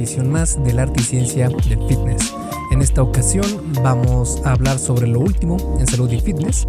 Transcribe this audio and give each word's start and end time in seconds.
edición 0.00 0.30
más 0.30 0.62
del 0.64 0.78
arte 0.78 1.00
y 1.00 1.04
ciencia 1.04 1.48
del 1.48 1.78
fitness. 1.86 2.34
En 2.70 2.82
esta 2.82 3.02
ocasión 3.02 3.44
vamos 3.82 4.40
a 4.44 4.52
hablar 4.52 4.78
sobre 4.78 5.08
lo 5.08 5.18
último 5.18 5.76
en 5.80 5.86
salud 5.88 6.10
y 6.12 6.20
fitness, 6.20 6.68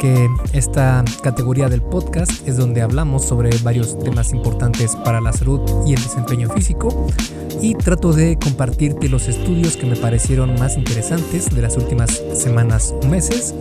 que 0.00 0.26
esta 0.54 1.04
categoría 1.22 1.68
del 1.68 1.82
podcast 1.82 2.48
es 2.48 2.56
donde 2.56 2.80
hablamos 2.80 3.24
sobre 3.24 3.50
varios 3.62 3.98
temas 3.98 4.32
importantes 4.32 4.96
para 4.96 5.20
la 5.20 5.32
salud 5.32 5.60
y 5.86 5.92
el 5.92 6.02
desempeño 6.02 6.48
físico. 6.48 7.06
Y 7.60 7.74
trato 7.74 8.12
de 8.12 8.38
compartirte 8.38 9.08
los 9.08 9.28
estudios 9.28 9.76
que 9.76 9.86
me 9.86 9.96
parecieron 9.96 10.54
más 10.58 10.76
interesantes 10.76 11.54
de 11.54 11.62
las 11.62 11.76
últimas 11.76 12.22
semanas 12.32 12.94
o 13.02 13.06
meses 13.06 13.54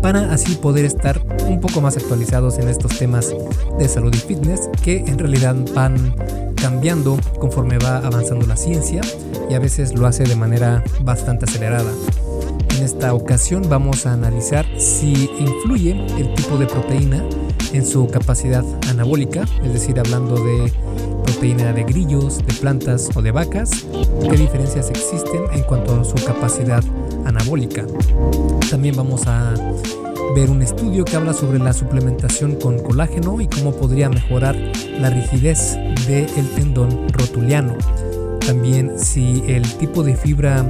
para 0.00 0.32
así 0.32 0.54
poder 0.56 0.84
estar 0.84 1.20
un 1.48 1.60
poco 1.60 1.80
más 1.80 1.96
actualizados 1.96 2.58
en 2.58 2.68
estos 2.68 2.98
temas 2.98 3.34
de 3.78 3.88
salud 3.88 4.14
y 4.14 4.18
fitness 4.18 4.68
que 4.82 4.98
en 4.98 5.18
realidad 5.18 5.56
van 5.74 6.14
cambiando 6.54 7.18
conforme 7.38 7.78
va 7.78 7.98
avanzando 7.98 8.46
la 8.46 8.56
ciencia 8.56 9.00
y 9.48 9.54
a 9.54 9.58
veces 9.58 9.94
lo 9.94 10.06
hace 10.06 10.24
de 10.24 10.36
manera 10.36 10.82
bastante 11.02 11.25
acelerada. 11.30 11.92
En 12.76 12.84
esta 12.84 13.12
ocasión 13.12 13.64
vamos 13.68 14.06
a 14.06 14.12
analizar 14.12 14.64
si 14.78 15.28
influye 15.38 15.92
el 16.18 16.32
tipo 16.34 16.56
de 16.56 16.66
proteína 16.66 17.24
en 17.72 17.84
su 17.84 18.06
capacidad 18.08 18.64
anabólica, 18.88 19.44
es 19.64 19.72
decir, 19.72 19.98
hablando 19.98 20.36
de 20.36 20.72
proteína 21.24 21.72
de 21.72 21.82
grillos, 21.84 22.38
de 22.38 22.54
plantas 22.54 23.10
o 23.14 23.22
de 23.22 23.32
vacas, 23.32 23.86
qué 24.30 24.36
diferencias 24.36 24.88
existen 24.90 25.42
en 25.52 25.62
cuanto 25.64 26.00
a 26.00 26.04
su 26.04 26.14
capacidad 26.24 26.82
anabólica. 27.24 27.84
También 28.70 28.94
vamos 28.96 29.26
a 29.26 29.54
ver 30.34 30.48
un 30.48 30.62
estudio 30.62 31.04
que 31.04 31.16
habla 31.16 31.32
sobre 31.32 31.58
la 31.58 31.72
suplementación 31.72 32.54
con 32.56 32.78
colágeno 32.78 33.40
y 33.40 33.48
cómo 33.48 33.72
podría 33.72 34.08
mejorar 34.08 34.54
la 35.00 35.10
rigidez 35.10 35.76
del 36.06 36.48
tendón 36.54 37.08
rotuliano. 37.08 37.76
También 38.44 38.98
si 38.98 39.42
el 39.46 39.62
tipo 39.78 40.02
de 40.02 40.16
fibra 40.16 40.64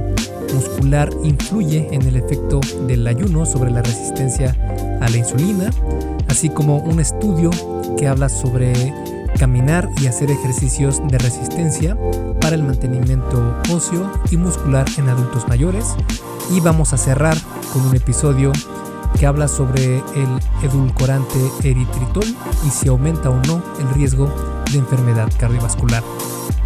muscular 0.53 1.09
influye 1.23 1.87
en 1.91 2.01
el 2.03 2.15
efecto 2.15 2.59
del 2.87 3.05
ayuno 3.07 3.45
sobre 3.45 3.71
la 3.71 3.81
resistencia 3.81 4.55
a 5.01 5.09
la 5.09 5.17
insulina, 5.17 5.69
así 6.27 6.49
como 6.49 6.77
un 6.77 6.99
estudio 6.99 7.49
que 7.97 8.07
habla 8.07 8.29
sobre 8.29 8.93
caminar 9.37 9.89
y 10.01 10.07
hacer 10.07 10.31
ejercicios 10.31 11.01
de 11.07 11.17
resistencia 11.17 11.97
para 12.41 12.55
el 12.55 12.63
mantenimiento 12.63 13.55
óseo 13.71 14.11
y 14.31 14.37
muscular 14.37 14.85
en 14.97 15.09
adultos 15.09 15.47
mayores. 15.47 15.95
Y 16.51 16.59
vamos 16.59 16.93
a 16.93 16.97
cerrar 16.97 17.37
con 17.73 17.85
un 17.85 17.95
episodio 17.95 18.51
que 19.19 19.25
habla 19.25 19.47
sobre 19.47 19.97
el 19.97 20.39
edulcorante 20.63 21.39
eritritol 21.63 22.25
y 22.65 22.69
si 22.69 22.87
aumenta 22.87 23.29
o 23.29 23.41
no 23.43 23.61
el 23.79 23.89
riesgo 23.93 24.31
de 24.71 24.79
enfermedad 24.79 25.29
cardiovascular. 25.39 26.03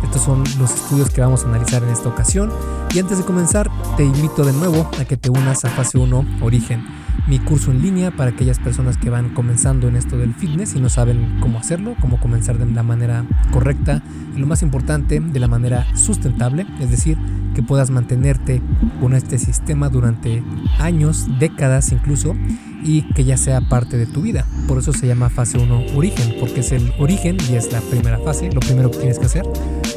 Estos 0.04 0.24
son 0.24 0.44
los 0.58 0.74
estudios 0.74 1.10
que 1.10 1.22
vamos 1.22 1.44
a 1.44 1.48
analizar 1.48 1.84
en 1.84 1.90
esta 1.90 2.10
ocasión 2.10 2.52
y 2.94 3.00
antes 3.00 3.20
de 3.20 3.24
comenzar 3.24 3.70
te 3.98 4.04
invito 4.04 4.44
de 4.44 4.54
nuevo 4.54 4.90
a 5.00 5.06
que 5.06 5.16
te 5.16 5.30
unas 5.30 5.64
a 5.64 5.70
fase 5.70 5.98
1 5.98 6.26
Origen, 6.42 6.84
mi 7.28 7.40
curso 7.40 7.72
en 7.72 7.82
línea 7.82 8.12
para 8.12 8.32
aquellas 8.32 8.60
personas 8.60 8.98
que 8.98 9.10
van 9.10 9.34
comenzando 9.34 9.88
en 9.88 9.96
esto 9.96 10.18
del 10.18 10.34
fitness 10.34 10.76
y 10.76 10.80
no 10.80 10.90
saben 10.90 11.38
cómo 11.40 11.60
hacerlo, 11.60 11.96
cómo 12.02 12.20
comenzar 12.20 12.58
de 12.58 12.66
la 12.66 12.84
manera 12.84 13.26
correcta 13.52 14.02
y 14.36 14.40
lo 14.40 14.48
más 14.48 14.64
importante, 14.64 15.20
de 15.20 15.40
la 15.40 15.48
manera 15.48 15.86
sustentable, 15.96 16.66
es 16.80 16.90
decir, 16.90 17.18
que 17.54 17.62
puedas 17.62 17.92
mantenerte 17.92 18.62
con 19.00 19.14
este 19.14 19.38
sistema 19.38 19.90
durante 19.90 20.44
años, 20.80 21.28
décadas 21.40 21.92
incluso, 21.92 22.36
y 22.84 23.04
que 23.14 23.24
ya 23.24 23.38
sea 23.38 23.62
parte 23.62 23.98
de 23.98 24.06
tu 24.06 24.22
vida. 24.22 24.46
Por 24.68 24.78
eso 24.78 24.94
se 24.94 25.08
llama 25.08 25.30
fase 25.30 25.58
1 25.58 25.96
origen, 25.96 26.36
porque 26.40 26.62
es 26.62 26.72
el 26.72 26.94
origen 27.00 27.38
y 27.50 27.56
es 27.56 27.72
la 27.72 27.82
primera 27.82 28.20
fase, 28.20 28.52
lo 28.52 28.60
primero 28.60 28.92
que 28.92 28.98
tienes 28.98 29.20
que 29.20 29.26
hacer 29.26 29.46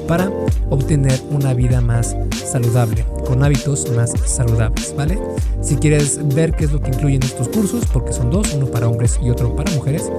para 0.06 0.30
obtener 0.70 1.18
una 1.30 1.54
vida 1.54 1.80
más 1.80 2.16
saludable, 2.32 3.04
con 3.26 3.42
hábitos 3.42 3.91
más 3.92 4.12
saludables, 4.26 4.94
¿vale? 4.97 5.19
Si 5.62 5.76
quieres 5.76 6.20
ver 6.34 6.53
qué 6.53 6.64
es 6.64 6.72
lo 6.72 6.81
que 6.81 6.91
incluyen 6.91 7.22
estos 7.22 7.48
cursos, 7.48 7.84
porque 7.92 8.12
son 8.12 8.31
dos, 8.31 8.53
uno 8.54 8.66
para 8.66 8.88
hombres 8.88 9.19
y 9.22 9.30
otro 9.30 9.54
para 9.56 9.72
mujeres, 9.72 10.10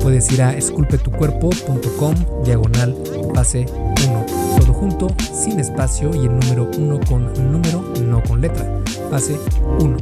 puedes 0.00 0.30
ir 0.32 0.42
a 0.42 0.56
esculpetucuerpo.com 0.56 2.14
diagonal 2.44 2.96
fase 3.34 3.66
1. 4.08 4.26
Todo 4.58 4.72
junto, 4.72 5.14
sin 5.32 5.60
espacio 5.60 6.10
y 6.14 6.26
el 6.26 6.38
número 6.38 6.70
1 6.76 7.00
con 7.08 7.52
número, 7.52 7.84
no 8.02 8.22
con 8.22 8.40
letra. 8.40 8.83
Fase 9.10 9.38
1. 9.80 9.96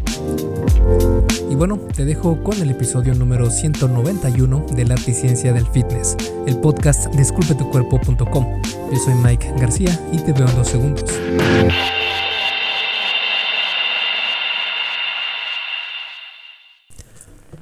Y 1.50 1.54
bueno, 1.54 1.78
te 1.78 2.04
dejo 2.04 2.42
con 2.42 2.60
el 2.60 2.70
episodio 2.70 3.14
número 3.14 3.50
191 3.50 4.66
de 4.74 4.84
la 4.84 4.96
ciencia 4.96 5.52
del 5.52 5.66
fitness, 5.66 6.16
el 6.46 6.56
podcast 6.58 7.12
de 7.14 7.22
esculpetucuerpo.com. 7.22 8.62
Yo 8.90 8.98
soy 8.98 9.14
Mike 9.14 9.52
García 9.58 9.98
y 10.12 10.18
te 10.18 10.32
veo 10.32 10.48
en 10.48 10.56
dos 10.56 10.68
segundos. 10.68 11.04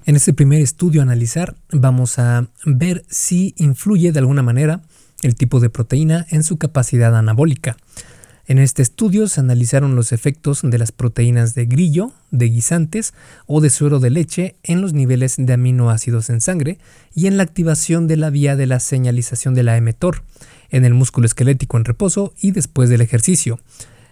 En 0.07 0.17
este 0.17 0.33
primer 0.33 0.61
estudio 0.61 1.01
a 1.01 1.05
analizar 1.05 1.57
vamos 1.71 2.19
a 2.19 2.49
ver 2.65 3.05
si 3.09 3.55
influye 3.59 4.13
de 4.13 4.19
alguna 4.19 4.43
manera 4.43 4.83
el 5.23 5.35
tipo 5.35 5.61
de 5.61 5.71
proteína 5.71 6.27
en 6.31 6.43
su 6.43 6.59
capacidad 6.59 7.17
anabólica. 7.17 7.77
En 8.51 8.59
este 8.59 8.83
estudio 8.83 9.29
se 9.29 9.39
analizaron 9.39 9.95
los 9.95 10.11
efectos 10.11 10.63
de 10.65 10.77
las 10.77 10.91
proteínas 10.91 11.55
de 11.55 11.67
grillo, 11.67 12.11
de 12.33 12.47
guisantes 12.47 13.15
o 13.47 13.61
de 13.61 13.71
suero 13.71 14.01
de 14.01 14.11
leche 14.11 14.57
en 14.65 14.81
los 14.81 14.93
niveles 14.93 15.37
de 15.39 15.53
aminoácidos 15.53 16.31
en 16.31 16.41
sangre 16.41 16.81
y 17.15 17.29
en 17.29 17.37
la 17.37 17.45
activación 17.45 18.09
de 18.09 18.17
la 18.17 18.29
vía 18.29 18.57
de 18.57 18.67
la 18.67 18.81
señalización 18.81 19.55
de 19.55 19.63
la 19.63 19.81
mTOR 19.81 20.25
en 20.71 20.85
el 20.85 20.95
músculo 20.95 21.27
esquelético 21.27 21.77
en 21.77 21.85
reposo 21.85 22.35
y 22.41 22.51
después 22.51 22.91
del 22.91 23.03
ejercicio. 23.03 23.61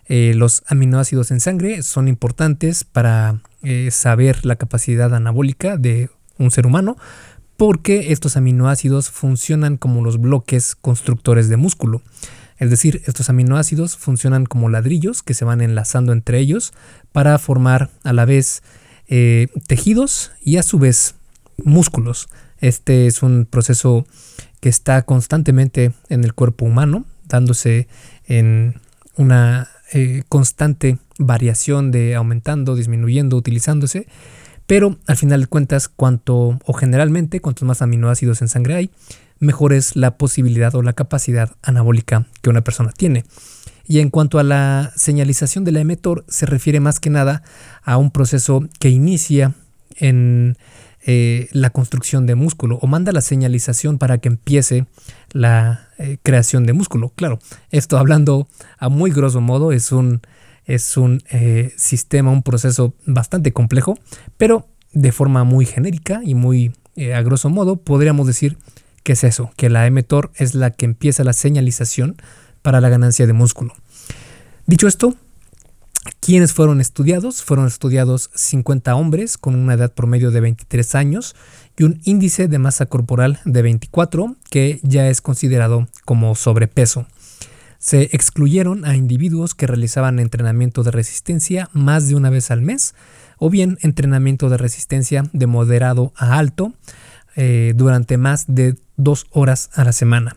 Eh, 0.06 0.34
los 0.37 0.62
aminoácidos 0.69 1.32
en 1.32 1.41
sangre 1.41 1.82
son 1.82 2.06
importantes 2.06 2.84
para 2.84 3.41
eh, 3.65 3.88
saber 3.91 4.47
la 4.47 4.55
capacidad 4.55 5.12
anabólica 5.16 5.76
de 5.76 6.10
un 6.38 6.53
ser 6.53 6.65
humano 6.65 6.97
porque 7.56 8.12
estos 8.12 8.37
aminoácidos 8.37 9.10
funcionan 9.10 9.78
como 9.78 10.05
los 10.05 10.20
bloques 10.20 10.76
constructores 10.76 11.49
de 11.49 11.56
músculo. 11.56 12.03
Es 12.59 12.71
decir, 12.71 13.03
estos 13.07 13.31
aminoácidos 13.31 13.97
funcionan 13.97 14.47
como 14.47 14.69
ladrillos 14.69 15.23
que 15.23 15.35
se 15.35 15.45
van 15.45 15.61
enlazando 15.61 16.13
entre 16.13 16.39
ellos 16.39 16.73
para 17.13 17.39
formar 17.39 17.91
a 18.03 18.13
la 18.13 18.25
vez 18.25 18.63
eh, 19.07 19.49
tejidos 19.67 20.33
y 20.43 20.57
a 20.57 20.63
su 20.63 20.79
vez 20.79 21.15
músculos. 21.57 22.29
Este 22.59 23.07
es 23.07 23.23
un 23.23 23.47
proceso 23.49 24.07
que 24.61 24.69
está 24.69 25.03
constantemente 25.03 25.93
en 26.09 26.25
el 26.25 26.35
cuerpo 26.35 26.65
humano, 26.65 27.05
dándose 27.27 27.87
en 28.27 28.81
una 29.17 29.69
eh, 29.93 30.25
constante 30.29 30.99
variación 31.19 31.91
de 31.91 32.15
aumentando, 32.17 32.75
disminuyendo, 32.75 33.37
utilizándose. 33.37 34.09
Pero 34.67 34.99
al 35.07 35.17
final 35.17 35.43
de 35.43 35.47
cuentas, 35.47 35.89
cuanto 35.89 36.59
o 36.65 36.73
generalmente, 36.75 37.41
cuantos 37.41 37.67
más 37.67 37.81
aminoácidos 37.81 38.43
en 38.43 38.49
sangre 38.49 38.75
hay, 38.75 38.91
mejor 39.41 39.72
es 39.72 39.97
la 39.97 40.16
posibilidad 40.16 40.75
o 40.75 40.82
la 40.82 40.93
capacidad 40.93 41.56
anabólica 41.62 42.26
que 42.43 42.50
una 42.50 42.62
persona 42.62 42.93
tiene. 42.93 43.25
Y 43.87 44.00
en 44.00 44.10
cuanto 44.10 44.38
a 44.38 44.43
la 44.43 44.93
señalización 44.97 45.65
de 45.65 45.72
la 45.72 45.82
mTOR, 45.82 46.25
se 46.28 46.44
refiere 46.44 46.78
más 46.78 47.00
que 47.00 47.09
nada 47.09 47.43
a 47.82 47.97
un 47.97 48.10
proceso 48.10 48.69
que 48.78 48.91
inicia 48.91 49.54
en 49.97 50.59
eh, 51.06 51.49
la 51.53 51.71
construcción 51.71 52.26
de 52.26 52.34
músculo 52.34 52.78
o 52.82 52.87
manda 52.87 53.12
la 53.12 53.22
señalización 53.22 53.97
para 53.97 54.19
que 54.19 54.28
empiece 54.28 54.87
la 55.31 55.88
eh, 55.97 56.19
creación 56.22 56.66
de 56.66 56.75
músculo. 56.75 57.12
Claro, 57.16 57.38
esto 57.70 57.97
hablando 57.97 58.47
a 58.78 58.91
muy 58.91 59.10
grosso 59.10 59.41
modo 59.41 59.72
es 59.72 59.91
un, 59.91 60.20
es 60.66 60.99
un 60.99 61.22
eh, 61.31 61.72
sistema, 61.78 62.31
un 62.31 62.43
proceso 62.43 62.94
bastante 63.06 63.53
complejo, 63.53 63.99
pero 64.37 64.69
de 64.93 65.12
forma 65.12 65.44
muy 65.44 65.65
genérica 65.65 66.20
y 66.22 66.34
muy 66.34 66.72
a 67.15 67.22
grosso 67.22 67.49
modo 67.49 67.76
podríamos 67.76 68.26
decir 68.26 68.59
¿Qué 69.03 69.13
es 69.13 69.25
eso? 69.25 69.51
Que 69.57 69.71
la 69.71 69.89
mTOR 69.91 70.31
es 70.37 70.55
la 70.55 70.71
que 70.71 70.85
empieza 70.85 71.25
la 71.25 71.33
señalización 71.33 72.17
para 72.62 72.81
la 72.81 72.89
ganancia 72.89 73.27
de 73.27 73.33
músculo. 73.33 73.75
Dicho 74.67 74.87
esto, 74.87 75.15
¿quiénes 76.21 76.53
fueron 76.53 76.81
estudiados? 76.81 77.43
Fueron 77.43 77.67
estudiados 77.67 78.31
50 78.35 78.95
hombres 78.95 79.39
con 79.39 79.55
una 79.55 79.75
edad 79.75 79.93
promedio 79.93 80.31
de 80.31 80.41
23 80.41 80.95
años 80.95 81.35
y 81.79 81.85
un 81.85 82.00
índice 82.05 82.49
de 82.49 82.59
masa 82.59 82.87
corporal 82.87 83.41
de 83.45 83.62
24 83.62 84.37
que 84.50 84.81
ya 84.83 85.09
es 85.09 85.21
considerado 85.21 85.89
como 86.05 86.35
sobrepeso. 86.35 87.06
Se 87.79 88.11
excluyeron 88.12 88.85
a 88.85 88.97
individuos 88.97 89.55
que 89.55 89.69
realizaban 89.69 90.19
entrenamiento 90.19 90.83
de 90.83 90.91
resistencia 90.91 91.71
más 91.73 92.09
de 92.09 92.17
una 92.17 92.29
vez 92.29 92.51
al 92.51 92.61
mes 92.61 92.94
o 93.39 93.51
bien 93.51 93.79
entrenamiento 93.83 94.49
de 94.49 94.56
resistencia 94.56 95.25
de 95.33 95.47
moderado 95.47 96.12
a 96.17 96.39
alto 96.39 96.73
eh, 97.40 97.73
durante 97.76 98.19
más 98.19 98.46
de 98.49 98.75
dos 98.96 99.29
horas 99.31 99.70
a 99.75 99.85
la 99.85 99.93
semana. 99.93 100.37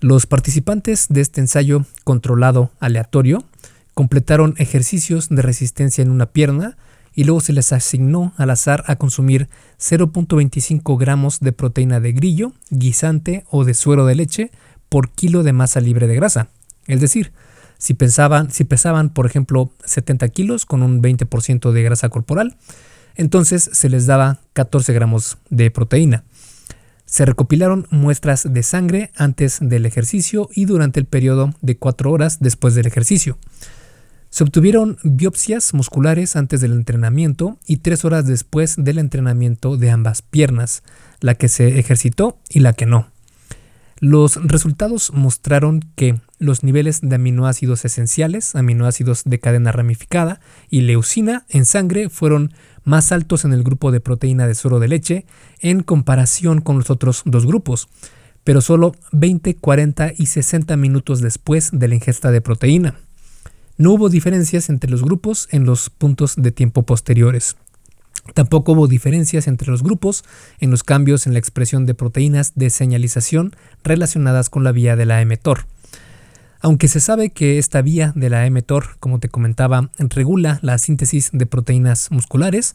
Los 0.00 0.26
participantes 0.26 1.06
de 1.08 1.20
este 1.20 1.40
ensayo 1.40 1.86
controlado 2.02 2.72
aleatorio 2.80 3.44
completaron 3.94 4.56
ejercicios 4.58 5.28
de 5.28 5.40
resistencia 5.40 6.02
en 6.02 6.10
una 6.10 6.26
pierna 6.26 6.76
y 7.14 7.22
luego 7.22 7.38
se 7.38 7.52
les 7.52 7.72
asignó 7.72 8.34
al 8.38 8.50
azar 8.50 8.82
a 8.88 8.96
consumir 8.96 9.48
0.25 9.78 10.98
gramos 10.98 11.38
de 11.38 11.52
proteína 11.52 12.00
de 12.00 12.10
grillo, 12.10 12.52
guisante 12.70 13.44
o 13.48 13.64
de 13.64 13.74
suero 13.74 14.04
de 14.04 14.16
leche 14.16 14.50
por 14.88 15.10
kilo 15.10 15.44
de 15.44 15.52
masa 15.52 15.80
libre 15.80 16.08
de 16.08 16.16
grasa. 16.16 16.48
Es 16.88 17.00
decir, 17.00 17.32
Si, 17.78 17.96
si 18.50 18.64
pesaban, 18.64 19.10
por 19.10 19.26
ejemplo, 19.26 19.70
70 19.84 20.28
kilos 20.30 20.66
con 20.66 20.82
un 20.82 21.00
20% 21.00 21.70
de 21.70 21.82
grasa 21.84 22.08
corporal, 22.08 22.56
entonces 23.16 23.70
se 23.72 23.88
les 23.88 24.06
daba 24.06 24.40
14 24.52 24.92
gramos 24.92 25.38
de 25.50 25.70
proteína. 25.70 26.24
Se 27.04 27.24
recopilaron 27.24 27.86
muestras 27.90 28.52
de 28.52 28.62
sangre 28.62 29.10
antes 29.16 29.58
del 29.60 29.86
ejercicio 29.86 30.48
y 30.52 30.64
durante 30.64 31.00
el 31.00 31.06
periodo 31.06 31.54
de 31.62 31.76
4 31.76 32.10
horas 32.10 32.38
después 32.40 32.74
del 32.74 32.86
ejercicio. 32.86 33.38
Se 34.28 34.44
obtuvieron 34.44 34.98
biopsias 35.04 35.72
musculares 35.72 36.36
antes 36.36 36.60
del 36.60 36.72
entrenamiento 36.72 37.58
y 37.66 37.78
3 37.78 38.04
horas 38.04 38.26
después 38.26 38.74
del 38.76 38.98
entrenamiento 38.98 39.76
de 39.76 39.90
ambas 39.90 40.20
piernas, 40.20 40.82
la 41.20 41.36
que 41.36 41.48
se 41.48 41.78
ejercitó 41.78 42.38
y 42.50 42.60
la 42.60 42.72
que 42.72 42.86
no. 42.86 43.08
Los 43.98 44.36
resultados 44.44 45.10
mostraron 45.14 45.80
que 45.94 46.20
los 46.38 46.62
niveles 46.62 47.00
de 47.00 47.14
aminoácidos 47.14 47.84
esenciales, 47.86 48.54
aminoácidos 48.54 49.22
de 49.24 49.40
cadena 49.40 49.72
ramificada 49.72 50.40
y 50.68 50.82
leucina 50.82 51.46
en 51.48 51.64
sangre 51.64 52.10
fueron 52.10 52.52
más 52.86 53.12
altos 53.12 53.44
en 53.44 53.52
el 53.52 53.62
grupo 53.62 53.92
de 53.92 54.00
proteína 54.00 54.46
de 54.46 54.54
suero 54.54 54.78
de 54.78 54.88
leche 54.88 55.26
en 55.60 55.82
comparación 55.82 56.62
con 56.62 56.78
los 56.78 56.88
otros 56.88 57.22
dos 57.26 57.44
grupos, 57.44 57.88
pero 58.44 58.62
solo 58.62 58.94
20, 59.12 59.56
40 59.56 60.12
y 60.16 60.26
60 60.26 60.76
minutos 60.78 61.20
después 61.20 61.70
de 61.72 61.88
la 61.88 61.96
ingesta 61.96 62.30
de 62.30 62.40
proteína. 62.40 62.94
No 63.76 63.92
hubo 63.92 64.08
diferencias 64.08 64.70
entre 64.70 64.90
los 64.90 65.02
grupos 65.02 65.48
en 65.50 65.64
los 65.64 65.90
puntos 65.90 66.36
de 66.36 66.52
tiempo 66.52 66.84
posteriores. 66.84 67.56
Tampoco 68.34 68.72
hubo 68.72 68.86
diferencias 68.86 69.48
entre 69.48 69.70
los 69.70 69.82
grupos 69.82 70.24
en 70.60 70.70
los 70.70 70.84
cambios 70.84 71.26
en 71.26 71.32
la 71.32 71.38
expresión 71.38 71.86
de 71.86 71.94
proteínas 71.94 72.52
de 72.54 72.70
señalización 72.70 73.54
relacionadas 73.84 74.48
con 74.48 74.64
la 74.64 74.72
vía 74.72 74.96
de 74.96 75.06
la 75.06 75.24
mTOR. 75.24 75.66
Aunque 76.66 76.88
se 76.88 76.98
sabe 76.98 77.30
que 77.30 77.58
esta 77.58 77.80
vía 77.80 78.12
de 78.16 78.28
la 78.28 78.50
mTOR, 78.50 78.96
como 78.98 79.20
te 79.20 79.28
comentaba, 79.28 79.92
regula 80.00 80.58
la 80.62 80.78
síntesis 80.78 81.30
de 81.32 81.46
proteínas 81.46 82.10
musculares, 82.10 82.74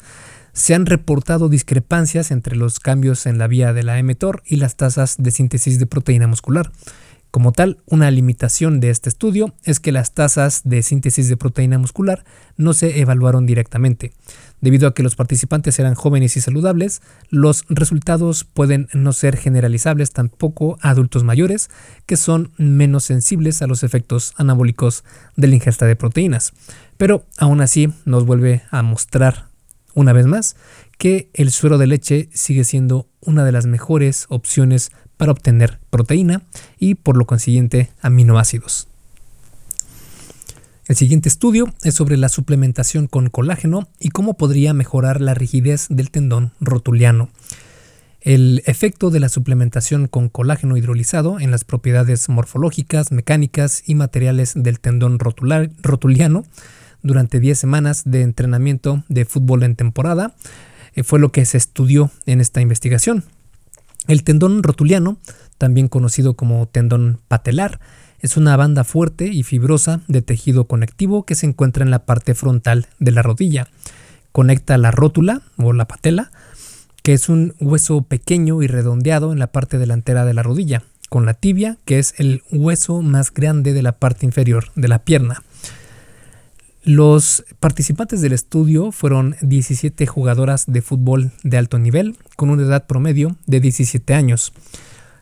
se 0.53 0.73
han 0.73 0.85
reportado 0.85 1.49
discrepancias 1.49 2.31
entre 2.31 2.55
los 2.55 2.79
cambios 2.79 3.25
en 3.25 3.37
la 3.37 3.47
vía 3.47 3.73
de 3.73 3.83
la 3.83 4.01
mTOR 4.01 4.43
y 4.45 4.55
las 4.55 4.77
tasas 4.77 5.17
de 5.17 5.31
síntesis 5.31 5.77
de 5.77 5.87
proteína 5.87 6.27
muscular. 6.27 6.71
Como 7.31 7.53
tal, 7.53 7.77
una 7.85 8.11
limitación 8.11 8.81
de 8.81 8.89
este 8.89 9.07
estudio 9.07 9.55
es 9.63 9.79
que 9.79 9.93
las 9.93 10.11
tasas 10.13 10.63
de 10.65 10.83
síntesis 10.83 11.29
de 11.29 11.37
proteína 11.37 11.77
muscular 11.77 12.25
no 12.57 12.73
se 12.73 12.99
evaluaron 12.99 13.45
directamente. 13.45 14.11
Debido 14.59 14.85
a 14.85 14.93
que 14.93 15.01
los 15.01 15.15
participantes 15.15 15.79
eran 15.79 15.95
jóvenes 15.95 16.35
y 16.35 16.41
saludables, 16.41 17.01
los 17.29 17.63
resultados 17.69 18.43
pueden 18.43 18.89
no 18.93 19.13
ser 19.13 19.37
generalizables 19.37 20.11
tampoco 20.11 20.77
a 20.81 20.89
adultos 20.89 21.23
mayores, 21.23 21.69
que 22.05 22.17
son 22.17 22.51
menos 22.57 23.05
sensibles 23.05 23.61
a 23.61 23.67
los 23.67 23.83
efectos 23.83 24.33
anabólicos 24.35 25.05
de 25.37 25.47
la 25.47 25.55
ingesta 25.55 25.85
de 25.85 25.95
proteínas. 25.95 26.51
Pero 26.97 27.25
aún 27.37 27.61
así 27.61 27.93
nos 28.03 28.25
vuelve 28.25 28.63
a 28.71 28.83
mostrar 28.83 29.47
una 29.93 30.11
vez 30.11 30.25
más 30.25 30.57
que 30.97 31.29
el 31.33 31.51
suero 31.51 31.77
de 31.77 31.87
leche 31.87 32.29
sigue 32.33 32.65
siendo 32.65 33.07
una 33.21 33.45
de 33.45 33.51
las 33.51 33.65
mejores 33.65 34.25
opciones 34.29 34.91
para 35.21 35.33
obtener 35.33 35.77
proteína 35.91 36.41
y 36.79 36.95
por 36.95 37.15
lo 37.15 37.27
consiguiente 37.27 37.91
aminoácidos. 38.01 38.87
El 40.87 40.95
siguiente 40.95 41.29
estudio 41.29 41.71
es 41.83 41.93
sobre 41.93 42.17
la 42.17 42.27
suplementación 42.27 43.05
con 43.05 43.29
colágeno 43.29 43.87
y 43.99 44.09
cómo 44.09 44.33
podría 44.33 44.73
mejorar 44.73 45.21
la 45.21 45.35
rigidez 45.35 45.85
del 45.91 46.09
tendón 46.09 46.53
rotuliano. 46.59 47.29
El 48.21 48.63
efecto 48.65 49.11
de 49.11 49.19
la 49.19 49.29
suplementación 49.29 50.07
con 50.07 50.27
colágeno 50.27 50.75
hidrolizado 50.75 51.39
en 51.39 51.51
las 51.51 51.65
propiedades 51.65 52.27
morfológicas, 52.27 53.11
mecánicas 53.11 53.83
y 53.85 53.93
materiales 53.93 54.53
del 54.55 54.79
tendón 54.79 55.19
rotuliano 55.19 56.45
durante 57.03 57.39
10 57.39 57.59
semanas 57.59 58.01
de 58.05 58.23
entrenamiento 58.23 59.03
de 59.07 59.25
fútbol 59.25 59.61
en 59.61 59.75
temporada 59.75 60.33
eh, 60.95 61.03
fue 61.03 61.19
lo 61.19 61.31
que 61.31 61.45
se 61.45 61.57
estudió 61.57 62.09
en 62.25 62.41
esta 62.41 62.59
investigación. 62.59 63.23
El 64.07 64.23
tendón 64.23 64.63
rotuliano, 64.63 65.17
también 65.57 65.87
conocido 65.87 66.35
como 66.35 66.67
tendón 66.67 67.19
patelar, 67.27 67.79
es 68.19 68.37
una 68.37 68.55
banda 68.55 68.83
fuerte 68.83 69.27
y 69.27 69.43
fibrosa 69.43 70.01
de 70.07 70.21
tejido 70.21 70.65
conectivo 70.65 71.25
que 71.25 71.35
se 71.35 71.47
encuentra 71.47 71.83
en 71.83 71.91
la 71.91 72.05
parte 72.05 72.35
frontal 72.35 72.87
de 72.99 73.11
la 73.11 73.21
rodilla. 73.21 73.67
Conecta 74.31 74.77
la 74.77 74.91
rótula 74.91 75.41
o 75.57 75.73
la 75.73 75.87
patela, 75.87 76.31
que 77.03 77.13
es 77.13 77.29
un 77.29 77.55
hueso 77.59 78.03
pequeño 78.03 78.61
y 78.61 78.67
redondeado 78.67 79.33
en 79.33 79.39
la 79.39 79.47
parte 79.47 79.77
delantera 79.77 80.23
de 80.25 80.33
la 80.33 80.43
rodilla, 80.43 80.83
con 81.09 81.25
la 81.25 81.33
tibia, 81.33 81.77
que 81.83 81.99
es 81.99 82.13
el 82.17 82.43
hueso 82.51 83.01
más 83.01 83.33
grande 83.33 83.73
de 83.73 83.81
la 83.81 83.93
parte 83.93 84.25
inferior 84.25 84.71
de 84.75 84.87
la 84.87 84.99
pierna. 84.99 85.41
Los 86.83 87.45
participantes 87.59 88.21
del 88.21 88.33
estudio 88.33 88.91
fueron 88.91 89.35
17 89.41 90.07
jugadoras 90.07 90.65
de 90.65 90.81
fútbol 90.81 91.31
de 91.43 91.59
alto 91.59 91.77
nivel 91.77 92.17
con 92.35 92.49
una 92.49 92.63
edad 92.63 92.87
promedio 92.87 93.37
de 93.45 93.59
17 93.59 94.15
años. 94.15 94.51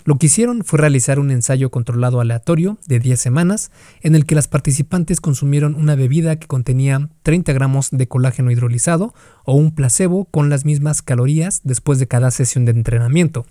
Lo 0.06 0.18
que 0.18 0.28
hicieron 0.28 0.64
fue 0.64 0.80
realizar 0.80 1.20
un 1.20 1.32
ensayo 1.32 1.70
controlado 1.70 2.22
aleatorio 2.22 2.78
de 2.88 3.00
10 3.00 3.20
semanas 3.20 3.72
en 4.02 4.16
el 4.16 4.26
que 4.26 4.36
las 4.36 4.48
participantes 4.48 5.20
consumieron 5.20 5.76
una 5.76 5.96
bebida 5.96 6.38
que 6.38 6.48
contenía 6.48 7.10
30 7.24 7.52
gramos 7.52 7.90
de 7.92 8.08
colágeno 8.08 8.52
hidrolizado 8.52 9.14
o 9.44 9.56
un 9.56 9.76
placebo 9.76 10.26
con 10.32 10.50
las 10.50 10.64
mismas 10.64 11.02
calorías 11.02 11.60
después 11.66 12.00
de 12.00 12.08
cada 12.08 12.32
sesión 12.32 12.64
de 12.64 12.72
entrenamiento. 12.72 13.46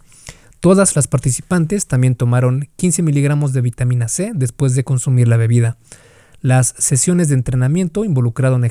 Todas 0.61 0.97
las 0.97 1.09
participantes 1.09 1.87
también 1.87 2.15
tomaron 2.15 2.71
15 2.77 3.03
miligramos 3.03 3.53
de 3.53 3.61
vitamina 3.61 4.09
C 4.09 4.33
después 4.35 4.75
de 4.75 4.83
consumir 4.83 5.29
la 5.29 5.37
bebida. 5.37 5.77
Las 6.41 6.75
sesiones 6.79 7.29
de 7.29 7.35
entrenamiento 7.35 8.05
involucraron, 8.05 8.65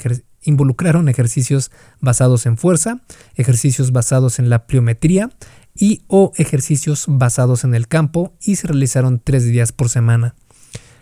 ejercicios 1.10 1.72
basados 2.00 2.46
en 2.46 2.58
fuerza, 2.58 3.02
ejercicios 3.36 3.92
basados 3.92 4.40
en 4.40 4.50
la 4.50 4.68
pliometría 4.68 5.30
y 5.75 6.02
o 6.08 6.31
ejercicios 6.38 7.06
basados 7.08 7.64
en 7.64 7.75
el 7.75 7.88
campo 7.88 8.34
y 8.42 8.56
se 8.56 8.68
realizaron 8.68 9.19
tres 9.24 9.46
días 9.46 9.72
por 9.72 9.90
semana. 9.90 10.36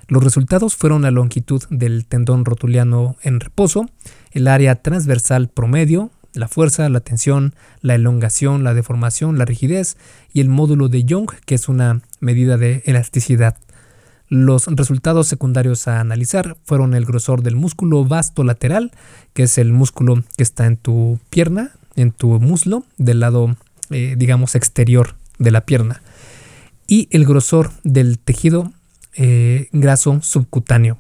Los 0.08 0.24
resultados 0.24 0.76
fueron 0.76 1.04
la 1.04 1.12
longitud 1.12 1.64
del 1.70 2.06
tendón 2.06 2.46
rotuliano 2.46 3.16
en 3.22 3.40
reposo, 3.40 3.90
el 4.32 4.48
área 4.48 4.76
transversal 4.76 5.50
promedio, 5.50 6.12
la 6.34 6.48
fuerza, 6.48 6.90
la 6.90 7.00
tensión, 7.00 7.56
la 7.82 7.96
elongación, 7.96 8.64
la 8.64 8.74
deformación, 8.74 9.38
la 9.38 9.46
rigidez 9.46 9.98
y 10.34 10.42
el 10.42 10.50
módulo 10.50 10.90
de 10.90 11.06
Young, 11.06 11.32
que 11.46 11.56
es 11.56 11.70
una 11.70 12.02
medida 12.20 12.58
de 12.58 12.84
elasticidad. 12.86 13.58
Los 14.36 14.66
resultados 14.68 15.30
secundarios 15.30 15.88
a 15.88 16.02
analizar 16.02 16.58
fueron 16.66 16.94
el 16.94 17.06
grosor 17.06 17.42
del 17.42 17.56
músculo 17.56 18.04
vasto 18.04 18.44
lateral, 18.44 18.92
que 19.34 19.44
es 19.44 19.58
el 19.58 19.72
músculo 19.72 20.26
que 20.36 20.44
está 20.44 20.66
en 20.66 20.76
tu 20.76 21.22
pierna, 21.30 21.72
en 21.96 22.12
tu 22.12 22.38
muslo, 22.42 22.84
del 22.98 23.22
lado, 23.22 23.56
eh, 23.92 24.16
digamos, 24.18 24.56
exterior 24.56 25.16
de 25.40 25.52
la 25.52 25.62
pierna, 25.62 26.02
y 26.86 27.08
el 27.12 27.24
grosor 27.24 27.72
del 27.86 28.20
tejido 28.20 28.74
eh, 29.14 29.70
graso 29.72 30.20
subcutáneo. 30.22 30.98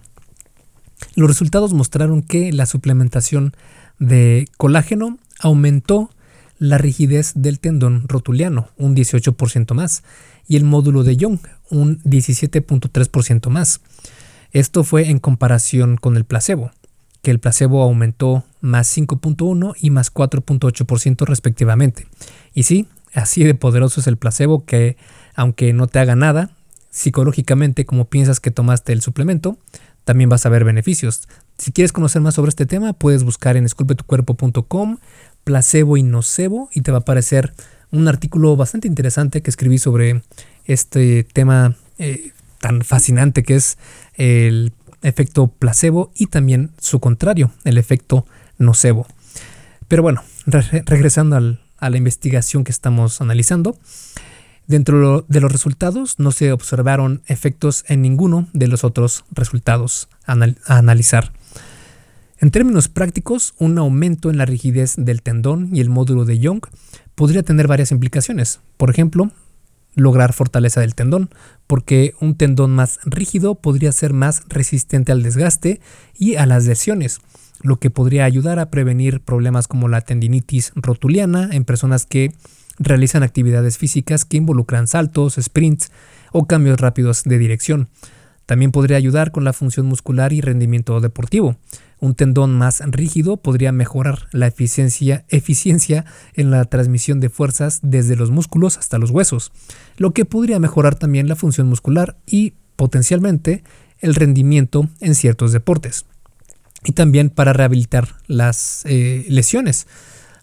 Los 1.16 1.28
resultados 1.28 1.74
mostraron 1.74 2.22
que 2.22 2.54
la 2.54 2.66
suplementación 2.66 3.54
de 4.00 4.48
colágeno 4.56 5.18
aumentó 5.42 6.10
la 6.58 6.78
rigidez 6.78 7.34
del 7.36 7.60
tendón 7.60 8.08
rotuliano, 8.08 8.70
un 8.78 8.96
18% 8.96 9.74
más, 9.74 10.04
y 10.48 10.56
el 10.56 10.64
módulo 10.64 11.04
de 11.04 11.18
Young, 11.18 11.40
un 11.70 12.00
17.3% 12.04 13.50
más. 13.50 13.82
Esto 14.52 14.84
fue 14.84 15.10
en 15.10 15.20
comparación 15.20 15.98
con 15.98 16.16
el 16.18 16.26
placebo, 16.26 16.72
que 17.22 17.32
el 17.32 17.40
placebo 17.40 17.84
aumentó 17.84 18.46
más 18.62 18.96
5.1 18.96 19.74
y 19.80 19.90
más 19.90 20.14
4.8% 20.14 21.26
respectivamente. 21.26 22.08
Y 22.54 22.64
sí, 22.64 22.88
así 23.14 23.44
de 23.44 23.56
poderoso 23.56 24.00
es 24.00 24.08
el 24.08 24.18
placebo 24.18 24.66
que, 24.66 24.98
aunque 25.36 25.74
no 25.74 25.88
te 25.88 26.00
haga 26.00 26.16
nada, 26.16 26.52
psicológicamente 26.90 27.86
como 27.86 28.06
piensas 28.06 28.40
que 28.40 28.52
tomaste 28.52 28.94
el 28.94 29.02
suplemento, 29.02 29.58
también 30.06 30.30
vas 30.30 30.46
a 30.46 30.50
ver 30.50 30.64
beneficios. 30.64 31.28
Si 31.58 31.72
quieres 31.72 31.92
conocer 31.92 32.22
más 32.22 32.36
sobre 32.36 32.50
este 32.50 32.66
tema, 32.66 32.94
puedes 32.94 33.24
buscar 33.24 33.58
en 33.58 33.66
esculpetucuerpo.com 33.66 34.98
placebo 35.44 35.98
y 35.98 36.04
nocebo 36.04 36.70
y 36.74 36.82
te 36.82 36.92
va 36.92 36.98
a 36.98 37.02
aparecer 37.02 37.54
un 37.92 38.08
artículo 38.08 38.56
bastante 38.56 38.88
interesante 38.88 39.42
que 39.42 39.50
escribí 39.50 39.78
sobre 39.78 40.22
este 40.66 41.24
tema 41.24 41.76
eh, 41.98 42.32
tan 42.60 42.82
fascinante 42.82 43.44
que 43.44 43.56
es 43.56 43.78
el 44.16 44.74
efecto 45.02 45.48
placebo 45.48 46.12
y 46.16 46.28
también 46.28 46.72
su 46.80 47.00
contrario, 47.00 47.52
el 47.64 47.78
efecto 47.78 48.26
nocebo. 48.58 49.08
Pero 49.88 50.02
bueno, 50.02 50.24
regresando 50.46 51.58
a 51.78 51.90
la 51.90 51.98
investigación 51.98 52.64
que 52.64 52.72
estamos 52.72 53.22
analizando, 53.22 53.78
dentro 54.68 55.26
de 55.28 55.42
los 55.42 55.52
resultados 55.52 56.18
no 56.18 56.32
se 56.32 56.52
observaron 56.52 57.22
efectos 57.28 57.86
en 57.88 58.02
ninguno 58.02 58.48
de 58.54 58.68
los 58.68 58.84
otros 58.84 59.26
resultados 59.32 60.10
a 60.26 60.36
analizar. 60.66 61.32
En 62.40 62.52
términos 62.52 62.90
prácticos, 62.90 63.54
un 63.60 63.78
aumento 63.78 64.30
en 64.30 64.38
la 64.38 64.46
rigidez 64.46 64.96
del 64.98 65.22
tendón 65.22 65.70
y 65.74 65.82
el 65.82 65.90
módulo 65.90 66.26
de 66.26 66.40
Young 66.40 66.62
podría 67.16 67.44
tener 67.44 67.68
varias 67.68 67.92
implicaciones. 67.92 68.60
Por 68.78 68.90
ejemplo, 68.90 69.32
lograr 69.96 70.34
fortaleza 70.34 70.82
del 70.82 70.96
tendón, 70.96 71.30
porque 71.68 72.14
un 72.20 72.36
tendón 72.36 72.76
más 72.76 73.00
rígido 73.06 73.56
podría 73.56 73.92
ser 73.92 74.14
más 74.14 74.44
resistente 74.48 75.12
al 75.12 75.24
desgaste 75.24 75.80
y 76.18 76.36
a 76.36 76.46
las 76.46 76.66
lesiones, 76.66 77.20
lo 77.62 77.80
que 77.80 77.90
podría 77.90 78.26
ayudar 78.26 78.60
a 78.60 78.70
prevenir 78.70 79.22
problemas 79.22 79.68
como 79.68 79.88
la 79.88 80.02
tendinitis 80.02 80.72
rotuliana 80.76 81.50
en 81.52 81.66
personas 81.66 82.06
que 82.06 82.32
realizan 82.78 83.24
actividades 83.24 83.78
físicas 83.78 84.26
que 84.26 84.38
involucran 84.38 84.88
saltos, 84.88 85.38
sprints 85.42 85.92
o 86.32 86.46
cambios 86.46 86.80
rápidos 86.80 87.24
de 87.24 87.38
dirección. 87.38 87.88
También 88.46 88.72
podría 88.72 88.98
ayudar 88.98 89.32
con 89.32 89.44
la 89.44 89.54
función 89.54 89.88
muscular 89.88 90.34
y 90.34 90.42
rendimiento 90.42 91.00
deportivo. 91.02 91.56
Un 92.06 92.14
tendón 92.14 92.56
más 92.56 92.84
rígido 92.86 93.38
podría 93.38 93.72
mejorar 93.72 94.28
la 94.32 94.46
eficiencia, 94.46 95.26
eficiencia 95.30 96.06
en 96.36 96.52
la 96.52 96.64
transmisión 96.66 97.20
de 97.20 97.32
fuerzas 97.32 97.80
desde 97.82 98.16
los 98.16 98.30
músculos 98.30 98.78
hasta 98.78 99.00
los 99.00 99.10
huesos, 99.10 99.52
lo 99.98 100.12
que 100.12 100.24
podría 100.24 100.60
mejorar 100.60 100.94
también 100.94 101.28
la 101.28 101.36
función 101.36 101.68
muscular 101.68 102.16
y 102.28 102.54
potencialmente 102.76 103.64
el 104.02 104.14
rendimiento 104.14 104.88
en 105.00 105.16
ciertos 105.16 105.52
deportes. 105.52 106.06
Y 106.84 106.92
también 106.92 107.32
para 107.32 107.54
rehabilitar 107.54 108.10
las 108.28 108.84
eh, 108.86 109.26
lesiones. 109.28 109.88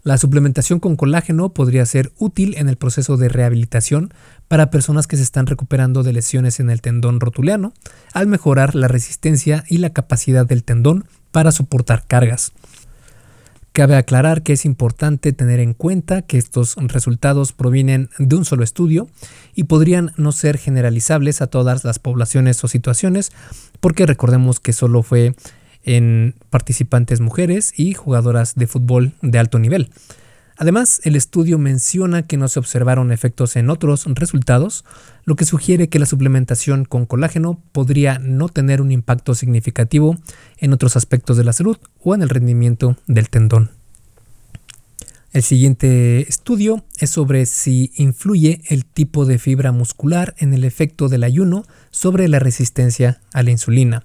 La 0.03 0.19
suplementación 0.19 0.81
con 0.81 0.97
colágeno 0.97 1.51
podría 1.51 1.87
ser 1.87 2.11
útil 2.19 2.57
en 2.59 2.69
el 2.69 2.77
proceso 2.77 3.17
de 3.17 3.29
rehabilitación 3.29 4.13
para 4.53 4.71
personas 4.71 5.07
que 5.07 5.17
se 5.17 5.23
están 5.23 5.47
recuperando 5.47 6.03
de 6.03 6.13
lesiones 6.13 6.61
en 6.61 6.69
el 6.69 6.83
tendón 6.83 7.21
rotuliano, 7.21 7.73
al 8.13 8.27
mejorar 8.27 8.75
la 8.75 8.87
resistencia 8.87 9.65
y 9.67 9.79
la 9.79 9.95
capacidad 9.95 10.45
del 10.45 10.63
tendón 10.63 11.07
para 11.31 11.53
soportar 11.53 12.05
cargas. 12.07 12.53
Cabe 13.73 13.97
aclarar 13.97 14.43
que 14.43 14.53
es 14.53 14.67
importante 14.67 15.33
tener 15.33 15.59
en 15.59 15.73
cuenta 15.73 16.21
que 16.21 16.37
estos 16.37 16.77
resultados 16.77 17.55
provienen 17.55 18.11
de 18.19 18.37
un 18.37 18.45
solo 18.45 18.63
estudio 18.63 19.09
y 19.55 19.65
podrían 19.65 20.13
no 20.19 20.33
ser 20.33 20.59
generalizables 20.59 21.41
a 21.41 21.47
todas 21.47 21.83
las 21.83 21.99
poblaciones 21.99 22.63
o 22.63 22.69
situaciones, 22.69 23.33
porque 23.81 24.05
recordemos 24.05 24.61
que 24.61 24.75
solo 24.75 25.03
fue 25.03 25.35
en 25.83 26.35
participantes 26.51 27.21
mujeres 27.21 27.73
y 27.75 27.95
jugadoras 27.95 28.55
de 28.55 28.67
fútbol 28.67 29.15
de 29.23 29.39
alto 29.39 29.59
nivel. 29.59 29.89
Además, 30.57 31.01
el 31.05 31.17
estudio 31.17 31.59
menciona 31.59 32.27
que 32.27 32.37
no 32.37 32.49
se 32.49 32.59
observaron 32.59 33.13
efectos 33.13 33.57
en 33.57 33.71
otros 33.71 34.05
resultados, 34.07 34.85
lo 35.25 35.37
que 35.37 35.45
sugiere 35.45 35.89
que 35.89 35.99
la 35.99 36.07
suplementación 36.07 36.85
con 36.85 37.07
colágeno 37.07 37.61
podría 37.73 38.19
no 38.19 38.49
tener 38.49 38.81
un 38.81 38.93
impacto 38.93 39.35
significativo 39.35 40.17
en 40.59 40.73
otros 40.73 40.97
aspectos 40.97 41.37
de 41.37 41.45
la 41.45 41.53
salud 41.53 41.79
o 42.03 42.15
en 42.15 42.23
el 42.23 42.29
rendimiento 42.29 42.97
del 43.07 43.31
tendón. 43.31 43.71
El 45.33 45.43
siguiente 45.43 46.29
estudio 46.29 46.85
es 46.99 47.09
sobre 47.09 47.47
si 47.47 47.91
influye 47.97 48.61
el 48.69 48.85
tipo 48.85 49.25
de 49.25 49.39
fibra 49.39 49.73
muscular 49.73 50.35
en 50.37 50.53
el 50.53 50.63
efecto 50.63 51.09
del 51.09 51.25
ayuno 51.25 51.65
sobre 51.91 52.29
la 52.29 52.39
resistencia 52.39 53.19
a 53.33 53.43
la 53.43 53.51
insulina. 53.51 54.05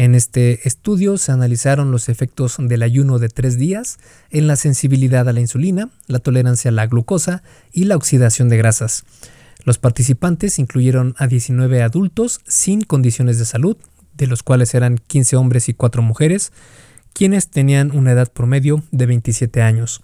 En 0.00 0.14
este 0.14 0.66
estudio 0.66 1.18
se 1.18 1.30
analizaron 1.30 1.90
los 1.90 2.08
efectos 2.08 2.56
del 2.58 2.82
ayuno 2.82 3.18
de 3.18 3.28
tres 3.28 3.58
días 3.58 3.98
en 4.30 4.46
la 4.46 4.56
sensibilidad 4.56 5.28
a 5.28 5.34
la 5.34 5.40
insulina, 5.40 5.90
la 6.06 6.20
tolerancia 6.20 6.70
a 6.70 6.72
la 6.72 6.86
glucosa 6.86 7.42
y 7.70 7.84
la 7.84 7.96
oxidación 7.96 8.48
de 8.48 8.56
grasas. 8.56 9.04
Los 9.62 9.76
participantes 9.76 10.58
incluyeron 10.58 11.14
a 11.18 11.26
19 11.26 11.82
adultos 11.82 12.40
sin 12.46 12.80
condiciones 12.80 13.38
de 13.38 13.44
salud, 13.44 13.76
de 14.16 14.26
los 14.26 14.42
cuales 14.42 14.72
eran 14.72 14.96
15 14.96 15.36
hombres 15.36 15.68
y 15.68 15.74
4 15.74 16.00
mujeres, 16.00 16.50
quienes 17.12 17.48
tenían 17.48 17.94
una 17.94 18.12
edad 18.12 18.32
promedio 18.32 18.82
de 18.92 19.04
27 19.04 19.60
años. 19.60 20.00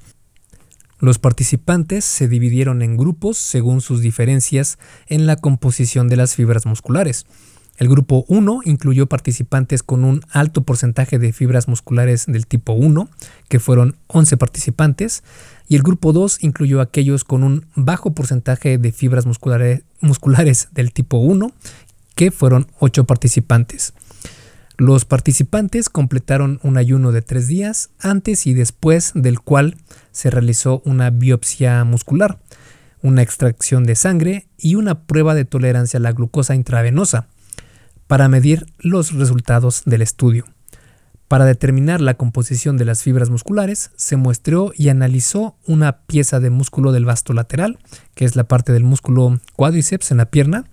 Los 0.99 1.19
participantes 1.19 2.05
se 2.05 2.29
dividieron 2.29 2.83
en 2.83 2.99
grupos 2.99 3.39
según 3.39 3.81
sus 3.81 4.03
diferencias 4.03 4.79
en 5.07 5.25
la 5.25 5.37
composición 5.37 6.11
de 6.11 6.17
las 6.17 6.35
fibras 6.35 6.67
musculares. 6.67 7.25
El 7.77 7.89
grupo 7.89 8.25
1 8.29 8.61
incluyó 8.65 9.07
participantes 9.07 9.83
con 9.83 10.05
un 10.05 10.23
alto 10.31 10.63
porcentaje 10.63 11.19
de 11.19 11.33
fibras 11.33 11.69
musculares 11.69 12.25
del 12.27 12.47
tipo 12.47 12.73
1, 12.73 13.09
que 13.49 13.61
fueron 13.61 13.97
11 14.07 14.37
participantes, 14.39 15.23
y 15.69 15.77
el 15.77 15.83
grupo 15.83 16.13
2 16.13 16.43
incluyó 16.43 16.81
aquellos 16.81 17.25
con 17.25 17.45
un 17.45 17.67
bajo 17.75 18.15
porcentaje 18.15 18.79
de 18.79 18.93
fibras 18.93 19.27
musculares, 19.27 20.69
del 20.73 20.93
tipo 20.93 21.19
1, 21.19 21.53
que 22.15 22.31
fueron 22.31 22.67
8 22.79 23.05
participantes. 23.05 23.93
Los 24.79 25.05
participantes 25.05 25.91
completaron 25.91 26.61
un 26.63 26.79
ayuno 26.79 27.13
de 27.13 27.23
3 27.23 27.47
días 27.47 27.91
antes 28.01 28.47
y 28.47 28.55
después 28.55 29.13
del 29.15 29.41
cual 29.41 29.77
se 30.13 30.31
realizó 30.31 30.81
una 30.87 31.11
biopsia 31.11 31.85
muscular, 31.85 32.39
una 33.03 33.23
extracción 33.23 33.85
de 33.85 33.95
sangre 33.95 34.47
y 34.59 34.77
una 34.77 35.03
prueba 35.03 35.35
de 35.35 35.45
tolerancia 35.45 35.99
a 35.99 36.01
la 36.01 36.13
glucosa 36.13 36.55
intravenosa 36.55 37.29
para 38.07 38.29
medir 38.29 38.67
los 38.79 39.13
resultados 39.13 39.83
del 39.85 40.03
estudio. 40.03 40.45
Para 41.29 41.45
determinar 41.45 42.01
la 42.01 42.15
composición 42.15 42.77
de 42.77 42.85
las 42.85 43.03
fibras 43.03 43.31
musculares, 43.31 43.91
se 43.97 44.17
muestreó 44.17 44.73
y 44.77 44.91
analizó 44.91 45.57
una 45.67 45.99
pieza 46.03 46.39
de 46.39 46.51
músculo 46.51 46.93
del 46.93 47.05
vasto 47.05 47.33
lateral, 47.33 47.79
que 48.15 48.25
es 48.25 48.37
la 48.37 48.45
parte 48.45 48.73
del 48.73 48.85
músculo 48.85 49.41
cuádriceps 49.57 50.13
en 50.13 50.19
la 50.19 50.27
pierna, 50.27 50.67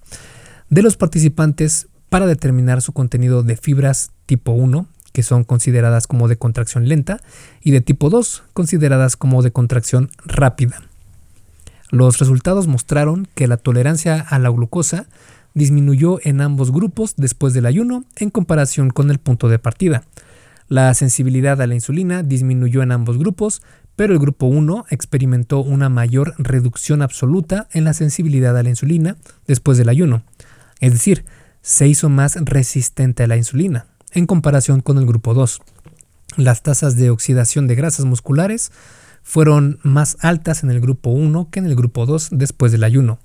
de 0.70 0.84
los 0.84 0.96
participantes 0.96 1.88
para 2.10 2.28
determinar 2.28 2.84
su 2.84 2.94
contenido 2.94 3.42
de 3.42 3.58
fibras 3.58 4.12
tipo 4.28 4.52
1, 4.52 4.88
que 5.12 5.24
son 5.24 5.44
consideradas 5.44 6.06
como 6.06 6.28
de 6.28 6.38
contracción 6.38 6.88
lenta, 6.88 7.20
y 7.62 7.72
de 7.72 7.82
tipo 7.82 8.12
2, 8.12 8.44
consideradas 8.54 9.18
como 9.18 9.42
de 9.42 9.52
contracción 9.52 10.12
rápida. 10.24 10.84
Los 11.90 12.20
resultados 12.20 12.68
mostraron 12.68 13.28
que 13.34 13.48
la 13.48 13.58
tolerancia 13.58 14.20
a 14.20 14.38
la 14.38 14.50
glucosa 14.50 15.08
disminuyó 15.54 16.20
en 16.24 16.42
ambos 16.42 16.72
grupos 16.72 17.16
después 17.18 17.54
del 17.54 17.66
ayuno 17.66 18.06
en 18.16 18.30
comparación 18.30 18.90
con 18.90 19.12
el 19.12 19.20
punto 19.20 19.50
de 19.50 19.60
partida. 19.60 20.04
La 20.68 20.94
sensibilidad 20.94 21.62
a 21.62 21.68
la 21.68 21.76
insulina 21.76 22.24
disminuyó 22.24 22.82
en 22.82 22.92
ambos 22.92 23.18
grupos, 23.18 23.62
pero 23.96 24.14
el 24.14 24.20
grupo 24.20 24.48
1 24.48 24.86
experimentó 24.90 25.60
una 25.60 25.90
mayor 25.90 26.34
reducción 26.38 27.02
absoluta 27.02 27.68
en 27.72 27.84
la 27.84 27.94
sensibilidad 27.94 28.58
a 28.58 28.64
la 28.64 28.70
insulina 28.70 29.18
después 29.46 29.78
del 29.78 29.90
ayuno. 29.90 30.24
Es 30.80 30.94
decir, 30.94 31.26
se 31.62 31.88
hizo 31.88 32.10
más 32.10 32.36
resistente 32.44 33.24
a 33.24 33.28
la 33.28 33.38
insulina 33.38 33.86
en 34.12 34.26
comparación 34.26 34.82
con 34.82 34.98
el 34.98 35.06
grupo 35.06 35.34
2. 35.34 35.62
Las 36.38 36.64
tasas 36.64 36.96
de 36.96 37.10
oxidación 37.10 37.68
de 37.68 37.76
grasas 37.76 38.06
musculares 38.06 38.72
fueron 39.22 39.80
más 39.84 40.18
altas 40.20 40.64
en 40.64 40.72
el 40.72 40.82
grupo 40.82 41.12
1 41.12 41.50
que 41.52 41.60
en 41.60 41.66
el 41.66 41.76
grupo 41.76 42.06
2 42.06 42.30
después 42.32 42.72
del 42.72 42.84
ayuno. 42.84 43.20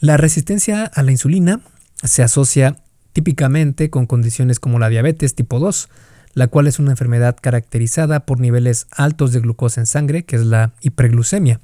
La 0.00 0.16
resistencia 0.16 0.84
a 0.84 1.02
la 1.02 1.12
insulina 1.12 1.60
se 2.02 2.22
asocia 2.22 2.76
típicamente 3.12 3.90
con 3.90 4.06
condiciones 4.06 4.60
como 4.60 4.78
la 4.78 4.88
diabetes 4.88 5.34
tipo 5.34 5.58
2, 5.58 5.88
la 6.34 6.48
cual 6.48 6.66
es 6.66 6.78
una 6.78 6.90
enfermedad 6.90 7.36
caracterizada 7.40 8.26
por 8.26 8.40
niveles 8.40 8.86
altos 8.90 9.32
de 9.32 9.40
glucosa 9.40 9.80
en 9.80 9.86
sangre, 9.86 10.24
que 10.24 10.36
es 10.36 10.44
la 10.44 10.72
hiperglucemia. 10.80 11.60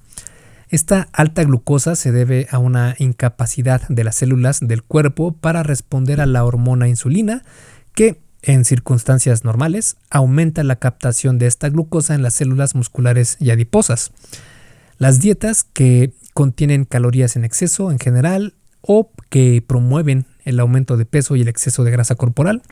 Esta 0.69 1.09
alta 1.13 1.43
glucosa 1.43 1.97
se 1.97 2.13
debe 2.13 2.47
a 2.51 2.59
una 2.59 2.95
incapacidad 2.99 3.83
de 3.89 4.05
las 4.05 4.15
células 4.15 4.61
del 4.61 4.85
cuerpo 4.85 5.33
para 5.33 5.65
responder 5.65 6.21
a 6.21 6.27
la 6.27 6.45
hormona 6.45 6.87
insulina, 6.87 7.43
que 7.95 8.21
en 8.43 8.65
circunstancias 8.65 9.45
normales 9.45 9.97
aumenta 10.09 10.63
la 10.63 10.77
captación 10.77 11.39
de 11.39 11.47
esta 11.47 11.69
glucosa 11.69 12.15
en 12.15 12.23
las 12.23 12.35
células 12.35 12.77
musculares 12.77 13.37
y 13.41 13.51
adiposas. 13.51 14.13
Las 14.99 15.19
dietas 15.19 15.65
que 15.65 16.13
contienen 16.35 16.85
calorías 16.85 17.37
en 17.37 17.45
exceso 17.45 17.91
en 17.91 17.99
general 17.99 18.55
o 18.83 19.11
que 19.29 19.63
promueven 19.67 20.27
el 20.45 20.61
aumento 20.61 20.97
de 20.97 21.05
peso 21.05 21.37
y 21.37 21.43
el 21.43 21.49
exceso 21.49 21.85
de 21.85 21.91
grasa 21.91 22.15
corporal. 22.15 22.63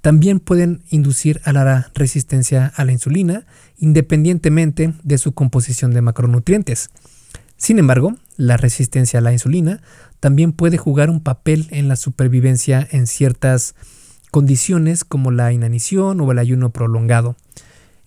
También 0.00 0.40
pueden 0.40 0.82
inducir 0.90 1.40
a 1.44 1.52
la 1.52 1.90
resistencia 1.94 2.72
a 2.74 2.84
la 2.84 2.92
insulina 2.92 3.46
independientemente 3.76 4.94
de 5.02 5.18
su 5.18 5.32
composición 5.32 5.92
de 5.92 6.02
macronutrientes. 6.02 6.90
Sin 7.56 7.78
embargo, 7.78 8.16
la 8.36 8.56
resistencia 8.56 9.18
a 9.18 9.22
la 9.22 9.32
insulina 9.32 9.82
también 10.18 10.52
puede 10.52 10.78
jugar 10.78 11.10
un 11.10 11.20
papel 11.20 11.66
en 11.70 11.88
la 11.88 11.96
supervivencia 11.96 12.86
en 12.90 13.06
ciertas 13.06 13.74
condiciones 14.30 15.04
como 15.04 15.30
la 15.30 15.52
inanición 15.52 16.20
o 16.20 16.32
el 16.32 16.38
ayuno 16.38 16.70
prolongado. 16.70 17.36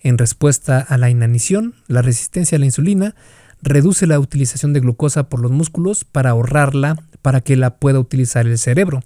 En 0.00 0.18
respuesta 0.18 0.80
a 0.80 0.98
la 0.98 1.08
inanición, 1.10 1.74
la 1.86 2.02
resistencia 2.02 2.56
a 2.56 2.58
la 2.58 2.66
insulina 2.66 3.14
reduce 3.64 4.06
la 4.06 4.20
utilización 4.20 4.72
de 4.72 4.80
glucosa 4.80 5.28
por 5.28 5.40
los 5.40 5.50
músculos 5.50 6.04
para 6.04 6.30
ahorrarla 6.30 6.96
para 7.22 7.40
que 7.40 7.56
la 7.56 7.76
pueda 7.76 7.98
utilizar 7.98 8.46
el 8.46 8.58
cerebro. 8.58 9.02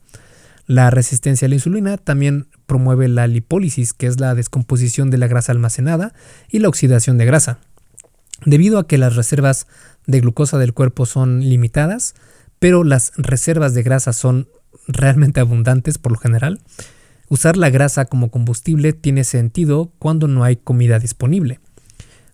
La 0.66 0.90
resistencia 0.90 1.46
a 1.46 1.48
la 1.48 1.54
insulina 1.54 1.96
también 1.96 2.48
promueve 2.66 3.08
la 3.08 3.26
lipólisis, 3.26 3.92
que 3.92 4.06
es 4.06 4.20
la 4.20 4.34
descomposición 4.34 5.10
de 5.10 5.16
la 5.16 5.28
grasa 5.28 5.52
almacenada, 5.52 6.12
y 6.50 6.58
la 6.58 6.68
oxidación 6.68 7.16
de 7.16 7.24
grasa. 7.24 7.58
Debido 8.44 8.78
a 8.78 8.86
que 8.86 8.98
las 8.98 9.16
reservas 9.16 9.66
de 10.06 10.20
glucosa 10.20 10.58
del 10.58 10.74
cuerpo 10.74 11.06
son 11.06 11.40
limitadas, 11.40 12.14
pero 12.58 12.84
las 12.84 13.12
reservas 13.16 13.74
de 13.74 13.82
grasa 13.82 14.12
son 14.12 14.48
realmente 14.88 15.40
abundantes 15.40 15.98
por 15.98 16.12
lo 16.12 16.18
general, 16.18 16.60
usar 17.28 17.56
la 17.56 17.70
grasa 17.70 18.06
como 18.06 18.30
combustible 18.30 18.92
tiene 18.92 19.24
sentido 19.24 19.92
cuando 19.98 20.28
no 20.28 20.44
hay 20.44 20.56
comida 20.56 20.98
disponible. 20.98 21.60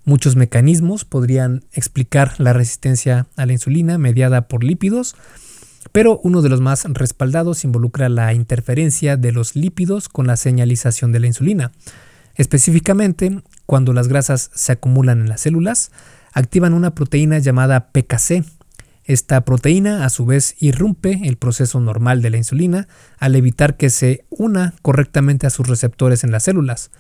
Muchos 0.05 0.37
mecanismos 0.37 1.07
podrían 1.07 1.65
explicar 1.73 2.35
la 2.39 2.53
resistencia 2.53 3.27
a 3.37 3.47
la 3.47 3.55
insulina 3.55 3.97
mediada 3.97 4.49
por 4.49 4.63
lípidos, 4.63 5.17
pero 5.93 6.21
uno 6.23 6.43
de 6.43 6.51
los 6.51 6.61
más 6.61 6.85
respaldados 6.85 7.65
involucra 7.65 8.11
la 8.11 8.35
interferencia 8.35 9.17
de 9.17 9.33
los 9.33 9.57
lípidos 9.57 10.11
con 10.11 10.27
la 10.27 10.37
señalización 10.37 11.13
de 11.13 11.21
la 11.21 11.27
insulina. 11.27 11.73
Específicamente, 12.35 13.43
cuando 13.65 13.95
las 13.95 14.09
grasas 14.09 14.51
se 14.55 14.73
acumulan 14.73 15.21
en 15.21 15.29
las 15.29 15.41
células, 15.41 15.91
activan 16.33 16.75
una 16.75 16.95
proteína 16.95 17.39
llamada 17.39 17.89
PKC. 17.93 18.45
Esta 19.05 19.43
proteína 19.45 20.05
a 20.05 20.11
su 20.11 20.27
vez 20.27 20.57
irrumpe 20.59 21.21
el 21.25 21.37
proceso 21.37 21.81
normal 21.81 22.21
de 22.21 22.31
la 22.31 22.39
insulina 22.39 22.89
al 23.19 23.37
evitar 23.37 23.77
que 23.77 23.89
se 23.89 24.25
una 24.31 24.75
correctamente 24.83 25.47
a 25.47 25.51
sus 25.51 25.69
receptores 25.69 26.25
en 26.25 26.33
las 26.33 26.43
células. 26.43 26.91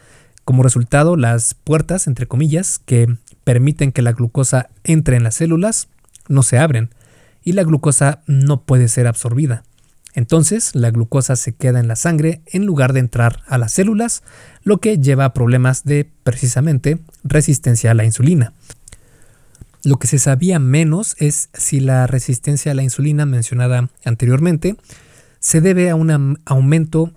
Como 0.44 0.62
resultado, 0.62 1.16
las 1.16 1.54
puertas, 1.54 2.06
entre 2.06 2.26
comillas, 2.26 2.78
que 2.78 3.16
permiten 3.44 3.92
que 3.92 4.02
la 4.02 4.12
glucosa 4.12 4.68
entre 4.84 5.16
en 5.16 5.22
las 5.22 5.36
células, 5.36 5.88
no 6.28 6.42
se 6.42 6.58
abren 6.58 6.90
y 7.42 7.52
la 7.52 7.64
glucosa 7.64 8.22
no 8.26 8.62
puede 8.62 8.88
ser 8.88 9.06
absorbida. 9.06 9.64
Entonces, 10.14 10.74
la 10.74 10.90
glucosa 10.90 11.34
se 11.34 11.54
queda 11.54 11.80
en 11.80 11.88
la 11.88 11.96
sangre 11.96 12.40
en 12.46 12.66
lugar 12.66 12.92
de 12.92 13.00
entrar 13.00 13.42
a 13.46 13.58
las 13.58 13.72
células, 13.72 14.22
lo 14.62 14.78
que 14.78 14.98
lleva 14.98 15.24
a 15.24 15.34
problemas 15.34 15.84
de, 15.84 16.08
precisamente, 16.22 17.00
resistencia 17.24 17.90
a 17.90 17.94
la 17.94 18.04
insulina. 18.04 18.52
Lo 19.82 19.98
que 19.98 20.06
se 20.06 20.18
sabía 20.18 20.58
menos 20.58 21.16
es 21.18 21.50
si 21.52 21.80
la 21.80 22.06
resistencia 22.06 22.72
a 22.72 22.74
la 22.74 22.82
insulina 22.82 23.26
mencionada 23.26 23.90
anteriormente 24.04 24.76
se 25.40 25.60
debe 25.60 25.90
a 25.90 25.94
un 25.94 26.38
aumento 26.46 27.12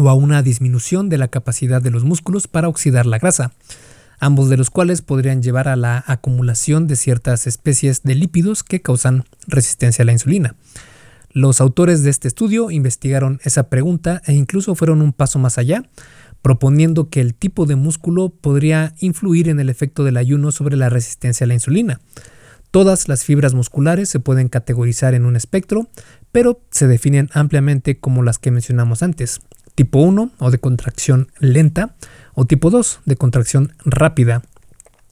o 0.00 0.08
a 0.08 0.14
una 0.14 0.42
disminución 0.42 1.08
de 1.08 1.18
la 1.18 1.28
capacidad 1.28 1.82
de 1.82 1.90
los 1.90 2.04
músculos 2.04 2.48
para 2.48 2.68
oxidar 2.68 3.06
la 3.06 3.18
grasa, 3.18 3.52
ambos 4.18 4.48
de 4.48 4.56
los 4.56 4.70
cuales 4.70 5.02
podrían 5.02 5.42
llevar 5.42 5.68
a 5.68 5.76
la 5.76 6.02
acumulación 6.06 6.86
de 6.86 6.96
ciertas 6.96 7.46
especies 7.46 8.02
de 8.02 8.14
lípidos 8.14 8.62
que 8.62 8.82
causan 8.82 9.24
resistencia 9.46 10.02
a 10.02 10.06
la 10.06 10.12
insulina. 10.12 10.56
Los 11.32 11.60
autores 11.60 12.02
de 12.02 12.10
este 12.10 12.28
estudio 12.28 12.70
investigaron 12.70 13.40
esa 13.44 13.68
pregunta 13.68 14.20
e 14.26 14.32
incluso 14.32 14.74
fueron 14.74 15.00
un 15.00 15.12
paso 15.12 15.38
más 15.38 15.58
allá, 15.58 15.84
proponiendo 16.42 17.08
que 17.08 17.20
el 17.20 17.34
tipo 17.34 17.66
de 17.66 17.76
músculo 17.76 18.30
podría 18.30 18.94
influir 19.00 19.48
en 19.48 19.60
el 19.60 19.68
efecto 19.68 20.04
del 20.04 20.16
ayuno 20.16 20.50
sobre 20.50 20.76
la 20.76 20.88
resistencia 20.88 21.44
a 21.44 21.48
la 21.48 21.54
insulina. 21.54 22.00
Todas 22.70 23.08
las 23.08 23.24
fibras 23.24 23.52
musculares 23.52 24.08
se 24.08 24.20
pueden 24.20 24.48
categorizar 24.48 25.14
en 25.14 25.26
un 25.26 25.36
espectro, 25.36 25.88
pero 26.32 26.60
se 26.70 26.86
definen 26.86 27.28
ampliamente 27.32 27.98
como 27.98 28.22
las 28.22 28.38
que 28.38 28.50
mencionamos 28.50 29.02
antes, 29.02 29.40
tipo 29.80 30.00
1 30.00 30.32
o 30.38 30.50
de 30.50 30.58
contracción 30.58 31.28
lenta 31.38 31.94
o 32.34 32.44
tipo 32.44 32.68
2 32.68 33.00
de 33.06 33.16
contracción 33.16 33.72
rápida. 33.82 34.42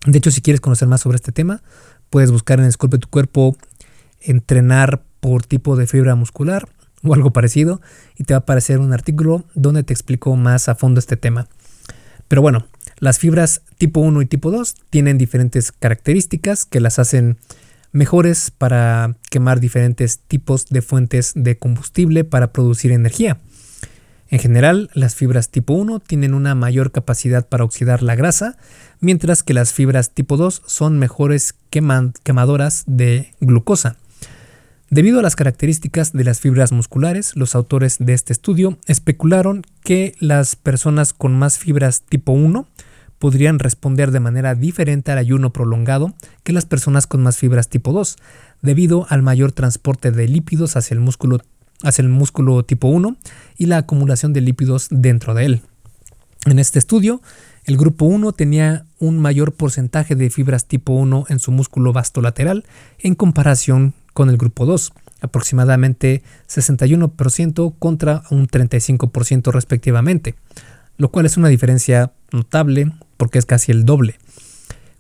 De 0.05 0.19
hecho, 0.19 0.31
si 0.31 0.43
quieres 0.43 0.61
conocer 0.61 0.87
más 0.89 1.01
sobre 1.01 1.17
este 1.17 1.33
tema, 1.33 1.63
puedes 2.11 2.31
buscar 2.31 2.61
en 2.61 2.67
Esculpe 2.67 2.99
tu 2.99 3.09
cuerpo 3.09 3.57
entrenar 4.21 5.03
por 5.21 5.47
tipo 5.47 5.75
de 5.75 5.87
fibra 5.87 6.17
muscular 6.17 6.69
o 7.03 7.15
algo 7.15 7.33
parecido 7.33 7.81
y 8.19 8.25
te 8.25 8.35
va 8.35 8.39
a 8.39 8.41
aparecer 8.41 8.79
un 8.79 8.93
artículo 8.93 9.47
donde 9.55 9.85
te 9.85 9.95
explico 9.95 10.37
más 10.37 10.69
a 10.69 10.75
fondo 10.75 10.99
este 10.99 11.17
tema. 11.17 11.49
Pero 12.29 12.43
bueno, 12.43 12.67
las 12.99 13.19
fibras 13.19 13.63
tipo 13.79 14.01
1 14.01 14.21
y 14.21 14.27
tipo 14.27 14.51
2 14.51 14.75
tienen 14.91 15.17
diferentes 15.17 15.73
características 15.73 16.67
que 16.67 16.81
las 16.81 16.99
hacen 16.99 17.39
mejores 17.93 18.51
para 18.51 19.17
quemar 19.31 19.61
diferentes 19.61 20.19
tipos 20.19 20.67
de 20.67 20.83
fuentes 20.83 21.33
de 21.35 21.57
combustible 21.57 22.25
para 22.25 22.53
producir 22.53 22.93
energía. 22.93 23.39
En 24.31 24.39
general, 24.39 24.91
las 24.93 25.15
fibras 25.15 25.49
tipo 25.49 25.73
1 25.73 26.01
tienen 26.01 26.35
una 26.35 26.55
mayor 26.55 26.93
capacidad 26.93 27.49
para 27.49 27.65
oxidar 27.65 28.03
la 28.03 28.15
grasa, 28.15 28.59
mientras 29.01 29.43
que 29.43 29.55
las 29.55 29.73
fibras 29.73 30.11
tipo 30.11 30.37
2 30.37 30.63
son 30.67 30.99
mejores 30.99 31.55
quemadoras 31.71 32.85
de 32.87 33.33
glucosa. 33.41 33.97
Debido 34.91 35.21
a 35.21 35.23
las 35.23 35.37
características 35.37 36.13
de 36.13 36.25
las 36.25 36.41
fibras 36.41 36.73
musculares, 36.73 37.37
los 37.37 37.55
autores 37.55 37.97
de 38.01 38.13
este 38.13 38.33
estudio 38.33 38.79
especularon 38.87 39.63
que 39.83 40.15
las 40.19 40.57
personas 40.57 41.13
con 41.13 41.39
más 41.39 41.59
fibras 41.59 42.03
tipo 42.03 42.33
1 42.33 42.67
podrían 43.19 43.59
responder 43.59 44.11
de 44.11 44.21
manera 44.21 44.55
diferente 44.55 45.11
al 45.11 45.19
ayuno 45.19 45.53
prolongado 45.53 46.15
que 46.43 46.53
las 46.53 46.67
personas 46.67 47.07
con 47.07 47.23
más 47.23 47.37
fibras 47.37 47.69
tipo 47.69 47.93
2, 47.93 48.17
debido 48.63 49.07
al 49.09 49.23
mayor 49.23 49.53
transporte 49.53 50.11
de 50.11 50.29
lípidos 50.29 50.77
hacia 50.77 50.95
el 50.95 51.01
músculo 51.01 51.41
hacia 51.83 52.03
el 52.03 52.09
músculo 52.09 52.65
tipo 52.65 52.89
1 52.89 53.17
y 53.57 53.67
la 53.67 53.79
acumulación 53.79 54.33
de 54.33 54.41
lípidos 54.41 54.89
dentro 54.91 55.35
de 55.35 55.45
él. 55.45 55.63
En 56.47 56.59
este 56.59 56.79
estudio, 56.79 57.21
el 57.65 57.77
grupo 57.77 58.07
1 58.07 58.33
tenía 58.33 58.87
un 58.99 59.19
mayor 59.19 59.53
porcentaje 59.53 60.15
de 60.15 60.31
fibras 60.31 60.67
tipo 60.67 60.95
1 60.95 61.27
en 61.29 61.39
su 61.39 61.53
músculo 61.53 61.93
vasto 61.93 62.23
lateral 62.23 62.65
en 62.99 63.15
comparación 63.15 63.95
con 64.15 64.31
el 64.31 64.37
grupo 64.37 64.65
2, 64.67 64.93
aproximadamente 65.21 66.23
61% 66.49 67.75
contra 67.79 68.23
un 68.31 68.49
35% 68.49 69.53
respectivamente, 69.53 70.35
lo 70.97 71.11
cual 71.11 71.27
es 71.27 71.37
una 71.37 71.49
diferencia 71.49 72.13
notable 72.33 72.93
porque 73.17 73.39
es 73.39 73.47
casi 73.47 73.73
el 73.73 73.85
doble. 73.85 74.17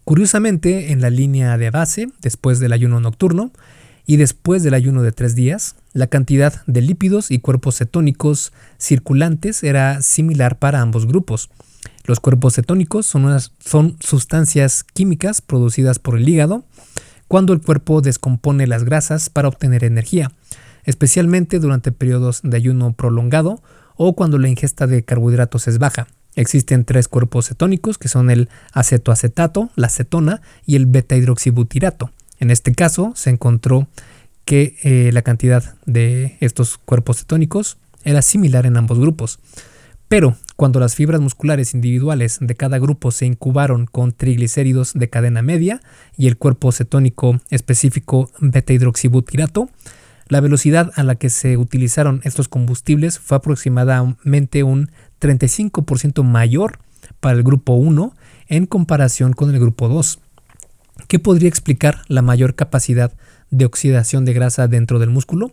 Curiosamente, 0.05 0.93
en 0.93 1.01
la 1.01 1.11
línea 1.11 1.59
de 1.59 1.71
base, 1.71 2.09
después 2.23 2.61
del 2.61 2.73
ayuno 2.73 3.01
nocturno, 3.01 3.53
y 4.09 4.17
después 4.17 4.63
del 4.63 4.73
ayuno 4.73 5.03
de 5.03 5.13
tres 5.13 5.35
días, 5.35 5.77
la 5.93 6.07
cantidad 6.07 6.63
de 6.67 6.81
lípidos 6.81 7.31
y 7.31 7.41
cuerpos 7.41 7.77
cetónicos 7.77 8.55
circulantes 8.79 9.63
era 9.63 10.01
similar 10.01 10.59
para 10.59 10.81
ambos 10.81 11.07
grupos. 11.07 11.51
Los 12.07 12.19
cuerpos 12.19 12.55
cetónicos 12.55 13.05
son, 13.05 13.39
son 13.59 13.99
sustancias 14.01 14.83
químicas 14.83 15.43
producidas 15.43 15.99
por 15.99 16.17
el 16.17 16.27
hígado 16.27 16.65
cuando 17.29 17.53
el 17.53 17.61
cuerpo 17.61 18.01
descompone 18.01 18.67
las 18.67 18.85
grasas 18.85 19.29
para 19.29 19.49
obtener 19.49 19.85
energía, 19.85 20.33
especialmente 20.85 21.59
durante 21.59 21.93
periodos 21.93 22.41
de 22.43 22.57
ayuno 22.57 22.95
prolongado 22.95 23.63
o 23.95 24.17
cuando 24.17 24.39
la 24.39 24.49
ingesta 24.49 24.87
de 24.87 25.05
carbohidratos 25.05 25.69
es 25.69 25.79
baja. 25.79 26.07
Existen 26.35 26.87
tres 26.87 27.09
cuerpos 27.09 27.49
cetónicos 27.49 27.99
que 27.99 28.09
son 28.09 28.31
el 28.31 28.49
acetoacetato, 28.73 29.69
la 29.77 29.91
cetona 29.91 30.41
y 30.65 30.77
el 30.77 30.87
beta-hidroxibutirato. 30.87 32.11
En 32.39 32.51
este 32.51 32.73
caso 32.75 33.13
se 33.15 33.31
encontró 33.31 33.89
que 34.45 34.77
eh, 34.83 35.11
la 35.13 35.23
cantidad 35.23 35.75
de 35.85 36.37
estos 36.41 36.79
cuerpos 36.79 37.19
cetónicos 37.19 37.79
era 38.05 38.23
similar 38.23 38.65
en 38.67 38.77
ambos 38.77 38.99
grupos. 38.99 39.41
Pero 40.09 40.37
cuando 40.57 40.81
las 40.81 40.95
fibras 40.95 41.21
musculares 41.21 41.75
individuales 41.75 42.39
de 42.41 42.55
cada 42.55 42.79
grupo 42.79 43.11
se 43.11 43.27
incubaron 43.27 43.87
con 43.87 44.13
triglicéridos 44.13 44.95
de 44.95 45.11
cadena 45.11 45.43
media 45.43 45.83
y 46.17 46.27
el 46.29 46.39
cuerpo 46.39 46.73
cetónico 46.73 47.41
específico 47.51 48.31
beta-hidroxibutirato, 48.41 49.69
la 50.29 50.41
velocidad 50.41 50.93
a 50.97 51.03
la 51.03 51.15
que 51.15 51.31
se 51.31 51.57
utilizaron 51.57 52.21
estos 52.25 52.49
combustibles 52.49 53.19
fue 53.19 53.37
aproximadamente 53.37 54.63
un 54.63 54.91
35% 55.21 56.23
mayor 56.23 56.79
para 57.21 57.37
el 57.37 57.43
grupo 57.43 57.75
1 57.75 58.15
en 58.49 58.67
comparación 58.67 59.33
con 59.35 59.55
el 59.55 59.61
grupo 59.61 59.89
2. 59.89 60.21
¿Qué 61.07 61.19
podría 61.19 61.49
explicar 61.49 62.03
la 62.09 62.23
mayor 62.23 62.55
capacidad 62.55 63.13
de 63.51 63.65
oxidación 63.65 64.25
de 64.25 64.33
grasa 64.35 64.69
dentro 64.69 64.99
del 64.99 65.11
músculo? 65.11 65.53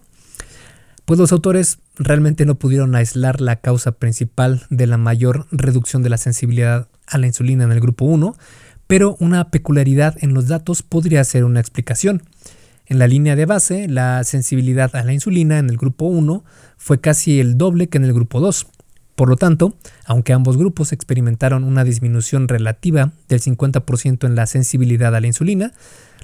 Pues 1.05 1.19
los 1.19 1.31
autores 1.31 1.77
realmente 1.97 2.45
no 2.45 2.55
pudieron 2.55 2.95
aislar 2.95 3.39
la 3.39 3.57
causa 3.57 3.91
principal 3.93 4.65
de 4.69 4.87
la 4.87 4.97
mayor 4.97 5.45
reducción 5.51 6.01
de 6.01 6.09
la 6.09 6.17
sensibilidad 6.17 6.87
a 7.07 7.17
la 7.19 7.27
insulina 7.27 7.63
en 7.63 7.71
el 7.71 7.79
grupo 7.79 8.05
1, 8.05 8.35
pero 8.87 9.15
una 9.19 9.49
peculiaridad 9.49 10.15
en 10.21 10.33
los 10.33 10.47
datos 10.47 10.81
podría 10.81 11.23
ser 11.23 11.45
una 11.45 11.59
explicación. 11.59 12.23
En 12.87 12.99
la 12.99 13.07
línea 13.07 13.35
de 13.35 13.45
base, 13.45 13.87
la 13.87 14.23
sensibilidad 14.23 14.95
a 14.95 15.03
la 15.03 15.13
insulina 15.13 15.57
en 15.57 15.69
el 15.69 15.77
grupo 15.77 16.05
1 16.05 16.43
fue 16.77 16.99
casi 16.99 17.39
el 17.39 17.57
doble 17.57 17.87
que 17.87 17.97
en 17.97 18.05
el 18.05 18.13
grupo 18.13 18.39
2. 18.39 18.67
Por 19.15 19.29
lo 19.29 19.37
tanto, 19.37 19.77
aunque 20.05 20.33
ambos 20.33 20.57
grupos 20.57 20.91
experimentaron 20.91 21.63
una 21.63 21.83
disminución 21.83 22.47
relativa 22.47 23.13
del 23.29 23.41
50% 23.41 24.27
en 24.27 24.35
la 24.35 24.45
sensibilidad 24.45 25.15
a 25.15 25.21
la 25.21 25.27
insulina, 25.27 25.73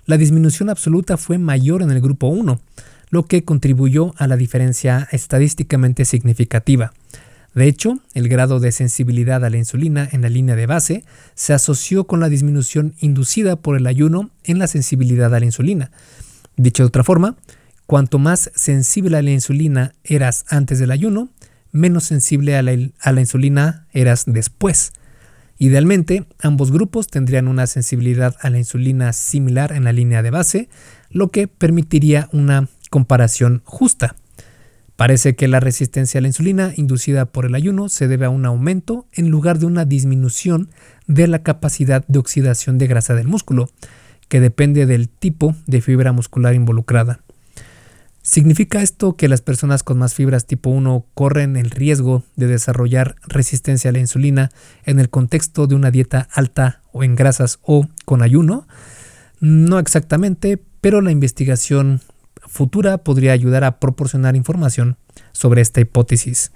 la 0.06 0.17
disminución 0.17 0.69
absoluta 0.69 1.17
fue 1.17 1.38
mayor 1.38 1.82
en 1.82 1.91
el 1.91 2.01
grupo 2.01 2.27
1, 2.27 2.60
lo 3.10 3.25
que 3.25 3.43
contribuyó 3.43 4.13
a 4.17 4.27
la 4.27 4.36
diferencia 4.36 5.08
estadísticamente 5.12 6.06
significativa. 6.06 6.93
De 7.54 7.67
hecho, 7.67 7.99
el 8.13 8.30
grado 8.30 8.60
de 8.60 8.71
sensibilidad 8.71 9.43
a 9.43 9.49
la 9.49 9.58
insulina 9.58 10.08
en 10.12 10.21
la 10.21 10.30
línea 10.30 10.56
de 10.56 10.65
base 10.65 11.04
se 11.36 11.54
asoció 11.54 12.06
con 12.06 12.21
la 12.21 12.30
disminución 12.30 12.95
inducida 12.99 13.58
por 13.58 13.75
el 13.75 13.88
ayuno 13.88 14.30
en 14.45 14.58
la 14.58 14.67
sensibilidad 14.67 15.34
a 15.36 15.39
la 15.39 15.45
insulina. 15.45 15.91
Dicho 16.56 16.84
de 16.84 16.88
otra 16.88 17.04
forma, 17.04 17.36
cuanto 17.88 18.19
más 18.19 18.51
sensible 18.56 19.17
a 19.17 19.21
la 19.21 19.32
insulina 19.32 19.93
eras 20.06 20.45
antes 20.47 20.80
del 20.80 20.91
ayuno, 20.91 21.30
menos 21.72 22.04
sensible 22.06 22.56
a 22.56 22.62
la, 22.62 23.22
insulina 23.22 23.88
eras 23.92 24.24
después. 24.28 24.94
Idealmente, 25.58 26.26
ambos 26.40 26.72
grupos 26.72 27.08
tendrían 27.08 27.48
una 27.48 27.68
sensibilidad 27.68 28.36
a 28.42 28.50
la 28.50 28.58
insulina 28.58 29.14
similar 29.14 29.72
en 29.74 29.84
la 29.84 29.94
línea 29.94 30.24
de 30.24 30.32
base, 30.32 30.70
lo 31.10 31.30
que 31.30 31.48
permitiría 31.48 32.30
una 32.32 32.68
comparación 32.90 33.62
justa. 33.66 34.16
Parece 34.96 35.36
que 35.36 35.48
la 35.48 35.60
resistencia 35.60 36.20
a 36.20 36.22
la 36.22 36.28
insulina 36.28 36.74
inducida 36.76 37.26
por 37.26 37.46
el 37.46 37.56
ayuno 37.56 37.90
se 37.90 38.08
debe 38.08 38.26
a 38.26 38.30
un 38.30 38.46
aumento 38.46 39.08
en 39.14 39.30
lugar 39.30 39.58
de 39.58 39.66
una 39.66 39.86
disminución 39.86 40.70
de 41.08 41.28
la 41.28 41.42
capacidad 41.42 42.06
de 42.08 42.20
oxidación 42.20 42.78
de 42.78 42.88
grasa 42.88 43.16
del 43.16 43.28
músculo, 43.28 43.70
que 44.30 44.40
depende 44.40 44.86
del 44.86 45.10
tipo 45.10 45.56
de 45.66 45.82
fibra 45.82 46.12
muscular 46.12 46.54
involucrada. 46.54 47.22
¿Significa 48.24 48.84
esto 48.84 49.16
que 49.16 49.28
las 49.28 49.42
personas 49.42 49.82
con 49.82 49.98
más 49.98 50.14
fibras 50.14 50.46
tipo 50.46 50.70
1 50.70 51.08
corren 51.16 51.56
el 51.56 51.72
riesgo 51.72 52.24
de 52.36 52.46
desarrollar 52.46 53.16
resistencia 53.24 53.90
a 53.90 53.94
la 53.94 54.00
insulina 54.00 54.52
en 54.86 55.00
el 55.00 55.10
contexto 55.10 55.66
de 55.66 55.74
una 55.74 55.90
dieta 55.90 56.28
alta 56.32 56.82
o 56.92 57.04
en 57.04 57.16
grasas 57.16 57.60
o 57.64 57.88
con 58.06 58.22
ayuno? 58.22 58.68
No 59.40 59.80
exactamente, 59.80 60.62
pero 60.82 61.02
la 61.02 61.12
investigación 61.12 62.02
futura 62.46 63.00
podría 63.00 63.32
ayudar 63.32 63.64
a 63.64 63.80
proporcionar 63.80 64.36
información 64.36 64.98
sobre 65.32 65.62
esta 65.62 65.82
hipótesis. 65.82 66.52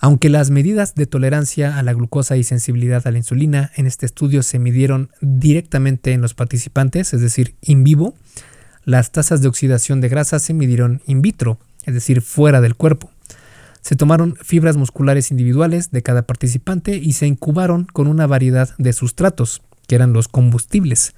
Aunque 0.00 0.28
las 0.28 0.50
medidas 0.50 0.94
de 0.94 1.06
tolerancia 1.06 1.78
a 1.78 1.82
la 1.82 1.94
glucosa 1.94 2.36
y 2.36 2.44
sensibilidad 2.44 3.06
a 3.06 3.10
la 3.10 3.18
insulina 3.18 3.72
en 3.74 3.86
este 3.86 4.06
estudio 4.06 4.42
se 4.42 4.58
midieron 4.58 5.10
directamente 5.20 6.12
en 6.12 6.20
los 6.20 6.34
participantes, 6.34 7.14
es 7.14 7.20
decir, 7.20 7.56
in 7.62 7.84
vivo, 7.84 8.14
las 8.88 9.12
tasas 9.12 9.42
de 9.42 9.48
oxidación 9.48 10.00
de 10.00 10.08
grasa 10.08 10.38
se 10.38 10.54
midieron 10.54 11.02
in 11.06 11.20
vitro, 11.20 11.58
es 11.84 11.92
decir, 11.92 12.22
fuera 12.22 12.62
del 12.62 12.74
cuerpo. 12.74 13.10
Se 13.82 13.96
tomaron 13.96 14.34
fibras 14.40 14.78
musculares 14.78 15.30
individuales 15.30 15.90
de 15.90 16.02
cada 16.02 16.22
participante 16.22 16.96
y 16.96 17.12
se 17.12 17.26
incubaron 17.26 17.84
con 17.84 18.06
una 18.06 18.26
variedad 18.26 18.70
de 18.78 18.94
sustratos, 18.94 19.60
que 19.86 19.94
eran 19.94 20.14
los 20.14 20.26
combustibles. 20.26 21.14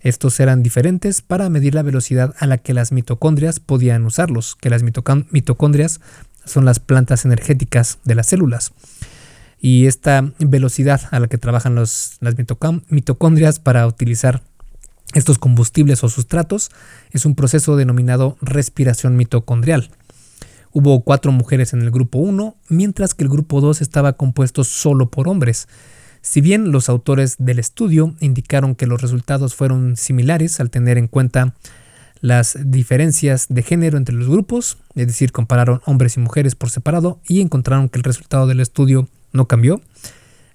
Estos 0.00 0.38
eran 0.40 0.62
diferentes 0.62 1.22
para 1.22 1.48
medir 1.48 1.74
la 1.74 1.82
velocidad 1.82 2.34
a 2.38 2.46
la 2.46 2.58
que 2.58 2.74
las 2.74 2.92
mitocondrias 2.92 3.60
podían 3.60 4.04
usarlos, 4.04 4.54
que 4.54 4.68
las 4.68 4.82
mitocondrias 4.82 6.02
son 6.44 6.66
las 6.66 6.80
plantas 6.80 7.24
energéticas 7.24 7.96
de 8.04 8.14
las 8.14 8.26
células. 8.26 8.72
Y 9.58 9.86
esta 9.86 10.32
velocidad 10.38 11.00
a 11.12 11.18
la 11.18 11.28
que 11.28 11.38
trabajan 11.38 11.76
las 11.76 12.18
mitocondrias 12.20 13.58
para 13.58 13.86
utilizar 13.86 14.42
estos 15.14 15.38
combustibles 15.38 16.02
o 16.04 16.08
sustratos 16.08 16.70
es 17.10 17.26
un 17.26 17.34
proceso 17.34 17.76
denominado 17.76 18.36
respiración 18.40 19.16
mitocondrial. 19.16 19.90
Hubo 20.72 21.00
cuatro 21.02 21.32
mujeres 21.32 21.72
en 21.72 21.80
el 21.80 21.90
grupo 21.90 22.18
1, 22.18 22.54
mientras 22.68 23.14
que 23.14 23.24
el 23.24 23.30
grupo 23.30 23.60
2 23.60 23.80
estaba 23.80 24.14
compuesto 24.14 24.62
solo 24.64 25.10
por 25.10 25.28
hombres. 25.28 25.68
Si 26.20 26.40
bien 26.40 26.72
los 26.72 26.88
autores 26.88 27.36
del 27.38 27.58
estudio 27.58 28.14
indicaron 28.20 28.74
que 28.74 28.86
los 28.86 29.00
resultados 29.00 29.54
fueron 29.54 29.96
similares 29.96 30.60
al 30.60 30.70
tener 30.70 30.98
en 30.98 31.06
cuenta 31.06 31.54
las 32.20 32.58
diferencias 32.64 33.46
de 33.48 33.62
género 33.62 33.96
entre 33.96 34.14
los 34.14 34.28
grupos, 34.28 34.78
es 34.96 35.06
decir, 35.06 35.32
compararon 35.32 35.80
hombres 35.86 36.16
y 36.16 36.20
mujeres 36.20 36.54
por 36.54 36.70
separado 36.70 37.20
y 37.28 37.40
encontraron 37.40 37.88
que 37.88 37.98
el 37.98 38.04
resultado 38.04 38.46
del 38.46 38.60
estudio 38.60 39.08
no 39.32 39.46
cambió, 39.46 39.80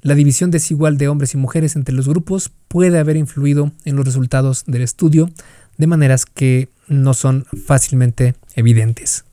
la 0.01 0.15
división 0.15 0.51
desigual 0.51 0.97
de 0.97 1.07
hombres 1.07 1.33
y 1.33 1.37
mujeres 1.37 1.75
entre 1.75 1.93
los 1.93 2.07
grupos 2.07 2.51
puede 2.67 2.97
haber 2.99 3.17
influido 3.17 3.71
en 3.85 3.95
los 3.95 4.05
resultados 4.05 4.63
del 4.65 4.81
estudio 4.81 5.29
de 5.77 5.87
maneras 5.87 6.25
que 6.25 6.69
no 6.87 7.13
son 7.13 7.45
fácilmente 7.65 8.35
evidentes. 8.55 9.25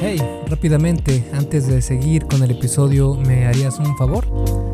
Hey, 0.00 0.18
rápidamente, 0.48 1.24
antes 1.32 1.66
de 1.66 1.80
seguir 1.80 2.24
con 2.26 2.42
el 2.42 2.50
episodio, 2.50 3.14
¿me 3.14 3.46
harías 3.46 3.78
un 3.78 3.96
favor? 3.96 4.73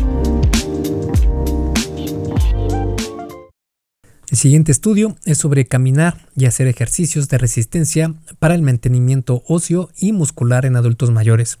El 4.31 4.37
siguiente 4.37 4.71
estudio 4.71 5.17
es 5.25 5.39
sobre 5.39 5.65
caminar 5.65 6.17
y 6.37 6.45
hacer 6.45 6.67
ejercicios 6.67 7.27
de 7.27 7.37
resistencia 7.37 8.13
para 8.39 8.55
el 8.55 8.61
mantenimiento 8.61 9.43
óseo 9.45 9.89
y 9.99 10.13
muscular 10.13 10.65
en 10.65 10.77
adultos 10.77 11.11
mayores. 11.11 11.59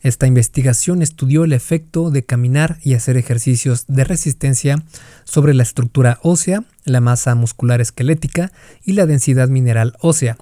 Esta 0.00 0.28
investigación 0.28 1.02
estudió 1.02 1.42
el 1.42 1.52
efecto 1.52 2.12
de 2.12 2.24
caminar 2.24 2.78
y 2.84 2.94
hacer 2.94 3.16
ejercicios 3.16 3.86
de 3.88 4.04
resistencia 4.04 4.80
sobre 5.24 5.52
la 5.52 5.64
estructura 5.64 6.20
ósea, 6.22 6.62
la 6.84 7.00
masa 7.00 7.34
muscular 7.34 7.80
esquelética 7.80 8.52
y 8.84 8.92
la 8.92 9.06
densidad 9.06 9.48
mineral 9.48 9.96
ósea. 9.98 10.36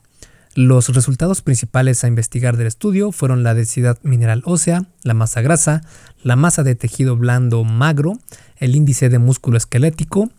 Los 0.54 0.90
resultados 0.90 1.40
principales 1.40 2.04
a 2.04 2.08
investigar 2.08 2.58
del 2.58 2.66
estudio 2.66 3.10
fueron 3.10 3.42
la 3.42 3.54
densidad 3.54 3.98
mineral 4.02 4.42
ósea, 4.44 4.84
la 5.02 5.14
masa 5.14 5.40
grasa, 5.40 5.82
la 6.22 6.36
masa 6.36 6.62
de 6.62 6.74
tejido 6.74 7.16
blando 7.16 7.64
magro, 7.64 8.18
el 8.58 8.76
índice 8.76 9.08
de 9.08 9.18
músculo 9.18 9.56
esquelético, 9.56 10.30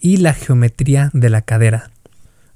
y 0.00 0.16
la 0.16 0.34
geometría 0.34 1.10
de 1.12 1.30
la 1.30 1.42
cadera. 1.42 1.90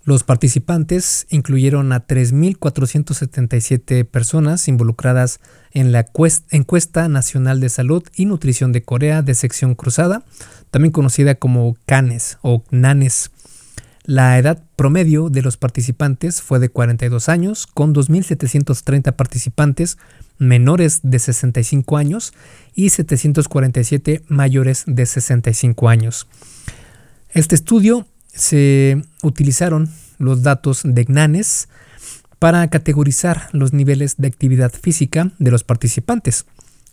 Los 0.07 0.23
participantes 0.23 1.27
incluyeron 1.31 1.93
a 1.93 2.07
3.477 2.07 4.05
personas 4.05 4.69
involucradas 4.69 5.41
en 5.73 5.93
la 5.93 6.07
Encuesta 6.51 7.09
Nacional 7.09 7.61
de 7.61 7.71
Salud 7.71 8.03
y 8.15 8.27
Nutrición 8.27 8.73
de 8.73 8.83
Corea 8.83 9.23
de 9.23 9.35
sección 9.35 9.75
cruzada, 9.75 10.23
también 10.71 10.93
conocida 10.93 11.37
como 11.37 11.77
CANES 11.87 12.37
o 12.43 12.63
NANES. 12.71 13.31
La 14.05 14.39
edad 14.39 14.63
promedio 14.77 15.31
de 15.31 15.41
los 15.41 15.57
participantes 15.57 16.43
fue 16.43 16.59
de 16.59 16.69
42 16.69 17.31
años, 17.31 17.67
con 17.67 17.95
2.730 17.95 19.13
participantes 19.13 19.97
menores 20.37 21.01
de 21.03 21.19
65 21.19 21.97
años 21.97 22.35
y 22.75 22.91
747 22.91 24.23
mayores 24.29 24.85
de 24.87 25.07
65 25.07 25.89
años. 25.89 26.27
Este 27.35 27.57
estudio 27.57 28.07
se 28.33 29.03
utilizaron 29.25 29.91
los 30.19 30.45
datos 30.45 30.83
de 30.85 31.03
GNANES 31.03 31.69
para 32.39 32.69
categorizar 32.71 33.49
los 33.51 33.73
niveles 33.73 34.15
de 34.19 34.29
actividad 34.29 34.71
física 34.73 35.33
de 35.41 35.51
los 35.51 35.65
participantes. 35.65 36.47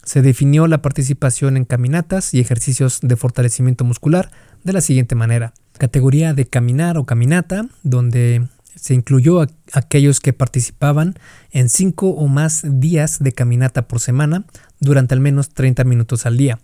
Se 0.03 0.23
definió 0.23 0.65
la 0.65 0.81
participación 0.81 1.57
en 1.57 1.65
caminatas 1.65 2.33
y 2.33 2.39
ejercicios 2.39 3.01
de 3.03 3.15
fortalecimiento 3.17 3.83
muscular 3.85 4.31
de 4.63 4.73
la 4.73 4.81
siguiente 4.81 5.13
manera. 5.13 5.53
Categoría 5.77 6.33
de 6.33 6.47
caminar 6.47 6.97
o 6.97 7.05
caminata, 7.05 7.67
donde 7.83 8.47
se 8.73 8.95
incluyó 8.95 9.41
a 9.41 9.47
aquellos 9.73 10.19
que 10.19 10.33
participaban 10.33 11.19
en 11.51 11.69
5 11.69 12.07
o 12.09 12.27
más 12.27 12.63
días 12.65 13.19
de 13.19 13.31
caminata 13.31 13.87
por 13.87 13.99
semana 13.99 14.45
durante 14.79 15.13
al 15.13 15.19
menos 15.19 15.49
30 15.49 15.83
minutos 15.83 16.25
al 16.25 16.37
día. 16.37 16.57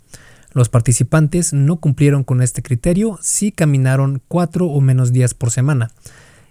Los 0.57 0.69
participantes 0.69 1.53
no 1.53 1.75
cumplieron 1.75 2.23
con 2.23 2.41
este 2.41 2.63
criterio 2.63 3.19
si 3.21 3.51
caminaron 3.51 4.23
cuatro 4.27 4.65
o 4.65 4.81
menos 4.81 5.13
días 5.13 5.35
por 5.35 5.51
semana. 5.51 5.91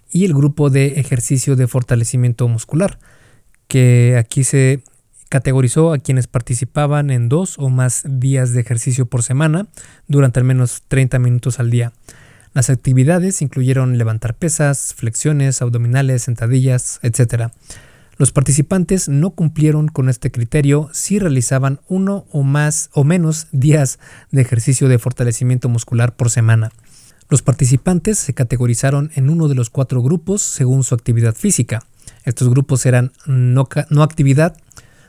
Y 0.09 0.23
el 0.23 0.33
grupo 0.33 0.69
de 0.69 1.01
ejercicio 1.01 1.57
de 1.57 1.67
fortalecimiento 1.67 2.47
muscular, 2.47 2.99
que 3.67 4.15
aquí 4.17 4.45
se 4.45 4.81
categorizó 5.27 5.91
a 5.91 5.97
quienes 5.97 6.27
participaban 6.27 7.09
en 7.09 7.27
dos 7.27 7.59
o 7.59 7.67
más 7.67 8.03
días 8.07 8.53
de 8.53 8.61
ejercicio 8.61 9.07
por 9.07 9.23
semana 9.23 9.67
durante 10.07 10.39
al 10.39 10.45
menos 10.45 10.83
30 10.87 11.19
minutos 11.19 11.59
al 11.59 11.69
día. 11.69 11.91
Las 12.53 12.69
actividades 12.69 13.41
incluyeron 13.41 13.97
levantar 13.97 14.35
pesas, 14.35 14.93
flexiones, 14.93 15.61
abdominales, 15.61 16.23
sentadillas, 16.23 17.01
etc. 17.03 17.51
Los 18.17 18.31
participantes 18.31 19.09
no 19.09 19.29
cumplieron 19.29 19.89
con 19.89 20.09
este 20.09 20.31
criterio 20.31 20.89
si 20.91 21.19
realizaban 21.19 21.79
uno 21.87 22.25
o 22.31 22.41
más 22.41 22.89
o 22.93 23.03
menos 23.03 23.47
días 23.51 23.99
de 24.31 24.41
ejercicio 24.41 24.87
de 24.87 24.97
fortalecimiento 24.97 25.69
muscular 25.69 26.15
por 26.15 26.31
semana. 26.31 26.71
Los 27.29 27.43
participantes 27.43 28.17
se 28.17 28.33
categorizaron 28.33 29.11
en 29.13 29.29
uno 29.29 29.47
de 29.47 29.55
los 29.55 29.69
cuatro 29.69 30.01
grupos 30.01 30.41
según 30.41 30.83
su 30.83 30.95
actividad 30.95 31.35
física. 31.35 31.83
Estos 32.23 32.49
grupos 32.49 32.87
eran 32.87 33.11
no, 33.27 33.67
no 33.91 34.01
actividad, 34.01 34.57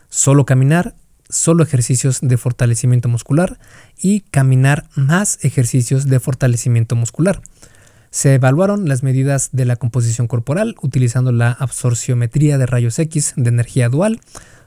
solo 0.09 0.45
caminar, 0.45 0.95
solo 1.29 1.63
ejercicios 1.63 2.19
de 2.21 2.37
fortalecimiento 2.37 3.09
muscular 3.09 3.57
y 3.97 4.21
caminar 4.21 4.85
más 4.95 5.39
ejercicios 5.43 6.05
de 6.05 6.19
fortalecimiento 6.19 6.95
muscular. 6.95 7.41
Se 8.11 8.33
evaluaron 8.33 8.87
las 8.87 9.03
medidas 9.03 9.49
de 9.51 9.65
la 9.65 9.75
composición 9.75 10.27
corporal 10.27 10.75
utilizando 10.81 11.31
la 11.31 11.51
absorciometría 11.51 12.57
de 12.57 12.65
rayos 12.65 12.97
X 12.97 13.33
de 13.35 13.49
energía 13.49 13.89
dual, 13.89 14.19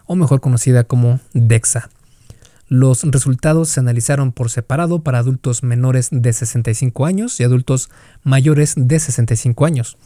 o 0.06 0.16
mejor 0.16 0.40
conocida 0.40 0.84
como 0.84 1.20
DEXA. 1.32 1.88
Los 2.68 3.02
resultados 3.02 3.68
se 3.68 3.80
analizaron 3.80 4.32
por 4.32 4.50
separado 4.50 5.00
para 5.00 5.18
adultos 5.18 5.62
menores 5.62 6.08
de 6.10 6.32
65 6.32 7.04
años 7.04 7.38
y 7.38 7.44
adultos 7.44 7.90
mayores 8.22 8.74
de 8.76 8.98
65 8.98 9.66
años. 9.66 9.98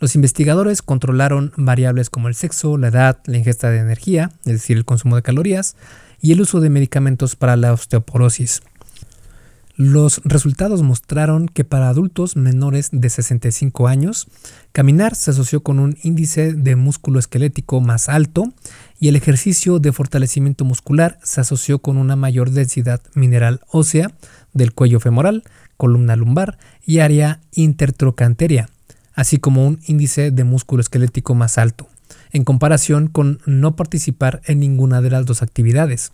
Los 0.00 0.14
investigadores 0.14 0.82
controlaron 0.82 1.52
variables 1.56 2.10
como 2.10 2.28
el 2.28 2.34
sexo, 2.34 2.76
la 2.76 2.88
edad, 2.88 3.18
la 3.24 3.38
ingesta 3.38 3.70
de 3.70 3.78
energía, 3.78 4.32
es 4.44 4.52
decir, 4.52 4.76
el 4.76 4.84
consumo 4.84 5.16
de 5.16 5.22
calorías, 5.22 5.76
y 6.20 6.32
el 6.32 6.40
uso 6.40 6.60
de 6.60 6.70
medicamentos 6.70 7.36
para 7.36 7.56
la 7.56 7.72
osteoporosis. 7.72 8.62
Los 9.76 10.20
resultados 10.24 10.82
mostraron 10.82 11.48
que 11.48 11.64
para 11.64 11.88
adultos 11.88 12.36
menores 12.36 12.90
de 12.92 13.10
65 13.10 13.88
años, 13.88 14.28
caminar 14.70 15.16
se 15.16 15.32
asoció 15.32 15.64
con 15.64 15.80
un 15.80 15.96
índice 16.04 16.52
de 16.52 16.76
músculo 16.76 17.18
esquelético 17.18 17.80
más 17.80 18.08
alto 18.08 18.44
y 19.00 19.08
el 19.08 19.16
ejercicio 19.16 19.80
de 19.80 19.90
fortalecimiento 19.90 20.64
muscular 20.64 21.18
se 21.24 21.40
asoció 21.40 21.80
con 21.80 21.96
una 21.96 22.14
mayor 22.14 22.50
densidad 22.50 23.00
mineral 23.14 23.62
ósea 23.68 24.12
del 24.52 24.72
cuello 24.72 25.00
femoral, 25.00 25.42
columna 25.76 26.14
lumbar 26.14 26.56
y 26.86 27.00
área 27.00 27.40
intertrocanteria, 27.50 28.68
así 29.12 29.38
como 29.38 29.66
un 29.66 29.80
índice 29.88 30.30
de 30.30 30.44
músculo 30.44 30.82
esquelético 30.82 31.34
más 31.34 31.58
alto, 31.58 31.88
en 32.30 32.44
comparación 32.44 33.08
con 33.08 33.40
no 33.44 33.74
participar 33.74 34.40
en 34.44 34.60
ninguna 34.60 35.00
de 35.00 35.10
las 35.10 35.26
dos 35.26 35.42
actividades. 35.42 36.12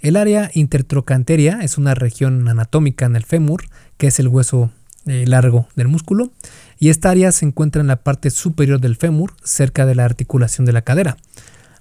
El 0.00 0.14
área 0.16 0.50
intertrocanteria 0.54 1.58
es 1.62 1.76
una 1.76 1.94
región 1.94 2.48
anatómica 2.48 3.06
en 3.06 3.16
el 3.16 3.24
fémur, 3.24 3.64
que 3.96 4.06
es 4.06 4.20
el 4.20 4.28
hueso 4.28 4.70
eh, 5.06 5.24
largo 5.26 5.66
del 5.74 5.88
músculo, 5.88 6.30
y 6.78 6.90
esta 6.90 7.10
área 7.10 7.32
se 7.32 7.46
encuentra 7.46 7.80
en 7.80 7.88
la 7.88 8.02
parte 8.02 8.30
superior 8.30 8.80
del 8.80 8.94
fémur, 8.94 9.34
cerca 9.42 9.86
de 9.86 9.96
la 9.96 10.04
articulación 10.04 10.66
de 10.66 10.72
la 10.72 10.82
cadera. 10.82 11.16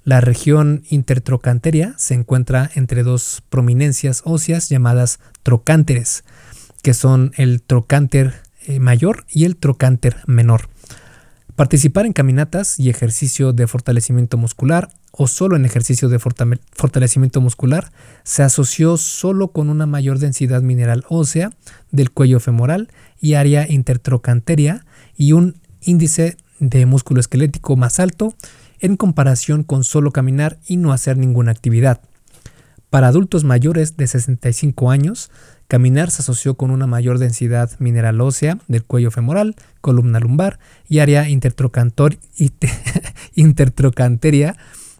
La 0.03 0.19
región 0.19 0.83
intertrocanteria 0.89 1.93
se 1.97 2.15
encuentra 2.15 2.71
entre 2.73 3.03
dos 3.03 3.43
prominencias 3.49 4.23
óseas 4.25 4.69
llamadas 4.69 5.19
trocánteres, 5.43 6.23
que 6.81 6.95
son 6.95 7.33
el 7.35 7.61
trocánter 7.61 8.33
eh, 8.65 8.79
mayor 8.79 9.25
y 9.29 9.45
el 9.45 9.57
trocánter 9.57 10.17
menor. 10.25 10.69
Participar 11.57 12.05
en 12.05 12.13
caminatas 12.13 12.79
y 12.79 12.91
ejercicio 12.91 13.51
de 13.51 13.65
fortalecimiento 13.65 14.37
muscular 14.37 14.89
o 15.11 15.25
solo 15.25 15.55
en 15.55 15.65
ejercicio 15.65 16.07
de 16.07 16.19
fortalecimiento 16.19 17.41
muscular 17.41 17.91
se 18.23 18.43
asoció 18.43 18.95
solo 18.97 19.47
con 19.47 19.71
una 19.71 19.87
mayor 19.87 20.19
densidad 20.19 20.61
mineral 20.61 21.03
ósea 21.09 21.49
del 21.89 22.11
cuello 22.11 22.39
femoral 22.39 22.89
y 23.19 23.33
área 23.33 23.65
intertrocanteria 23.67 24.85
y 25.15 25.31
un 25.31 25.55
índice 25.81 26.37
de 26.59 26.85
músculo 26.85 27.21
esquelético 27.21 27.75
más 27.75 27.99
alto 27.99 28.35
en 28.79 28.95
comparación 28.95 29.63
con 29.63 29.83
solo 29.83 30.11
caminar 30.11 30.59
y 30.67 30.77
no 30.77 30.93
hacer 30.93 31.17
ninguna 31.17 31.53
actividad. 31.53 32.01
Para 32.91 33.07
adultos 33.07 33.43
mayores 33.43 33.97
de 33.97 34.05
65 34.05 34.91
años, 34.91 35.31
Caminar 35.67 36.11
se 36.11 36.21
asoció 36.21 36.55
con 36.55 36.71
una 36.71 36.87
mayor 36.87 37.19
densidad 37.19 37.71
mineral 37.79 38.21
ósea 38.21 38.57
del 38.69 38.85
cuello 38.85 39.11
femoral, 39.11 39.55
columna 39.81 40.19
lumbar 40.19 40.59
y 40.87 40.99
área 40.99 41.27
intertrocanteria 43.35 44.55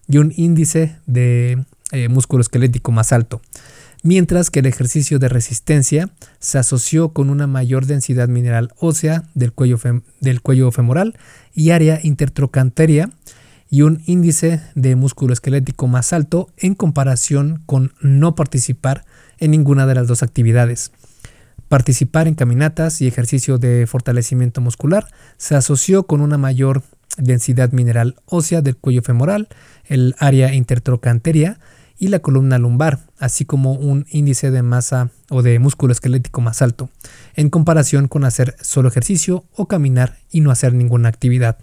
y 0.09 0.17
un 0.17 0.33
índice 0.35 0.97
de 1.05 1.63
eh, 1.91 2.09
músculo 2.09 2.41
esquelético 2.41 2.91
más 2.91 3.13
alto. 3.13 3.41
Mientras 4.03 4.51
que 4.51 4.59
el 4.59 4.65
ejercicio 4.65 5.19
de 5.19 5.29
resistencia 5.29 6.09
se 6.39 6.57
asoció 6.57 7.09
con 7.09 7.29
una 7.29 7.47
mayor 7.47 7.85
densidad 7.85 8.27
mineral 8.27 8.73
ósea 8.77 9.23
del 9.35 9.53
cuello, 9.53 9.79
del 10.19 10.41
cuello 10.41 10.71
femoral 10.71 11.17
y 11.55 11.71
área 11.71 11.99
intertrocanteria 12.03 13.09
y 13.69 13.81
un 13.81 14.01
índice 14.05 14.61
de 14.75 14.95
músculo 14.95 15.33
esquelético 15.33 15.87
más 15.87 16.13
alto 16.13 16.49
en 16.57 16.75
comparación 16.75 17.63
con 17.65 17.93
no 18.01 18.35
participar 18.35 19.05
en 19.39 19.51
ninguna 19.51 19.85
de 19.85 19.95
las 19.95 20.07
dos 20.07 20.23
actividades. 20.23 20.91
Participar 21.69 22.27
en 22.27 22.35
caminatas 22.35 23.01
y 23.01 23.07
ejercicio 23.07 23.57
de 23.57 23.87
fortalecimiento 23.87 24.61
muscular 24.61 25.07
se 25.37 25.55
asoció 25.55 26.03
con 26.03 26.21
una 26.21 26.37
mayor 26.37 26.83
densidad 27.17 27.71
mineral 27.71 28.15
ósea 28.25 28.61
del 28.61 28.77
cuello 28.77 29.01
femoral, 29.01 29.49
el 29.85 30.15
área 30.19 30.53
intertrocanteria 30.53 31.59
y 31.97 32.07
la 32.07 32.19
columna 32.19 32.57
lumbar, 32.57 32.99
así 33.17 33.43
como 33.43 33.73
un 33.73 34.05
índice 34.09 34.51
de 34.51 34.61
masa 34.61 35.09
o 35.29 35.41
de 35.41 35.59
músculo 35.59 35.91
esquelético 35.91 36.41
más 36.41 36.61
alto, 36.61 36.89
en 37.35 37.49
comparación 37.49 38.07
con 38.07 38.23
hacer 38.23 38.55
solo 38.61 38.87
ejercicio 38.87 39.45
o 39.55 39.67
caminar 39.67 40.17
y 40.31 40.41
no 40.41 40.51
hacer 40.51 40.73
ninguna 40.73 41.09
actividad. 41.09 41.57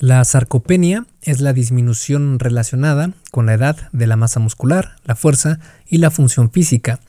La 0.00 0.24
sarcopenia 0.24 1.04
es 1.20 1.42
la 1.42 1.52
disminución 1.52 2.38
relacionada 2.38 3.12
con 3.30 3.44
la 3.44 3.52
edad 3.52 3.76
de 3.92 4.06
la 4.06 4.16
masa 4.16 4.40
muscular, 4.40 4.96
la 5.04 5.14
fuerza 5.14 5.60
y 5.86 5.98
la 5.98 6.10
función 6.10 6.50
física. 6.50 7.00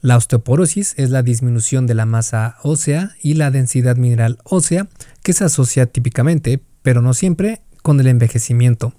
La 0.00 0.16
osteoporosis 0.16 0.94
es 0.96 1.10
la 1.10 1.22
disminución 1.22 1.86
de 1.86 1.92
la 1.92 2.06
masa 2.06 2.56
ósea 2.62 3.14
y 3.20 3.34
la 3.34 3.50
densidad 3.50 3.96
mineral 3.96 4.38
ósea 4.44 4.88
que 5.22 5.34
se 5.34 5.44
asocia 5.44 5.84
típicamente, 5.84 6.62
pero 6.80 7.02
no 7.02 7.12
siempre, 7.12 7.60
con 7.82 8.00
el 8.00 8.06
envejecimiento. 8.06 8.94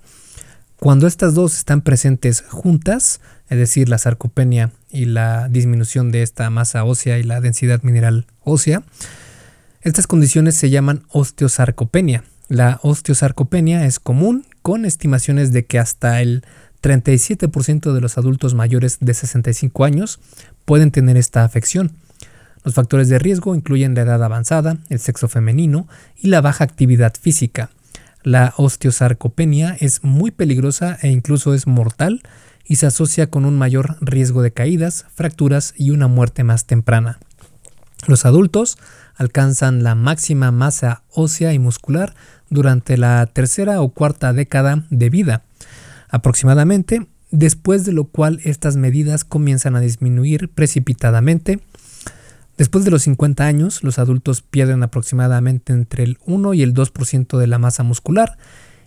Cuando 0.80 1.08
estas 1.08 1.34
dos 1.34 1.58
están 1.58 1.82
presentes 1.82 2.44
juntas, 2.48 3.22
es 3.50 3.58
decir, 3.58 3.90
la 3.90 3.98
sarcopenia 3.98 4.70
y 4.92 5.06
la 5.06 5.50
disminución 5.50 6.12
de 6.12 6.22
esta 6.22 6.48
masa 6.52 6.84
ósea 6.84 7.18
y 7.18 7.24
la 7.24 7.42
densidad 7.42 7.82
mineral 7.82 8.28
ósea, 8.44 8.84
estas 9.82 10.06
condiciones 10.06 10.54
se 10.54 10.70
llaman 10.70 11.06
osteosarcopenia 11.10 12.24
la 12.52 12.82
osteosarcopenia 12.84 13.86
es 13.86 14.02
común 14.02 14.46
con 14.62 14.84
estimaciones 14.84 15.54
de 15.54 15.66
que 15.66 15.80
hasta 15.80 16.22
el 16.22 16.44
37% 16.84 17.94
de 17.94 18.02
los 18.02 18.18
adultos 18.18 18.56
mayores 18.56 18.98
de 19.00 19.14
65 19.14 19.86
años 19.86 20.20
pueden 20.66 20.92
tener 20.92 21.16
esta 21.16 21.46
afección. 21.46 21.94
Los 22.66 22.74
factores 22.74 23.08
de 23.08 23.20
riesgo 23.20 23.56
incluyen 23.56 23.96
la 23.96 24.02
edad 24.02 24.22
avanzada, 24.22 24.80
el 24.90 25.00
sexo 25.00 25.30
femenino 25.30 25.88
y 26.18 26.28
la 26.28 26.42
baja 26.42 26.66
actividad 26.66 27.14
física. 27.18 27.70
La 28.22 28.54
osteosarcopenia 28.58 29.78
es 29.80 30.04
muy 30.04 30.32
peligrosa 30.32 30.98
e 31.02 31.08
incluso 31.08 31.54
es 31.54 31.68
mortal 31.68 32.22
y 32.66 32.76
se 32.76 32.86
asocia 32.86 33.28
con 33.28 33.46
un 33.46 33.58
mayor 33.58 33.96
riesgo 34.02 34.42
de 34.42 34.52
caídas, 34.52 35.06
fracturas 35.16 35.74
y 35.78 35.92
una 35.92 36.08
muerte 36.08 36.44
más 36.44 36.66
temprana. 36.66 37.18
Los 38.08 38.26
adultos 38.26 38.78
alcanzan 39.16 39.84
la 39.84 39.94
máxima 39.94 40.52
masa 40.52 41.04
ósea 41.12 41.54
y 41.54 41.60
muscular 41.60 42.16
durante 42.52 42.98
la 42.98 43.26
tercera 43.26 43.82
o 43.82 43.90
cuarta 43.90 44.34
década 44.34 44.86
de 44.92 45.10
vida, 45.10 45.44
aproximadamente, 46.10 47.08
después 47.32 47.86
de 47.86 47.94
lo 47.94 48.04
cual 48.04 48.40
estas 48.44 48.76
medidas 48.76 49.24
comienzan 49.24 49.76
a 49.76 49.82
disminuir 49.82 50.50
precipitadamente. 50.50 51.60
Después 52.58 52.86
de 52.86 52.92
los 52.92 53.04
50 53.04 53.46
años, 53.46 53.84
los 53.84 53.98
adultos 53.98 54.44
pierden 54.44 54.84
aproximadamente 54.84 55.74
entre 55.74 56.04
el 56.04 56.20
1 56.26 56.54
y 56.54 56.62
el 56.62 56.76
2% 56.76 57.40
de 57.40 57.48
la 57.48 57.58
masa 57.58 57.82
muscular 57.82 58.38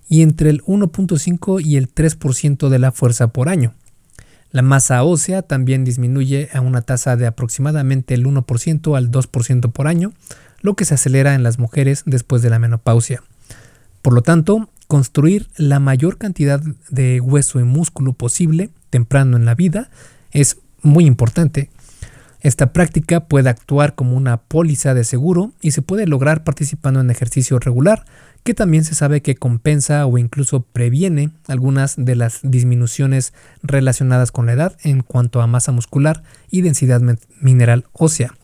y 0.08 0.22
entre 0.22 0.50
el 0.50 0.62
1.5 0.62 1.64
y 1.64 1.76
el 1.76 1.92
3% 1.92 2.68
de 2.68 2.78
la 2.78 2.92
fuerza 2.92 3.28
por 3.28 3.48
año. 3.48 3.74
La 4.52 4.62
masa 4.62 5.02
ósea 5.02 5.42
también 5.42 5.84
disminuye 5.84 6.50
a 6.52 6.60
una 6.60 6.82
tasa 6.82 7.16
de 7.16 7.26
aproximadamente 7.26 8.14
el 8.14 8.24
1% 8.24 8.96
al 8.96 9.10
2% 9.10 9.72
por 9.72 9.88
año, 9.88 10.12
lo 10.60 10.76
que 10.76 10.84
se 10.84 10.94
acelera 10.94 11.34
en 11.34 11.42
las 11.42 11.58
mujeres 11.58 12.04
después 12.06 12.42
de 12.42 12.50
la 12.50 12.58
menopausia. 12.60 13.22
Por 14.04 14.12
lo 14.12 14.20
tanto, 14.20 14.68
construir 14.86 15.48
la 15.56 15.80
mayor 15.80 16.18
cantidad 16.18 16.60
de 16.90 17.22
hueso 17.22 17.58
y 17.58 17.64
músculo 17.64 18.12
posible 18.12 18.68
temprano 18.90 19.38
en 19.38 19.46
la 19.46 19.54
vida 19.54 19.88
es 20.30 20.58
muy 20.82 21.06
importante. 21.06 21.70
Esta 22.42 22.74
práctica 22.74 23.20
puede 23.20 23.48
actuar 23.48 23.94
como 23.94 24.14
una 24.14 24.36
póliza 24.36 24.92
de 24.92 25.04
seguro 25.04 25.52
y 25.62 25.70
se 25.70 25.80
puede 25.80 26.06
lograr 26.06 26.44
participando 26.44 27.00
en 27.00 27.08
ejercicio 27.08 27.58
regular, 27.58 28.04
que 28.42 28.52
también 28.52 28.84
se 28.84 28.94
sabe 28.94 29.22
que 29.22 29.36
compensa 29.36 30.04
o 30.04 30.18
incluso 30.18 30.60
previene 30.60 31.30
algunas 31.48 31.94
de 31.96 32.14
las 32.14 32.40
disminuciones 32.42 33.32
relacionadas 33.62 34.32
con 34.32 34.44
la 34.44 34.52
edad 34.52 34.76
en 34.82 35.00
cuanto 35.00 35.40
a 35.40 35.46
masa 35.46 35.72
muscular 35.72 36.24
y 36.50 36.60
densidad 36.60 37.00
mineral 37.40 37.86
ósea. 37.94 38.34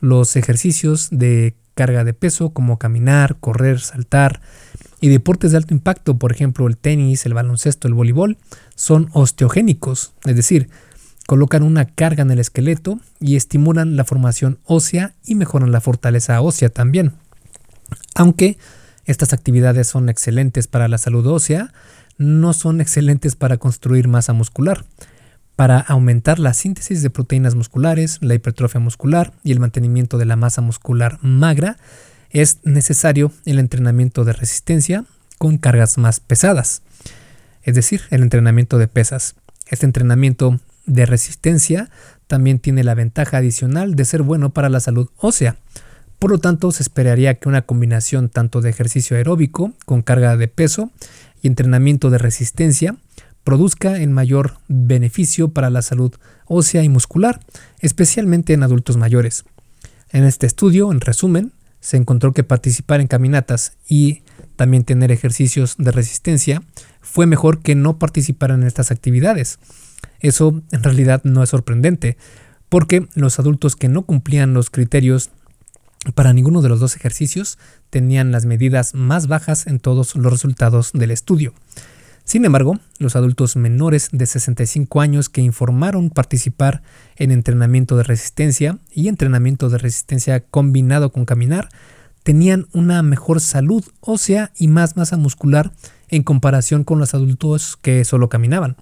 Los 0.00 0.36
ejercicios 0.36 1.08
de 1.10 1.54
carga 1.76 2.04
de 2.04 2.14
peso 2.14 2.50
como 2.50 2.78
caminar, 2.78 3.36
correr, 3.38 3.80
saltar, 3.80 4.40
y 5.00 5.08
deportes 5.08 5.50
de 5.50 5.58
alto 5.58 5.74
impacto, 5.74 6.18
por 6.18 6.32
ejemplo 6.32 6.66
el 6.66 6.76
tenis, 6.76 7.26
el 7.26 7.34
baloncesto, 7.34 7.88
el 7.88 7.94
voleibol, 7.94 8.38
son 8.74 9.08
osteogénicos, 9.12 10.12
es 10.24 10.36
decir, 10.36 10.68
colocan 11.26 11.62
una 11.62 11.86
carga 11.86 12.22
en 12.22 12.30
el 12.30 12.38
esqueleto 12.38 13.00
y 13.20 13.36
estimulan 13.36 13.96
la 13.96 14.04
formación 14.04 14.58
ósea 14.64 15.14
y 15.24 15.34
mejoran 15.34 15.72
la 15.72 15.80
fortaleza 15.80 16.40
ósea 16.40 16.68
también. 16.68 17.12
Aunque 18.14 18.58
estas 19.04 19.32
actividades 19.32 19.88
son 19.88 20.08
excelentes 20.08 20.66
para 20.66 20.88
la 20.88 20.98
salud 20.98 21.26
ósea, 21.26 21.72
no 22.18 22.52
son 22.52 22.80
excelentes 22.80 23.36
para 23.36 23.58
construir 23.58 24.08
masa 24.08 24.32
muscular. 24.32 24.84
para 25.56 25.78
aumentar 25.80 26.38
la 26.38 26.52
síntesis 26.52 27.02
de 27.02 27.08
proteínas 27.08 27.54
musculares, 27.54 28.18
la 28.20 28.34
hipertrofia 28.34 28.78
muscular 28.78 29.32
y 29.42 29.52
el 29.52 29.58
mantenimiento 29.58 30.18
de 30.18 30.26
la 30.26 30.36
masa 30.36 30.60
muscular 30.60 31.18
magra, 31.22 31.78
es 32.40 32.58
necesario 32.64 33.32
el 33.44 33.58
entrenamiento 33.58 34.24
de 34.24 34.32
resistencia 34.32 35.04
con 35.38 35.58
cargas 35.58 35.98
más 35.98 36.20
pesadas, 36.20 36.82
es 37.62 37.74
decir, 37.74 38.02
el 38.10 38.22
entrenamiento 38.22 38.78
de 38.78 38.88
pesas. 38.88 39.36
Este 39.66 39.86
entrenamiento 39.86 40.60
de 40.86 41.06
resistencia 41.06 41.90
también 42.26 42.58
tiene 42.58 42.84
la 42.84 42.94
ventaja 42.94 43.38
adicional 43.38 43.96
de 43.96 44.04
ser 44.04 44.22
bueno 44.22 44.50
para 44.50 44.68
la 44.68 44.80
salud 44.80 45.08
ósea. 45.16 45.56
Por 46.18 46.30
lo 46.30 46.38
tanto, 46.38 46.72
se 46.72 46.82
esperaría 46.82 47.34
que 47.34 47.48
una 47.48 47.62
combinación 47.62 48.28
tanto 48.28 48.60
de 48.60 48.70
ejercicio 48.70 49.16
aeróbico 49.16 49.72
con 49.84 50.02
carga 50.02 50.36
de 50.36 50.48
peso 50.48 50.90
y 51.42 51.48
entrenamiento 51.48 52.10
de 52.10 52.18
resistencia 52.18 52.96
produzca 53.44 54.00
en 54.00 54.12
mayor 54.12 54.54
beneficio 54.68 55.48
para 55.50 55.70
la 55.70 55.82
salud 55.82 56.14
ósea 56.46 56.82
y 56.82 56.88
muscular, 56.88 57.40
especialmente 57.80 58.52
en 58.52 58.62
adultos 58.62 58.96
mayores. 58.96 59.44
En 60.10 60.24
este 60.24 60.46
estudio, 60.46 60.90
en 60.92 61.00
resumen, 61.00 61.52
se 61.86 61.96
encontró 61.96 62.32
que 62.32 62.42
participar 62.42 63.00
en 63.00 63.06
caminatas 63.06 63.76
y 63.88 64.24
también 64.56 64.82
tener 64.82 65.12
ejercicios 65.12 65.76
de 65.78 65.92
resistencia 65.92 66.60
fue 67.00 67.26
mejor 67.26 67.62
que 67.62 67.76
no 67.76 68.00
participar 68.00 68.50
en 68.50 68.64
estas 68.64 68.90
actividades. 68.90 69.60
Eso 70.18 70.64
en 70.72 70.82
realidad 70.82 71.20
no 71.22 71.44
es 71.44 71.50
sorprendente, 71.50 72.16
porque 72.68 73.06
los 73.14 73.38
adultos 73.38 73.76
que 73.76 73.88
no 73.88 74.02
cumplían 74.02 74.52
los 74.52 74.68
criterios 74.68 75.30
para 76.16 76.32
ninguno 76.32 76.60
de 76.60 76.70
los 76.70 76.80
dos 76.80 76.96
ejercicios 76.96 77.56
tenían 77.88 78.32
las 78.32 78.46
medidas 78.46 78.92
más 78.92 79.28
bajas 79.28 79.68
en 79.68 79.78
todos 79.78 80.16
los 80.16 80.32
resultados 80.32 80.90
del 80.92 81.12
estudio. 81.12 81.54
Sin 82.26 82.44
embargo, 82.44 82.80
los 82.98 83.14
adultos 83.14 83.54
menores 83.54 84.08
de 84.10 84.26
65 84.26 85.00
años 85.00 85.28
que 85.28 85.42
informaron 85.42 86.10
participar 86.10 86.82
en 87.14 87.30
entrenamiento 87.30 87.96
de 87.96 88.02
resistencia 88.02 88.78
y 88.90 89.06
entrenamiento 89.06 89.70
de 89.70 89.78
resistencia 89.78 90.40
combinado 90.40 91.12
con 91.12 91.24
caminar 91.24 91.68
tenían 92.24 92.66
una 92.72 93.00
mejor 93.04 93.40
salud 93.40 93.84
ósea 94.00 94.50
y 94.58 94.66
más 94.66 94.96
masa 94.96 95.16
muscular 95.16 95.70
en 96.08 96.24
comparación 96.24 96.82
con 96.82 96.98
los 96.98 97.14
adultos 97.14 97.78
que 97.80 98.04
solo 98.04 98.28
caminaban. 98.28 98.76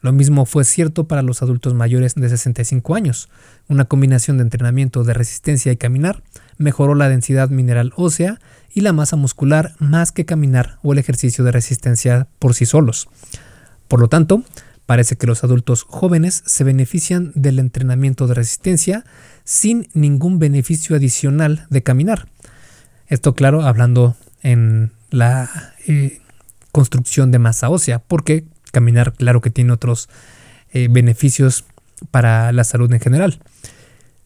Lo 0.00 0.12
mismo 0.12 0.46
fue 0.46 0.62
cierto 0.62 1.08
para 1.08 1.22
los 1.22 1.42
adultos 1.42 1.74
mayores 1.74 2.14
de 2.14 2.28
65 2.28 2.94
años. 2.94 3.28
Una 3.66 3.86
combinación 3.86 4.36
de 4.36 4.44
entrenamiento 4.44 5.02
de 5.02 5.12
resistencia 5.12 5.72
y 5.72 5.76
caminar 5.76 6.22
mejoró 6.58 6.94
la 6.94 7.08
densidad 7.08 7.50
mineral 7.50 7.92
ósea 7.96 8.40
y 8.72 8.80
la 8.80 8.92
masa 8.92 9.16
muscular 9.16 9.74
más 9.78 10.12
que 10.12 10.24
caminar 10.24 10.78
o 10.82 10.92
el 10.92 10.98
ejercicio 10.98 11.44
de 11.44 11.52
resistencia 11.52 12.28
por 12.38 12.54
sí 12.54 12.66
solos. 12.66 13.08
Por 13.88 14.00
lo 14.00 14.08
tanto, 14.08 14.42
parece 14.86 15.16
que 15.16 15.26
los 15.26 15.44
adultos 15.44 15.82
jóvenes 15.82 16.42
se 16.46 16.64
benefician 16.64 17.32
del 17.34 17.58
entrenamiento 17.58 18.26
de 18.26 18.34
resistencia 18.34 19.04
sin 19.44 19.88
ningún 19.94 20.38
beneficio 20.38 20.96
adicional 20.96 21.66
de 21.70 21.82
caminar. 21.82 22.28
Esto 23.08 23.34
claro, 23.34 23.62
hablando 23.62 24.16
en 24.42 24.92
la 25.10 25.72
eh, 25.86 26.20
construcción 26.72 27.30
de 27.30 27.38
masa 27.38 27.68
ósea, 27.68 28.00
porque 28.00 28.44
caminar 28.72 29.12
claro 29.14 29.40
que 29.40 29.50
tiene 29.50 29.72
otros 29.72 30.08
eh, 30.72 30.88
beneficios 30.90 31.64
para 32.10 32.52
la 32.52 32.64
salud 32.64 32.92
en 32.92 33.00
general. 33.00 33.40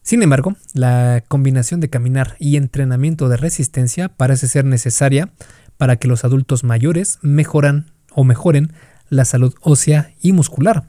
Sin 0.02 0.22
embargo, 0.22 0.56
la 0.72 1.22
combinación 1.28 1.80
de 1.80 1.90
caminar 1.90 2.36
y 2.38 2.56
entrenamiento 2.56 3.28
de 3.28 3.36
resistencia 3.36 4.08
parece 4.08 4.48
ser 4.48 4.64
necesaria 4.64 5.30
para 5.76 5.96
que 5.96 6.08
los 6.08 6.24
adultos 6.24 6.64
mayores 6.64 7.18
mejoran 7.22 7.92
o 8.12 8.24
mejoren 8.24 8.72
la 9.08 9.24
salud 9.24 9.54
ósea 9.60 10.12
y 10.20 10.32
muscular. 10.32 10.84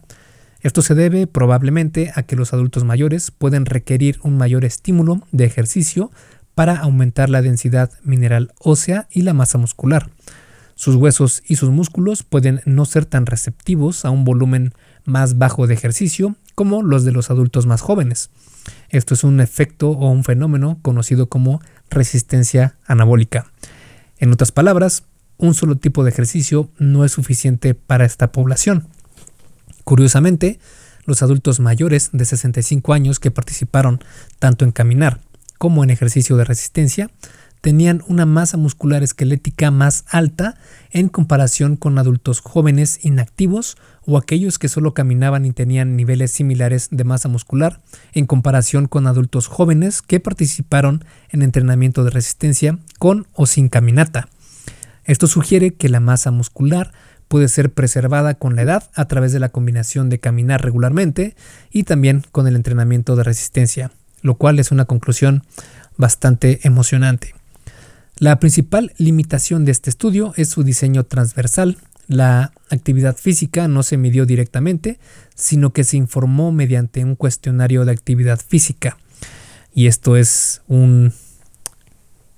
Esto 0.61 0.81
se 0.81 0.95
debe 0.95 1.27
probablemente 1.27 2.11
a 2.15 2.23
que 2.23 2.35
los 2.35 2.53
adultos 2.53 2.83
mayores 2.83 3.31
pueden 3.31 3.65
requerir 3.65 4.19
un 4.23 4.37
mayor 4.37 4.63
estímulo 4.63 5.21
de 5.31 5.45
ejercicio 5.45 6.11
para 6.53 6.77
aumentar 6.77 7.29
la 7.29 7.41
densidad 7.41 7.91
mineral 8.03 8.53
ósea 8.59 9.07
y 9.11 9.23
la 9.23 9.33
masa 9.33 9.57
muscular. 9.57 10.11
Sus 10.75 10.95
huesos 10.95 11.43
y 11.47 11.55
sus 11.55 11.69
músculos 11.69 12.23
pueden 12.23 12.61
no 12.65 12.85
ser 12.85 13.05
tan 13.05 13.25
receptivos 13.25 14.05
a 14.05 14.09
un 14.09 14.23
volumen 14.23 14.73
más 15.03 15.37
bajo 15.37 15.67
de 15.67 15.73
ejercicio 15.73 16.35
como 16.61 16.83
los 16.83 17.03
de 17.03 17.11
los 17.11 17.31
adultos 17.31 17.65
más 17.65 17.81
jóvenes. 17.81 18.29
Esto 18.89 19.15
es 19.15 19.23
un 19.23 19.39
efecto 19.39 19.89
o 19.89 20.11
un 20.11 20.23
fenómeno 20.23 20.77
conocido 20.83 21.27
como 21.27 21.59
resistencia 21.89 22.77
anabólica. 22.85 23.51
En 24.19 24.31
otras 24.31 24.51
palabras, 24.51 25.01
un 25.39 25.55
solo 25.55 25.77
tipo 25.77 26.03
de 26.03 26.11
ejercicio 26.11 26.69
no 26.77 27.03
es 27.03 27.13
suficiente 27.13 27.73
para 27.73 28.05
esta 28.05 28.31
población. 28.31 28.89
Curiosamente, 29.85 30.59
los 31.05 31.23
adultos 31.23 31.59
mayores 31.59 32.11
de 32.13 32.25
65 32.25 32.93
años 32.93 33.19
que 33.19 33.31
participaron 33.31 34.03
tanto 34.37 34.63
en 34.63 34.71
caminar 34.71 35.19
como 35.57 35.83
en 35.83 35.89
ejercicio 35.89 36.37
de 36.37 36.45
resistencia 36.45 37.09
tenían 37.61 38.03
una 38.07 38.25
masa 38.25 38.57
muscular 38.57 39.03
esquelética 39.03 39.71
más 39.71 40.03
alta 40.09 40.55
en 40.89 41.09
comparación 41.09 41.77
con 41.77 41.97
adultos 41.97 42.39
jóvenes 42.41 43.05
inactivos 43.05 43.77
o 44.05 44.17
aquellos 44.17 44.57
que 44.57 44.67
solo 44.67 44.93
caminaban 44.93 45.45
y 45.45 45.53
tenían 45.53 45.95
niveles 45.95 46.31
similares 46.31 46.89
de 46.91 47.03
masa 47.03 47.29
muscular 47.29 47.81
en 48.13 48.25
comparación 48.25 48.87
con 48.87 49.07
adultos 49.07 49.47
jóvenes 49.47 50.01
que 50.01 50.19
participaron 50.19 51.05
en 51.29 51.43
entrenamiento 51.43 52.03
de 52.03 52.09
resistencia 52.09 52.79
con 52.97 53.27
o 53.33 53.45
sin 53.45 53.69
caminata. 53.69 54.27
Esto 55.05 55.27
sugiere 55.27 55.73
que 55.75 55.89
la 55.89 55.99
masa 55.99 56.31
muscular 56.31 56.91
puede 57.27 57.47
ser 57.47 57.71
preservada 57.71 58.33
con 58.33 58.55
la 58.55 58.63
edad 58.63 58.89
a 58.93 59.05
través 59.05 59.31
de 59.31 59.39
la 59.39 59.49
combinación 59.49 60.09
de 60.09 60.19
caminar 60.19 60.63
regularmente 60.63 61.35
y 61.71 61.83
también 61.83 62.23
con 62.31 62.47
el 62.47 62.55
entrenamiento 62.55 63.15
de 63.15 63.23
resistencia, 63.23 63.91
lo 64.21 64.35
cual 64.35 64.59
es 64.59 64.71
una 64.71 64.85
conclusión 64.85 65.43
bastante 65.95 66.59
emocionante. 66.63 67.35
La 68.21 68.39
principal 68.39 68.93
limitación 68.99 69.65
de 69.65 69.71
este 69.71 69.89
estudio 69.89 70.35
es 70.37 70.47
su 70.47 70.63
diseño 70.63 71.05
transversal. 71.05 71.79
La 72.07 72.53
actividad 72.69 73.17
física 73.17 73.67
no 73.67 73.81
se 73.81 73.97
midió 73.97 74.27
directamente, 74.27 74.99
sino 75.33 75.73
que 75.73 75.83
se 75.83 75.97
informó 75.97 76.51
mediante 76.51 77.03
un 77.03 77.15
cuestionario 77.15 77.83
de 77.83 77.93
actividad 77.93 78.39
física. 78.39 78.95
Y 79.73 79.87
esto 79.87 80.17
es 80.17 80.61
un, 80.67 81.13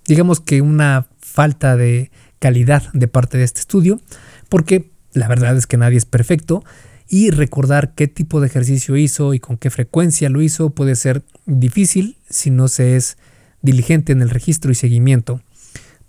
digamos 0.07 0.39
que 0.39 0.61
una 0.61 1.07
falta 1.19 1.75
de 1.75 2.11
calidad 2.39 2.83
de 2.93 3.09
parte 3.09 3.37
de 3.37 3.43
este 3.43 3.59
estudio, 3.59 3.99
porque 4.47 4.89
la 5.11 5.27
verdad 5.27 5.57
es 5.57 5.67
que 5.67 5.75
nadie 5.75 5.97
es 5.97 6.05
perfecto 6.05 6.63
y 7.09 7.29
recordar 7.29 7.93
qué 7.93 8.07
tipo 8.07 8.39
de 8.39 8.47
ejercicio 8.47 8.95
hizo 8.95 9.33
y 9.33 9.39
con 9.39 9.57
qué 9.57 9.69
frecuencia 9.69 10.29
lo 10.29 10.41
hizo 10.41 10.69
puede 10.69 10.95
ser 10.95 11.23
difícil 11.45 12.15
si 12.29 12.51
no 12.51 12.69
se 12.69 12.95
es 12.95 13.17
diligente 13.61 14.13
en 14.13 14.21
el 14.21 14.29
registro 14.29 14.71
y 14.71 14.75
seguimiento. 14.75 15.41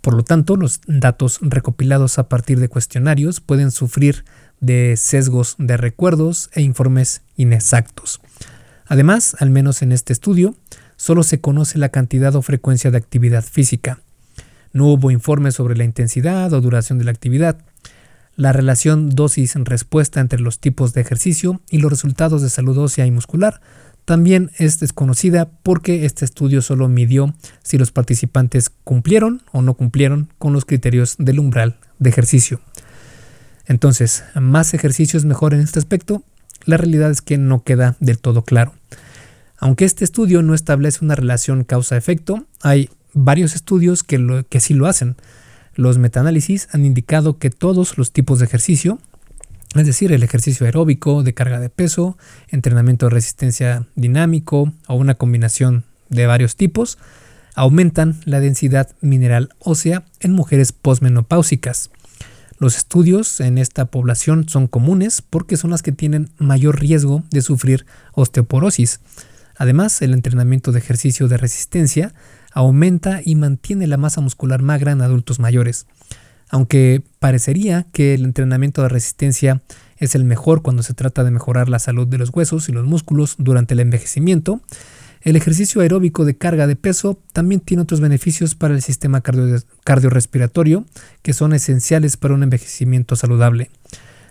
Por 0.05 0.12
lo 0.12 0.23
tanto, 0.23 0.57
los 0.57 0.83
datos 0.87 1.38
recopilados 1.40 2.19
a 2.19 2.29
partir 2.29 2.61
de 2.61 2.69
cuestionarios 2.69 3.40
pueden 3.40 3.71
sufrir 3.71 4.27
de 4.61 4.99
sesgos 4.99 5.55
de 5.57 5.79
recuerdos 5.79 6.51
e 6.53 6.61
informes 6.61 7.23
inexactos. 7.38 8.21
Además, 8.85 9.35
al 9.40 9.49
menos 9.49 9.81
en 9.81 9.93
este 9.93 10.12
estudio, 10.12 10.57
solo 10.97 11.23
se 11.23 11.40
conoce 11.40 11.79
la 11.79 11.88
cantidad 11.88 12.37
o 12.37 12.43
frecuencia 12.43 12.90
de 12.90 12.99
actividad 12.99 13.43
física. 13.43 14.01
No 14.75 14.88
hubo 14.88 15.11
informes 15.11 15.55
sobre 15.55 15.75
la 15.75 15.85
intensidad 15.85 16.53
o 16.53 16.61
duración 16.61 16.99
de 16.99 17.05
la 17.07 17.11
actividad. 17.11 17.64
La 18.37 18.53
relación 18.53 19.09
dosis-respuesta 19.09 20.21
entre 20.21 20.38
los 20.38 20.59
tipos 20.59 20.93
de 20.93 21.01
ejercicio 21.01 21.62
y 21.71 21.79
los 21.79 21.90
resultados 21.90 22.43
de 22.43 22.51
salud 22.51 22.77
ósea 22.77 23.07
y 23.07 23.11
muscular 23.11 23.62
también 24.05 24.51
es 24.59 24.81
desconocida 24.81 25.51
porque 25.62 26.05
este 26.05 26.25
estudio 26.25 26.62
solo 26.62 26.88
midió 26.88 27.35
si 27.62 27.79
los 27.79 27.90
participantes 27.90 28.71
cumplieron 28.71 29.43
o 29.53 29.62
no 29.62 29.75
cumplieron 29.75 30.33
con 30.38 30.53
los 30.53 30.64
criterios 30.64 31.17
del 31.19 31.38
umbral 31.38 31.79
de 31.99 32.11
ejercicio. 32.11 32.61
Entonces, 33.67 34.25
¿más 34.35 34.75
ejercicio 34.75 35.19
es 35.19 35.25
mejor 35.25 35.55
en 35.55 35.61
este 35.61 35.79
aspecto? 35.79 36.23
La 36.67 36.77
realidad 36.77 37.11
es 37.11 37.23
que 37.23 37.38
no 37.38 37.62
queda 37.64 37.97
del 38.01 38.19
todo 38.19 38.45
claro. 38.45 38.75
Aunque 39.59 39.85
este 39.85 40.05
estudio 40.05 40.43
no 40.43 40.55
establece 40.55 41.05
una 41.05 41.14
relación 41.14 41.64
causa-efecto, 41.64 42.47
hay 42.61 42.90
varios 43.14 43.55
estudios 43.55 44.03
que, 44.03 44.45
que 44.49 44.61
sí 44.61 44.75
lo 44.75 44.87
hacen. 44.87 45.17
Los 45.75 45.99
metaanálisis 45.99 46.69
han 46.73 46.85
indicado 46.85 47.38
que 47.38 47.51
todos 47.51 47.97
los 47.97 48.12
tipos 48.12 48.38
de 48.38 48.45
ejercicio, 48.45 48.99
es 49.81 49.87
decir, 49.87 50.13
el 50.13 50.23
ejercicio 50.23 50.67
aeróbico 50.67 51.23
de 51.23 51.35
carga 51.35 51.59
de 51.59 51.69
peso, 51.69 52.17
entrenamiento 52.49 53.07
de 53.07 53.11
resistencia 53.11 53.87
dinámico 53.97 54.72
o 54.87 54.95
una 54.95 55.16
combinación 55.16 55.85
de 56.09 56.27
varios 56.27 56.57
tipos, 56.57 56.99
aumentan 57.57 58.20
la 58.25 58.41
densidad 58.41 58.91
mineral 59.01 59.51
ósea 59.59 60.05
en 60.20 60.33
mujeres 60.33 60.72
posmenopáusicas. 60.72 61.91
Los 62.59 62.77
estudios 62.77 63.41
en 63.41 63.59
esta 63.59 63.87
población 63.87 64.49
son 64.49 64.68
comunes 64.68 65.22
porque 65.22 65.57
son 65.57 65.70
las 65.70 65.83
que 65.83 65.93
tienen 65.93 66.31
mayor 66.39 66.79
riesgo 66.79 67.25
de 67.31 67.43
sufrir 67.43 67.85
osteoporosis. 68.12 69.01
Además, 69.57 70.03
el 70.03 70.14
entrenamiento 70.14 70.70
de 70.70 70.79
ejercicio 70.79 71.27
de 71.27 71.37
resistencia 71.37 72.14
aumenta 72.53 73.20
y 73.25 73.35
mantiene 73.35 73.89
la 73.89 73.97
masa 73.97 74.20
muscular 74.20 74.62
magra 74.62 74.93
en 74.93 75.03
adultos 75.03 75.41
mayores 75.41 75.87
aunque 76.55 77.02
parecería 77.18 77.84
que 77.92 78.14
el 78.14 78.22
entrenamiento 78.22 78.82
de 78.82 78.88
resistencia 78.88 79.61
es 79.96 80.14
el 80.14 80.22
mejor 80.22 80.62
cuando 80.62 80.84
se 80.84 80.94
trata 80.94 81.24
de 81.24 81.32
mejorar 81.32 81.68
la 81.68 81.80
salud 81.80 82.07
de 82.07 82.16
los 82.16 82.30
huesos 82.32 82.68
y 82.68 82.72
los 82.72 82.84
músculos 82.84 83.34
durante 83.38 83.74
el 83.74 83.80
envejecimiento. 83.80 84.61
El 85.22 85.34
ejercicio 85.34 85.80
aeróbico 85.80 86.24
de 86.24 86.36
carga 86.36 86.68
de 86.68 86.76
peso 86.76 87.18
también 87.32 87.61
tiene 87.61 87.82
otros 87.82 87.98
beneficios 87.98 88.55
para 88.55 88.72
el 88.72 88.82
sistema 88.82 89.20
cardiorrespiratorio 89.20 90.84
que 91.22 91.32
son 91.32 91.55
esenciales 91.55 92.16
para 92.16 92.34
un 92.34 92.44
envejecimiento 92.44 93.16
saludable. 93.16 93.68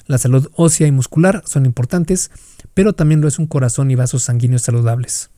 La 0.08 0.18
salud 0.18 0.50
ósea 0.56 0.88
y 0.88 0.94
muscular 0.94 1.44
son 1.46 1.66
importantes, 1.66 2.32
pero 2.74 2.94
también 2.94 3.20
lo 3.20 3.28
es 3.28 3.38
un 3.38 3.48
corazón 3.48 3.92
y 3.92 3.96
vasos 3.96 4.24
sanguíneos 4.24 4.62
saludables. 4.62 5.30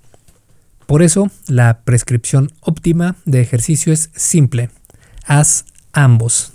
Por 0.86 1.02
eso, 1.02 1.32
la 1.48 1.80
prescripción 1.80 2.52
óptima 2.60 3.16
de 3.26 3.42
ejercicio 3.42 3.92
es 3.92 4.12
simple. 4.14 4.70
Haz 5.26 5.66
ambos. 5.92 6.52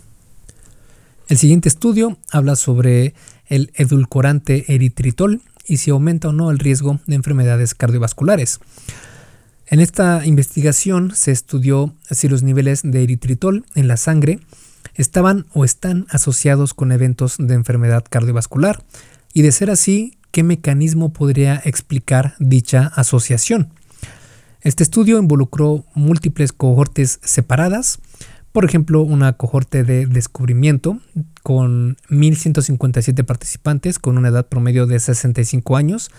El 1.31 1.39
siguiente 1.39 1.69
estudio 1.69 2.19
habla 2.33 2.57
sobre 2.57 3.15
el 3.47 3.71
edulcorante 3.77 4.75
eritritol 4.75 5.41
y 5.65 5.77
si 5.77 5.93
aumenta 5.93 6.31
o 6.31 6.33
no 6.33 6.51
el 6.51 6.59
riesgo 6.59 6.99
de 7.07 7.15
enfermedades 7.15 7.77
cardiovasculares. 7.77 8.59
En 9.69 9.79
esta 9.79 10.27
investigación 10.27 11.15
se 11.15 11.31
estudió 11.31 11.95
si 12.11 12.29
los 12.29 12.43
niveles 12.43 12.81
de 12.83 13.05
eritritol 13.05 13.65
en 13.77 13.87
la 13.87 13.97
sangre 13.97 14.41
estaban 14.97 15.47
o 15.55 15.65
están 15.65 16.09
asociados 16.11 16.75
con 16.75 16.91
eventos 16.91 17.37
de 17.39 17.55
enfermedad 17.55 18.05
cardiovascular 18.11 18.83
y 19.33 19.43
de 19.43 19.53
ser 19.53 19.71
así, 19.71 20.19
qué 20.33 20.43
mecanismo 20.43 21.13
podría 21.13 21.63
explicar 21.65 22.35
dicha 22.41 22.91
asociación. 22.97 23.69
Este 24.63 24.83
estudio 24.83 25.21
involucró 25.21 25.85
múltiples 25.95 26.53
cohortes 26.53 27.21
separadas, 27.23 28.01
por 28.53 28.65
ejemplo, 28.65 29.03
una 29.03 29.35
cohorte 29.35 29.85
de 29.85 30.07
descubrimiento 30.07 30.99
con 31.43 31.97
1.157 32.09 33.25
participantes 33.25 33.99
con 33.99 34.19
una 34.19 34.29
edad 34.29 34.47
promedio 34.47 34.87
de 34.87 34.99
65 34.99 35.77
años 35.77 36.11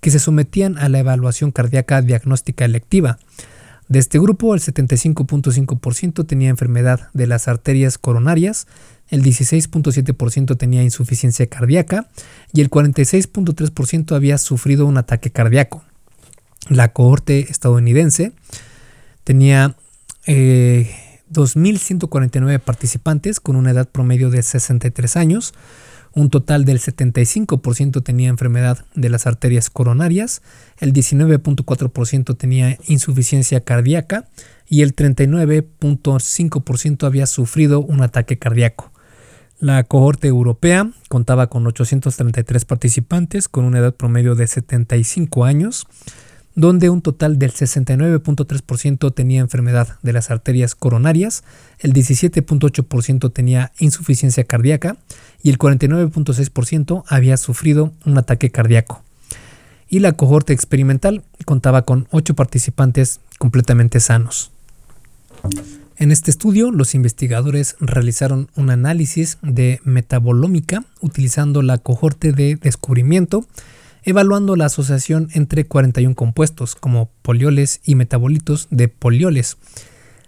que 0.00 0.10
se 0.10 0.18
sometían 0.18 0.78
a 0.78 0.88
la 0.88 1.00
evaluación 1.00 1.50
cardíaca 1.50 2.00
diagnóstica 2.00 2.64
electiva. 2.64 3.18
De 3.88 3.98
este 3.98 4.20
grupo, 4.20 4.54
el 4.54 4.60
75.5% 4.60 6.24
tenía 6.24 6.48
enfermedad 6.48 7.08
de 7.12 7.26
las 7.26 7.48
arterias 7.48 7.98
coronarias, 7.98 8.68
el 9.08 9.24
16.7% 9.24 10.56
tenía 10.56 10.84
insuficiencia 10.84 11.48
cardíaca 11.48 12.08
y 12.52 12.60
el 12.60 12.70
46.3% 12.70 14.14
había 14.14 14.38
sufrido 14.38 14.86
un 14.86 14.96
ataque 14.96 15.32
cardíaco. 15.32 15.82
La 16.68 16.92
cohorte 16.92 17.50
estadounidense 17.50 18.32
tenía 19.24 19.74
2.149 21.32 22.52
eh, 22.52 22.58
participantes 22.58 23.40
con 23.40 23.56
una 23.56 23.70
edad 23.70 23.88
promedio 23.88 24.28
de 24.30 24.42
63 24.42 25.16
años. 25.16 25.54
Un 26.12 26.28
total 26.28 26.64
del 26.64 26.80
75% 26.80 28.02
tenía 28.02 28.28
enfermedad 28.28 28.84
de 28.96 29.10
las 29.10 29.28
arterias 29.28 29.70
coronarias, 29.70 30.42
el 30.78 30.92
19.4% 30.92 32.36
tenía 32.36 32.76
insuficiencia 32.88 33.60
cardíaca 33.60 34.28
y 34.68 34.82
el 34.82 34.96
39.5% 34.96 37.06
había 37.06 37.26
sufrido 37.26 37.78
un 37.80 38.02
ataque 38.02 38.40
cardíaco. 38.40 38.90
La 39.60 39.84
cohorte 39.84 40.26
europea 40.26 40.90
contaba 41.08 41.48
con 41.48 41.64
833 41.66 42.64
participantes 42.64 43.48
con 43.48 43.64
una 43.64 43.78
edad 43.78 43.94
promedio 43.94 44.34
de 44.34 44.48
75 44.48 45.44
años 45.44 45.86
donde 46.60 46.90
un 46.90 47.00
total 47.00 47.38
del 47.38 47.52
69.3% 47.52 49.14
tenía 49.14 49.40
enfermedad 49.40 49.98
de 50.02 50.12
las 50.12 50.30
arterias 50.30 50.74
coronarias, 50.74 51.42
el 51.78 51.94
17.8% 51.94 53.32
tenía 53.32 53.72
insuficiencia 53.78 54.44
cardíaca 54.44 54.98
y 55.42 55.48
el 55.48 55.58
49.6% 55.58 57.04
había 57.08 57.38
sufrido 57.38 57.94
un 58.04 58.18
ataque 58.18 58.50
cardíaco. 58.50 59.02
Y 59.88 60.00
la 60.00 60.12
cohorte 60.12 60.52
experimental 60.52 61.22
contaba 61.46 61.82
con 61.82 62.06
8 62.10 62.34
participantes 62.34 63.20
completamente 63.38 63.98
sanos. 63.98 64.52
En 65.96 66.12
este 66.12 66.30
estudio, 66.30 66.70
los 66.70 66.94
investigadores 66.94 67.76
realizaron 67.80 68.50
un 68.54 68.68
análisis 68.68 69.38
de 69.40 69.80
metabolómica 69.84 70.84
utilizando 71.00 71.62
la 71.62 71.78
cohorte 71.78 72.32
de 72.32 72.56
descubrimiento 72.56 73.46
evaluando 74.04 74.56
la 74.56 74.66
asociación 74.66 75.28
entre 75.32 75.66
41 75.66 76.14
compuestos 76.14 76.74
como 76.74 77.10
polioles 77.22 77.80
y 77.84 77.94
metabolitos 77.94 78.68
de 78.70 78.88
polioles 78.88 79.58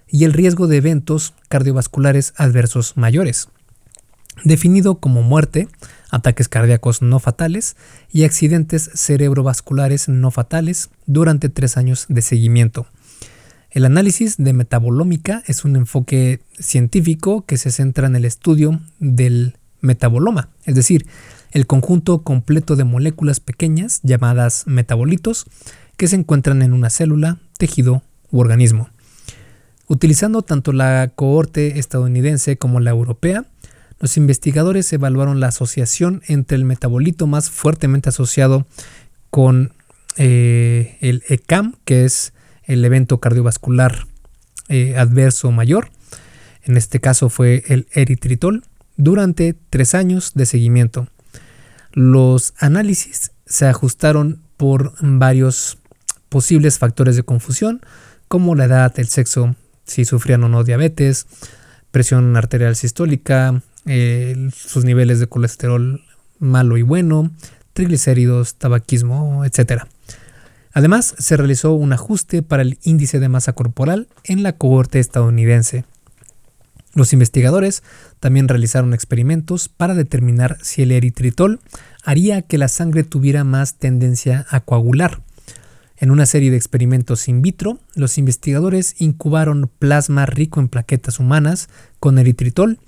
y 0.08 0.24
el 0.24 0.32
riesgo 0.32 0.66
de 0.66 0.76
eventos 0.76 1.34
cardiovasculares 1.48 2.34
adversos 2.36 2.96
mayores, 2.96 3.48
definido 4.44 4.96
como 4.96 5.22
muerte, 5.22 5.68
ataques 6.10 6.48
cardíacos 6.48 7.02
no 7.02 7.18
fatales 7.18 7.76
y 8.12 8.24
accidentes 8.24 8.90
cerebrovasculares 8.94 10.08
no 10.08 10.30
fatales 10.30 10.90
durante 11.06 11.48
tres 11.48 11.76
años 11.76 12.06
de 12.08 12.22
seguimiento. 12.22 12.86
El 13.70 13.86
análisis 13.86 14.36
de 14.36 14.52
metabolómica 14.52 15.42
es 15.46 15.64
un 15.64 15.76
enfoque 15.76 16.42
científico 16.58 17.46
que 17.46 17.56
se 17.56 17.70
centra 17.70 18.06
en 18.06 18.16
el 18.16 18.26
estudio 18.26 18.82
del 18.98 19.56
metaboloma, 19.80 20.50
es 20.66 20.74
decir, 20.74 21.06
el 21.52 21.66
conjunto 21.66 22.22
completo 22.22 22.76
de 22.76 22.84
moléculas 22.84 23.40
pequeñas 23.40 24.00
llamadas 24.02 24.64
metabolitos 24.66 25.46
que 25.96 26.08
se 26.08 26.16
encuentran 26.16 26.62
en 26.62 26.72
una 26.72 26.90
célula, 26.90 27.38
tejido 27.58 28.02
u 28.30 28.40
organismo. 28.40 28.88
Utilizando 29.86 30.42
tanto 30.42 30.72
la 30.72 31.12
cohorte 31.14 31.78
estadounidense 31.78 32.56
como 32.56 32.80
la 32.80 32.90
europea, 32.90 33.44
los 34.00 34.16
investigadores 34.16 34.92
evaluaron 34.92 35.38
la 35.38 35.48
asociación 35.48 36.22
entre 36.26 36.56
el 36.56 36.64
metabolito 36.64 37.26
más 37.26 37.50
fuertemente 37.50 38.08
asociado 38.08 38.66
con 39.30 39.72
eh, 40.16 40.96
el 41.00 41.22
ECAM, 41.28 41.76
que 41.84 42.04
es 42.04 42.32
el 42.64 42.84
evento 42.84 43.20
cardiovascular 43.20 44.06
eh, 44.68 44.96
adverso 44.96 45.52
mayor, 45.52 45.90
en 46.64 46.76
este 46.76 47.00
caso 47.00 47.28
fue 47.28 47.64
el 47.66 47.86
eritritol, 47.92 48.64
durante 48.96 49.54
tres 49.70 49.94
años 49.94 50.32
de 50.34 50.46
seguimiento. 50.46 51.08
Los 51.92 52.54
análisis 52.58 53.32
se 53.46 53.66
ajustaron 53.66 54.40
por 54.56 54.94
varios 55.00 55.78
posibles 56.28 56.78
factores 56.78 57.16
de 57.16 57.22
confusión, 57.22 57.80
como 58.28 58.54
la 58.54 58.64
edad, 58.64 58.92
el 58.96 59.08
sexo, 59.08 59.54
si 59.84 60.04
sufrían 60.04 60.42
o 60.44 60.48
no 60.48 60.64
diabetes, 60.64 61.26
presión 61.90 62.36
arterial 62.36 62.76
sistólica, 62.76 63.62
sus 64.54 64.84
niveles 64.84 65.20
de 65.20 65.26
colesterol 65.26 66.02
malo 66.38 66.76
y 66.76 66.82
bueno, 66.82 67.30
triglicéridos, 67.72 68.54
tabaquismo, 68.54 69.44
etc. 69.44 69.82
Además, 70.72 71.14
se 71.18 71.36
realizó 71.36 71.72
un 71.72 71.92
ajuste 71.92 72.42
para 72.42 72.62
el 72.62 72.78
índice 72.82 73.20
de 73.20 73.28
masa 73.28 73.52
corporal 73.52 74.08
en 74.24 74.42
la 74.42 74.52
cohorte 74.56 74.98
estadounidense. 74.98 75.84
Los 76.94 77.12
investigadores 77.12 77.82
también 78.20 78.48
realizaron 78.48 78.92
experimentos 78.92 79.68
para 79.68 79.94
determinar 79.94 80.58
si 80.62 80.82
el 80.82 80.92
eritritol 80.92 81.60
haría 82.04 82.42
que 82.42 82.58
la 82.58 82.68
sangre 82.68 83.02
tuviera 83.02 83.44
más 83.44 83.74
tendencia 83.74 84.46
a 84.50 84.60
coagular. 84.60 85.22
En 85.96 86.10
una 86.10 86.26
serie 86.26 86.50
de 86.50 86.56
experimentos 86.56 87.28
in 87.28 87.42
vitro, 87.42 87.78
los 87.94 88.18
investigadores 88.18 88.96
incubaron 88.98 89.70
plasma 89.78 90.26
rico 90.26 90.60
en 90.60 90.68
plaquetas 90.68 91.20
humanas 91.20 91.68
con 92.00 92.18
eritritol 92.18 92.78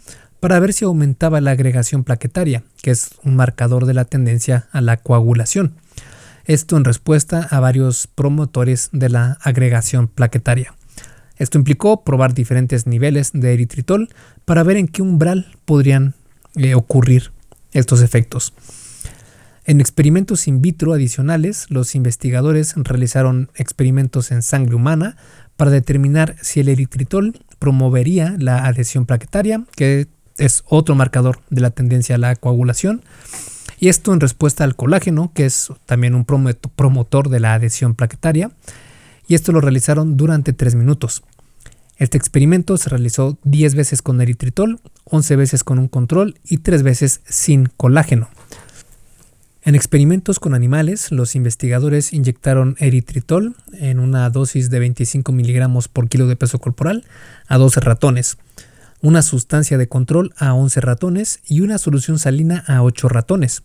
para 0.40 0.58
ver 0.58 0.72
si 0.72 0.84
aumentaba 0.84 1.40
la 1.40 1.52
agregación 1.52 2.04
plaquetaria, 2.04 2.64
que 2.82 2.90
es 2.90 3.10
un 3.22 3.36
marcador 3.36 3.86
de 3.86 3.94
la 3.94 4.04
tendencia 4.04 4.66
a 4.72 4.80
la 4.82 4.98
coagulación. 4.98 5.76
Esto 6.44 6.76
en 6.76 6.84
respuesta 6.84 7.48
a 7.50 7.60
varios 7.60 8.06
promotores 8.06 8.90
de 8.92 9.08
la 9.08 9.38
agregación 9.40 10.08
plaquetaria. 10.08 10.74
Esto 11.36 11.58
implicó 11.58 12.04
probar 12.04 12.34
diferentes 12.34 12.86
niveles 12.86 13.30
de 13.32 13.52
eritritol 13.52 14.08
para 14.44 14.62
ver 14.62 14.76
en 14.76 14.88
qué 14.88 15.02
umbral 15.02 15.56
podrían 15.64 16.14
eh, 16.56 16.74
ocurrir 16.74 17.32
estos 17.72 18.02
efectos. 18.02 18.52
En 19.66 19.80
experimentos 19.80 20.46
in 20.46 20.60
vitro 20.60 20.92
adicionales, 20.92 21.66
los 21.70 21.94
investigadores 21.94 22.74
realizaron 22.76 23.50
experimentos 23.54 24.30
en 24.30 24.42
sangre 24.42 24.74
humana 24.74 25.16
para 25.56 25.70
determinar 25.70 26.36
si 26.42 26.60
el 26.60 26.68
eritritol 26.68 27.40
promovería 27.58 28.36
la 28.38 28.66
adhesión 28.66 29.06
plaquetaria, 29.06 29.64
que 29.74 30.06
es 30.36 30.64
otro 30.66 30.94
marcador 30.94 31.40
de 31.48 31.62
la 31.62 31.70
tendencia 31.70 32.16
a 32.16 32.18
la 32.18 32.36
coagulación, 32.36 33.02
y 33.78 33.88
esto 33.88 34.12
en 34.12 34.20
respuesta 34.20 34.64
al 34.64 34.76
colágeno, 34.76 35.32
que 35.34 35.46
es 35.46 35.72
también 35.86 36.14
un 36.14 36.24
promotor 36.24 37.28
de 37.28 37.40
la 37.40 37.54
adhesión 37.54 37.94
plaquetaria, 37.94 38.50
y 39.26 39.34
esto 39.34 39.52
lo 39.52 39.60
realizaron 39.60 40.16
durante 40.16 40.52
3 40.52 40.74
minutos. 40.74 41.22
Este 41.96 42.18
experimento 42.18 42.76
se 42.76 42.90
realizó 42.90 43.38
10 43.44 43.76
veces 43.76 44.02
con 44.02 44.20
eritritol, 44.20 44.80
11 45.04 45.36
veces 45.36 45.64
con 45.64 45.78
un 45.78 45.88
control 45.88 46.38
y 46.44 46.58
3 46.58 46.82
veces 46.82 47.20
sin 47.24 47.66
colágeno. 47.66 48.28
En 49.62 49.74
experimentos 49.74 50.40
con 50.40 50.52
animales, 50.52 51.10
los 51.10 51.34
investigadores 51.36 52.12
inyectaron 52.12 52.76
eritritol 52.80 53.56
en 53.72 53.98
una 53.98 54.28
dosis 54.28 54.68
de 54.68 54.78
25 54.78 55.32
miligramos 55.32 55.88
por 55.88 56.08
kilo 56.08 56.26
de 56.26 56.36
peso 56.36 56.58
corporal 56.58 57.06
a 57.46 57.56
12 57.56 57.80
ratones, 57.80 58.36
una 59.00 59.22
sustancia 59.22 59.78
de 59.78 59.88
control 59.88 60.34
a 60.36 60.52
11 60.52 60.80
ratones 60.80 61.40
y 61.46 61.60
una 61.60 61.78
solución 61.78 62.18
salina 62.18 62.62
a 62.66 62.82
8 62.82 63.08
ratones. 63.08 63.62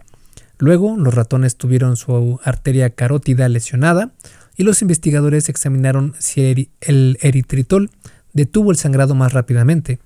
Luego, 0.57 0.95
los 0.97 1.14
ratones 1.14 1.57
tuvieron 1.57 1.97
su 1.97 2.39
arteria 2.43 2.91
carótida 2.91 3.49
lesionada 3.49 4.12
y 4.60 4.64
los 4.64 4.82
investigadores 4.82 5.47
examinaron 5.47 6.16
si 6.20 6.70
el 6.82 7.18
eritritol 7.22 7.89
detuvo 8.34 8.72
el 8.72 8.78
sangrado 8.78 9.16
más 9.16 9.32
rápidamente, 9.32 9.99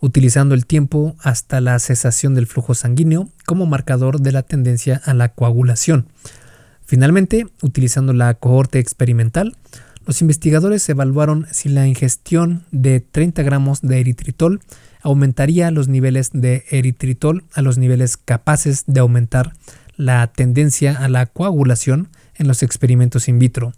utilizando 0.00 0.56
el 0.56 0.66
tiempo 0.66 1.14
hasta 1.20 1.60
la 1.60 1.78
cesación 1.78 2.34
del 2.34 2.48
flujo 2.48 2.74
sanguíneo 2.74 3.28
como 3.46 3.64
marcador 3.64 4.20
de 4.20 4.32
la 4.32 4.42
tendencia 4.42 5.00
a 5.04 5.14
la 5.14 5.28
coagulación. 5.28 6.08
Finalmente, 6.84 7.46
utilizando 7.62 8.12
la 8.12 8.34
cohorte 8.34 8.80
experimental, 8.80 9.56
los 10.04 10.20
investigadores 10.20 10.88
evaluaron 10.88 11.46
si 11.52 11.68
la 11.68 11.86
ingestión 11.86 12.64
de 12.72 12.98
30 12.98 13.44
gramos 13.44 13.82
de 13.82 14.00
eritritol 14.00 14.62
aumentaría 15.00 15.70
los 15.70 15.86
niveles 15.86 16.30
de 16.32 16.64
eritritol 16.70 17.44
a 17.54 17.62
los 17.62 17.78
niveles 17.78 18.16
capaces 18.16 18.82
de 18.88 18.98
aumentar 18.98 19.52
la 19.96 20.26
tendencia 20.26 20.92
a 20.92 21.08
la 21.08 21.26
coagulación 21.26 22.08
en 22.38 22.48
los 22.48 22.62
experimentos 22.62 23.28
in 23.28 23.38
vitro. 23.38 23.72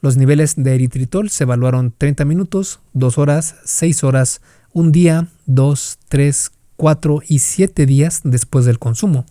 Los 0.00 0.16
niveles 0.16 0.54
de 0.56 0.74
eritritol 0.74 1.30
se 1.30 1.44
evaluaron 1.44 1.92
30 1.96 2.24
minutos, 2.24 2.80
2 2.92 3.18
horas, 3.18 3.56
6 3.64 4.04
horas, 4.04 4.40
1 4.72 4.90
día, 4.90 5.28
2, 5.46 5.98
3, 6.08 6.52
4 6.76 7.22
y 7.28 7.38
7 7.38 7.86
días 7.86 8.20
después 8.24 8.64
del 8.66 8.78
consumo. 8.78 9.24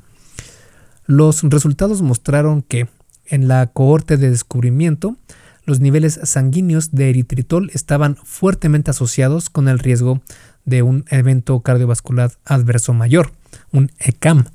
Los 1.06 1.44
resultados 1.44 2.02
mostraron 2.02 2.64
que 2.64 2.88
en 3.28 3.48
la 3.48 3.68
cohorte 3.68 4.18
de 4.18 4.30
descubrimiento, 4.30 5.18
los 5.66 5.80
niveles 5.80 6.20
sanguíneos 6.24 6.92
de 6.92 7.10
eritritol 7.10 7.70
estaban 7.74 8.18
fuertemente 8.24 8.92
asociados 8.92 9.50
con 9.50 9.68
el 9.68 9.80
riesgo 9.80 10.22
de 10.64 10.82
un 10.82 11.06
evento 11.10 11.60
cardiovascular 11.62 12.32
adverso 12.46 12.94
mayor, 12.94 13.32
un 13.72 13.92
ECAM, 14.00 14.46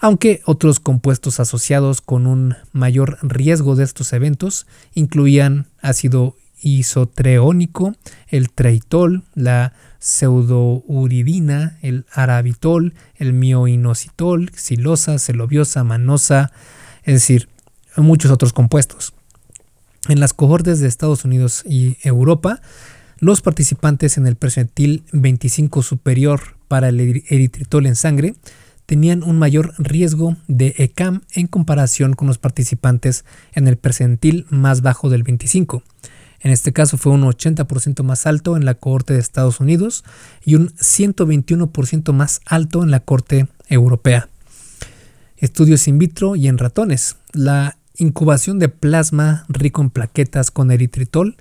aunque 0.00 0.40
otros 0.46 0.80
compuestos 0.80 1.40
asociados 1.40 2.00
con 2.00 2.26
un 2.26 2.56
mayor 2.72 3.18
riesgo 3.22 3.76
de 3.76 3.84
estos 3.84 4.12
eventos 4.14 4.66
incluían 4.94 5.66
ácido 5.82 6.36
isotreónico, 6.62 7.94
el 8.28 8.50
treitol, 8.50 9.24
la 9.34 9.74
pseudouridina, 9.98 11.78
el 11.82 12.06
arabitol, 12.12 12.94
el 13.16 13.34
mioinositol, 13.34 14.50
silosa, 14.54 15.18
celobiosa, 15.18 15.84
manosa, 15.84 16.50
es 17.04 17.14
decir, 17.14 17.48
muchos 17.96 18.30
otros 18.30 18.52
compuestos. 18.52 19.12
En 20.08 20.18
las 20.18 20.32
cohortes 20.32 20.80
de 20.80 20.88
Estados 20.88 21.24
Unidos 21.26 21.62
y 21.66 21.98
Europa, 22.02 22.60
los 23.18 23.42
participantes 23.42 24.16
en 24.16 24.26
el 24.26 24.36
percentil 24.36 25.04
25 25.12 25.82
superior 25.82 26.56
para 26.68 26.88
el 26.88 27.00
eritritol 27.00 27.84
en 27.84 27.96
sangre 27.96 28.34
tenían 28.90 29.22
un 29.22 29.38
mayor 29.38 29.72
riesgo 29.78 30.36
de 30.48 30.74
ECAM 30.78 31.20
en 31.30 31.46
comparación 31.46 32.14
con 32.14 32.26
los 32.26 32.38
participantes 32.38 33.24
en 33.52 33.68
el 33.68 33.76
percentil 33.76 34.46
más 34.50 34.82
bajo 34.82 35.08
del 35.10 35.22
25. 35.22 35.84
En 36.40 36.50
este 36.50 36.72
caso 36.72 36.98
fue 36.98 37.12
un 37.12 37.22
80% 37.22 38.02
más 38.02 38.26
alto 38.26 38.56
en 38.56 38.64
la 38.64 38.74
cohorte 38.74 39.14
de 39.14 39.20
Estados 39.20 39.60
Unidos 39.60 40.02
y 40.44 40.56
un 40.56 40.70
121% 40.70 42.12
más 42.12 42.40
alto 42.46 42.82
en 42.82 42.90
la 42.90 42.98
corte 42.98 43.46
europea. 43.68 44.28
Estudios 45.36 45.86
in 45.86 45.98
vitro 45.98 46.34
y 46.34 46.48
en 46.48 46.58
ratones. 46.58 47.14
La 47.32 47.76
incubación 47.96 48.58
de 48.58 48.70
plasma 48.70 49.44
rico 49.48 49.82
en 49.82 49.90
plaquetas 49.90 50.50
con 50.50 50.72
eritritol 50.72 51.36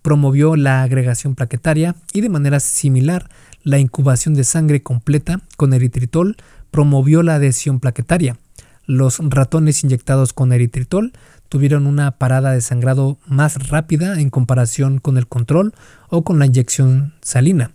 promovió 0.00 0.56
la 0.56 0.82
agregación 0.82 1.34
plaquetaria 1.34 1.96
y 2.14 2.22
de 2.22 2.30
manera 2.30 2.60
similar 2.60 3.28
la 3.62 3.78
incubación 3.78 4.32
de 4.32 4.44
sangre 4.44 4.82
completa 4.82 5.40
con 5.58 5.74
eritritol 5.74 6.36
promovió 6.74 7.22
la 7.22 7.36
adhesión 7.36 7.78
plaquetaria. 7.78 8.36
Los 8.84 9.20
ratones 9.20 9.84
inyectados 9.84 10.32
con 10.32 10.52
eritritol 10.52 11.12
tuvieron 11.48 11.86
una 11.86 12.10
parada 12.18 12.50
de 12.50 12.60
sangrado 12.60 13.16
más 13.26 13.68
rápida 13.68 14.20
en 14.20 14.28
comparación 14.28 14.98
con 14.98 15.16
el 15.16 15.28
control 15.28 15.72
o 16.08 16.24
con 16.24 16.40
la 16.40 16.46
inyección 16.46 17.14
salina, 17.22 17.70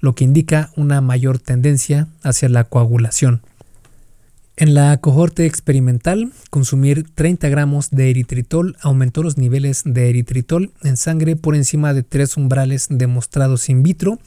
lo 0.00 0.16
que 0.16 0.24
indica 0.24 0.72
una 0.74 1.00
mayor 1.00 1.38
tendencia 1.38 2.08
hacia 2.24 2.48
la 2.48 2.64
coagulación. 2.64 3.42
En 4.56 4.74
la 4.74 4.96
cohorte 4.96 5.46
experimental, 5.46 6.32
consumir 6.50 7.06
30 7.14 7.48
gramos 7.50 7.90
de 7.90 8.10
eritritol 8.10 8.76
aumentó 8.82 9.22
los 9.22 9.38
niveles 9.38 9.82
de 9.84 10.10
eritritol 10.10 10.72
en 10.82 10.96
sangre 10.96 11.36
por 11.36 11.54
encima 11.54 11.94
de 11.94 12.02
tres 12.02 12.36
umbrales 12.36 12.88
demostrados 12.90 13.68
in 13.68 13.84
vitro 13.84 14.18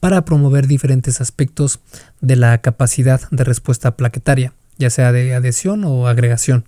para 0.00 0.24
promover 0.24 0.66
diferentes 0.66 1.20
aspectos 1.20 1.80
de 2.20 2.36
la 2.36 2.58
capacidad 2.58 3.20
de 3.30 3.44
respuesta 3.44 3.96
plaquetaria, 3.96 4.52
ya 4.78 4.90
sea 4.90 5.12
de 5.12 5.34
adhesión 5.34 5.84
o 5.84 6.08
agregación. 6.08 6.64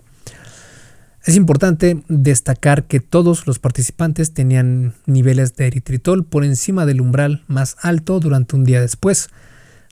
Es 1.23 1.35
importante 1.35 2.01
destacar 2.07 2.85
que 2.85 2.99
todos 2.99 3.45
los 3.45 3.59
participantes 3.59 4.33
tenían 4.33 4.93
niveles 5.05 5.55
de 5.55 5.67
eritritol 5.67 6.25
por 6.25 6.43
encima 6.43 6.85
del 6.85 6.99
umbral 6.99 7.43
más 7.47 7.77
alto 7.81 8.19
durante 8.19 8.55
un 8.55 8.63
día 8.63 8.81
después, 8.81 9.29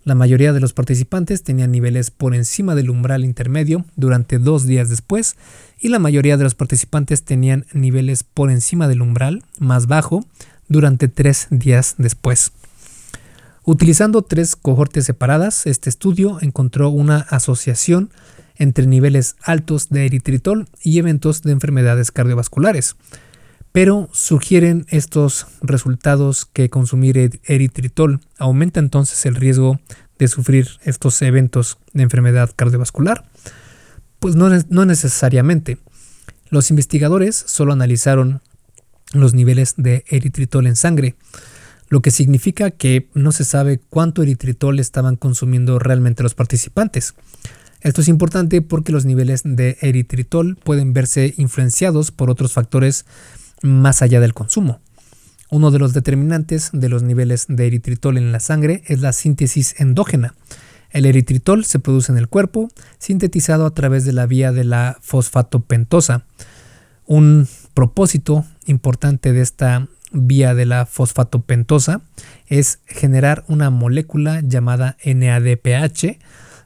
la 0.06 0.16
mayoría 0.16 0.54
de 0.54 0.60
los 0.60 0.74
participantes 0.74 1.44
tenían 1.44 1.72
niveles 1.72 2.10
por 2.10 2.34
encima 2.34 2.74
del 2.74 2.90
umbral 2.90 3.26
intermedio 3.26 3.86
durante 3.96 4.40
dos 4.40 4.66
días 4.66 4.90
después 4.90 5.36
y 5.80 5.90
la 5.90 6.00
mayoría 6.00 6.38
de 6.38 6.44
los 6.44 6.56
participantes 6.56 7.24
tenían 7.24 7.66
niveles 7.74 8.24
por 8.24 8.50
encima 8.50 8.88
del 8.88 9.02
umbral 9.02 9.44
más 9.60 9.88
bajo 9.88 10.26
durante 10.68 11.10
tres 11.10 11.48
días 11.52 11.96
después. 11.98 12.54
Utilizando 13.64 14.22
tres 14.22 14.56
cohortes 14.56 15.06
separadas, 15.06 15.66
este 15.66 15.90
estudio 15.90 16.40
encontró 16.42 16.90
una 16.90 17.20
asociación 17.30 18.12
entre 18.56 18.88
niveles 18.88 19.36
altos 19.44 19.90
de 19.90 20.06
eritritol 20.06 20.68
y 20.84 21.00
eventos 21.00 21.42
de 21.42 21.52
enfermedades 21.52 22.12
cardiovasculares. 22.12 22.96
Pero 23.72 24.10
sugieren 24.12 24.86
estos 24.90 25.48
resultados 25.62 26.46
que 26.46 26.70
consumir 26.70 27.40
eritritol 27.46 28.20
aumenta 28.38 28.80
entonces 28.80 29.26
el 29.26 29.36
riesgo 29.36 29.80
de 30.18 30.28
sufrir 30.28 30.68
estos 30.84 31.22
eventos 31.22 31.78
de 31.94 32.04
enfermedad 32.04 32.52
cardiovascular. 32.56 33.30
Pues 34.20 34.36
no, 34.36 34.50
no 34.70 34.86
necesariamente. 34.86 35.78
Los 36.50 36.72
investigadores 36.72 37.36
solo 37.36 37.74
analizaron 37.74 38.42
los 39.14 39.34
niveles 39.34 39.76
de 39.78 40.04
eritritol 40.10 40.68
en 40.68 40.76
sangre, 40.76 41.16
lo 41.90 42.02
que 42.02 42.12
significa 42.12 42.72
que 42.72 43.10
no 43.14 43.32
se 43.32 43.44
sabe 43.44 43.80
cuánto 43.90 44.22
eritritol 44.24 44.80
estaban 44.80 45.16
consumiendo 45.16 45.80
realmente 45.80 46.24
los 46.24 46.36
participantes. 46.36 47.16
Esto 47.82 48.02
es 48.02 48.08
importante 48.08 48.62
porque 48.62 48.92
los 48.92 49.06
niveles 49.06 49.42
de 49.44 49.78
eritritol 49.82 50.58
pueden 50.58 50.94
verse 50.94 51.34
influenciados 51.38 52.12
por 52.12 52.30
otros 52.30 52.54
factores 52.54 53.06
más 53.62 54.02
allá 54.02 54.20
del 54.20 54.34
consumo. 54.34 54.80
Uno 55.50 55.72
de 55.72 55.80
los 55.80 55.94
determinantes 55.94 56.70
de 56.74 56.90
los 56.90 57.02
niveles 57.02 57.46
de 57.48 57.68
eritritol 57.68 58.18
en 58.18 58.32
la 58.32 58.40
sangre 58.40 58.84
es 58.86 59.02
la 59.02 59.14
síntesis 59.14 59.80
endógena. 59.80 60.36
El 60.92 61.06
eritritol 61.06 61.66
se 61.66 61.80
produce 61.80 62.12
en 62.12 62.18
el 62.18 62.28
cuerpo, 62.28 62.70
sintetizado 63.00 63.66
a 63.66 63.74
través 63.74 64.06
de 64.06 64.14
la 64.14 64.26
vía 64.26 64.52
de 64.52 64.64
la 64.64 64.98
fosfatopentosa. 65.02 66.26
Un 67.06 67.48
propósito 67.74 68.46
importante 68.66 69.34
de 69.34 69.42
esta 69.42 69.88
vía 70.12 70.56
de 70.56 70.66
la 70.66 70.86
fosfatopentosa 70.86 72.02
es 72.48 72.80
generar 72.88 73.44
una 73.48 73.70
molécula 73.70 74.42
llamada 74.42 74.98
NADPH 75.04 76.18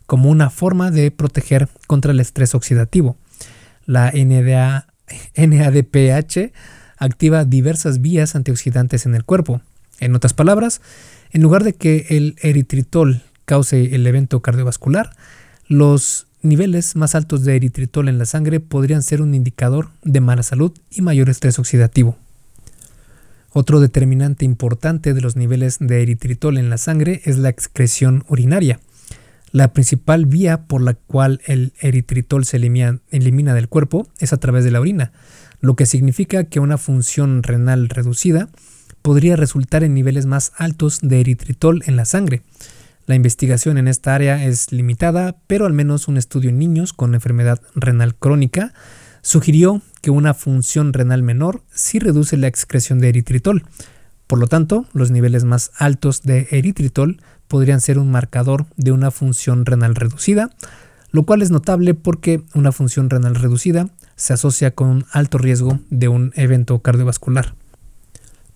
como 0.05 0.29
una 0.29 0.49
forma 0.49 0.91
de 0.91 1.11
proteger 1.11 1.69
contra 1.87 2.11
el 2.11 2.19
estrés 2.19 2.55
oxidativo. 2.55 3.17
La 3.85 4.11
NADPH 5.35 6.51
activa 6.97 7.45
diversas 7.45 8.01
vías 8.01 8.35
antioxidantes 8.35 9.05
en 9.05 9.15
el 9.15 9.23
cuerpo. 9.23 9.61
En 9.99 10.15
otras 10.15 10.33
palabras, 10.33 10.81
en 11.31 11.41
lugar 11.41 11.63
de 11.63 11.73
que 11.73 12.07
el 12.09 12.35
eritritol 12.41 13.23
cause 13.45 13.95
el 13.95 14.07
evento 14.07 14.41
cardiovascular, 14.41 15.11
los 15.67 16.27
niveles 16.41 16.95
más 16.95 17.15
altos 17.15 17.43
de 17.43 17.55
eritritol 17.55 18.09
en 18.09 18.17
la 18.17 18.25
sangre 18.25 18.59
podrían 18.59 19.01
ser 19.01 19.21
un 19.21 19.33
indicador 19.33 19.89
de 20.03 20.21
mala 20.21 20.43
salud 20.43 20.73
y 20.91 21.01
mayor 21.01 21.29
estrés 21.29 21.57
oxidativo. 21.59 22.17
Otro 23.55 23.79
determinante 23.79 24.45
importante 24.45 25.13
de 25.13 25.21
los 25.21 25.35
niveles 25.35 25.77
de 25.79 26.01
eritritol 26.01 26.57
en 26.57 26.71
la 26.71 26.79
sangre 26.79 27.21
es 27.25 27.37
la 27.37 27.49
excreción 27.49 28.25
urinaria. 28.27 28.79
La 29.51 29.73
principal 29.73 30.25
vía 30.25 30.63
por 30.65 30.81
la 30.81 30.95
cual 30.95 31.39
el 31.45 31.73
eritritol 31.79 32.45
se 32.45 32.57
elimina, 32.57 33.53
del 33.53 33.69
cuerpo 33.69 34.07
es 34.17 34.33
a 34.33 34.37
través 34.37 34.63
de 34.63 34.71
la 34.71 34.79
orina, 34.79 35.11
lo 35.61 35.75
que 35.75 35.85
significa 35.85 36.45
que 36.45 36.59
una 36.59 36.79
función 36.79 37.43
renal 37.43 37.89
reducida 37.89 38.49
podría 39.03 39.35
resultar 39.35 39.83
en 39.83 39.93
niveles 39.93 40.25
más 40.25 40.53
altos 40.57 40.99
de 41.03 41.19
eritritol 41.19 41.83
en 41.85 41.95
la 41.95 42.05
sangre. 42.05 42.41
La 43.05 43.13
investigación 43.13 43.77
en 43.77 43.87
esta 43.87 44.15
área 44.15 44.43
es 44.43 44.71
limitada, 44.71 45.35
pero 45.45 45.67
al 45.67 45.73
menos 45.73 46.07
un 46.07 46.17
estudio 46.17 46.49
en 46.49 46.57
niños 46.57 46.91
con 46.91 47.13
enfermedad 47.13 47.61
renal 47.75 48.15
crónica 48.15 48.73
sugirió 49.23 49.81
que 50.01 50.11
una 50.11 50.35
función 50.35 50.93
renal 50.93 51.23
menor 51.23 51.63
sí 51.73 51.97
reduce 51.97 52.37
la 52.37 52.47
excreción 52.47 52.99
de 52.99 53.09
eritritol. 53.09 53.63
Por 54.27 54.37
lo 54.37 54.47
tanto, 54.47 54.85
los 54.93 55.09
niveles 55.09 55.45
más 55.45 55.71
altos 55.77 56.21
de 56.21 56.47
eritritol 56.51 57.21
podrían 57.47 57.81
ser 57.81 57.97
un 57.97 58.11
marcador 58.11 58.67
de 58.77 58.91
una 58.91 59.09
función 59.09 59.65
renal 59.65 59.95
reducida, 59.95 60.51
lo 61.11 61.23
cual 61.23 61.41
es 61.41 61.51
notable 61.51 61.93
porque 61.93 62.43
una 62.53 62.71
función 62.71 63.09
renal 63.09 63.35
reducida 63.35 63.89
se 64.15 64.33
asocia 64.33 64.71
con 64.71 64.89
un 64.89 65.05
alto 65.11 65.37
riesgo 65.37 65.79
de 65.89 66.09
un 66.09 66.33
evento 66.35 66.79
cardiovascular. 66.79 67.55